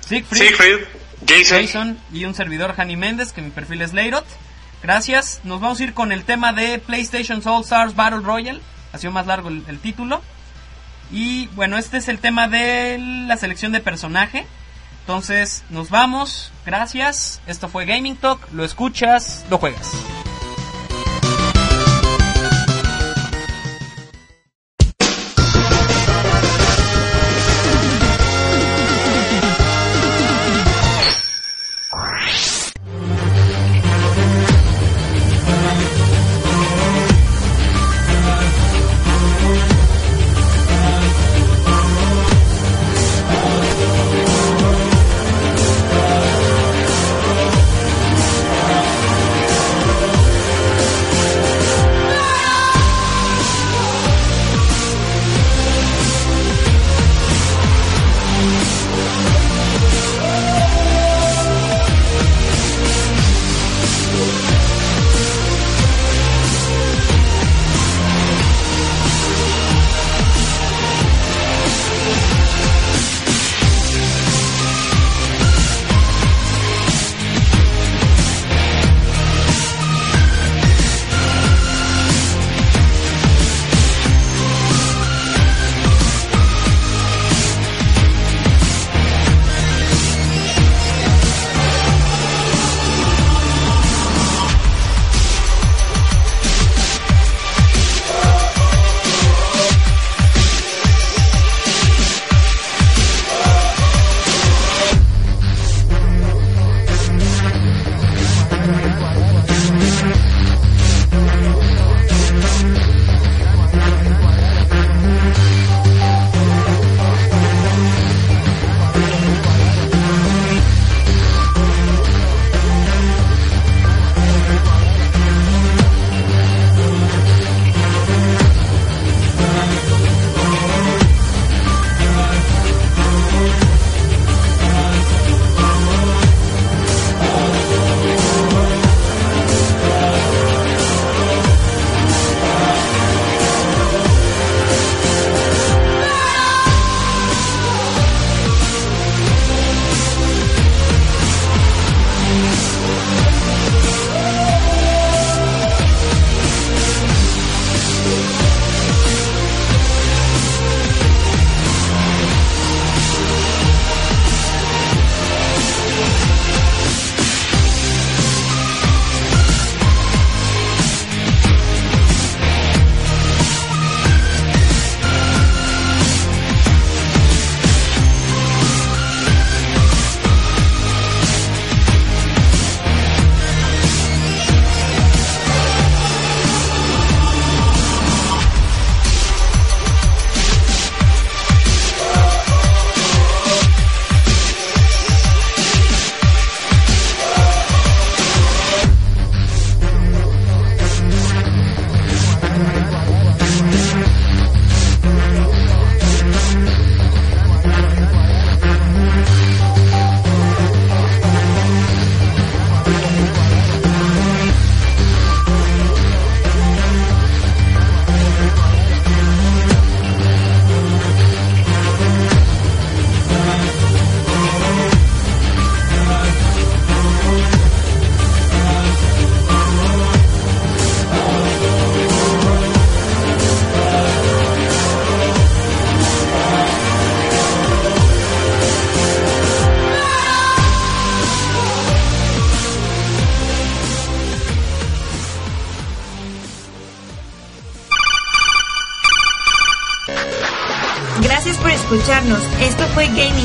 Siegfried, 0.00 0.40
Siegfried, 0.40 0.78
Jason. 1.26 1.60
Jason 1.60 1.98
y 2.12 2.24
un 2.24 2.34
servidor 2.34 2.74
Hani 2.76 2.96
Méndez, 2.96 3.32
que 3.32 3.42
mi 3.42 3.50
perfil 3.50 3.82
es 3.82 3.92
Leirot. 3.92 4.26
Gracias. 4.82 5.40
Nos 5.44 5.60
vamos 5.60 5.80
a 5.80 5.84
ir 5.84 5.94
con 5.94 6.10
el 6.10 6.24
tema 6.24 6.52
de 6.52 6.78
PlayStation 6.78 7.42
All 7.46 7.62
Stars 7.62 7.94
Battle 7.94 8.20
Royale. 8.20 8.60
Ha 8.92 8.98
sido 8.98 9.12
más 9.12 9.26
largo 9.26 9.48
el, 9.48 9.64
el 9.68 9.78
título. 9.78 10.22
Y 11.12 11.46
bueno, 11.48 11.76
este 11.76 11.98
es 11.98 12.08
el 12.08 12.18
tema 12.18 12.48
de 12.48 12.98
la 12.98 13.36
selección 13.36 13.72
de 13.72 13.80
personaje. 13.80 14.46
Entonces, 15.10 15.64
nos 15.70 15.90
vamos. 15.90 16.52
Gracias. 16.64 17.40
Esto 17.48 17.68
fue 17.68 17.84
Gaming 17.84 18.14
Talk. 18.14 18.40
Lo 18.52 18.64
escuchas, 18.64 19.44
lo 19.50 19.58
juegas. 19.58 19.90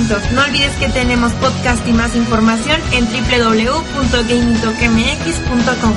No 0.08 0.44
olvides 0.44 0.76
que 0.76 0.88
tenemos 0.90 1.34
podcast 1.34 1.88
y 1.88 1.92
más 1.92 2.16
información 2.16 2.80
en 2.92 3.06
www.gamingtalkmx.com. 3.06 5.94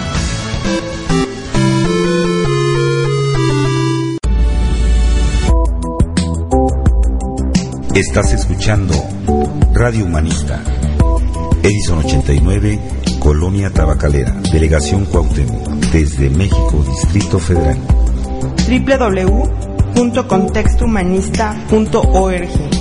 Estás 7.94 8.32
escuchando 8.32 8.94
Radio 9.74 10.06
Humanista. 10.06 10.62
Edison 11.62 11.98
89, 11.98 12.80
Colonia 13.18 13.70
Tabacalera, 13.70 14.32
Delegación 14.50 15.04
Cuauhtémoc, 15.04 15.68
desde 15.92 16.30
México, 16.30 16.82
Distrito 16.88 17.38
Federal. 17.38 17.76
www.contextohumanista.org 19.94 22.77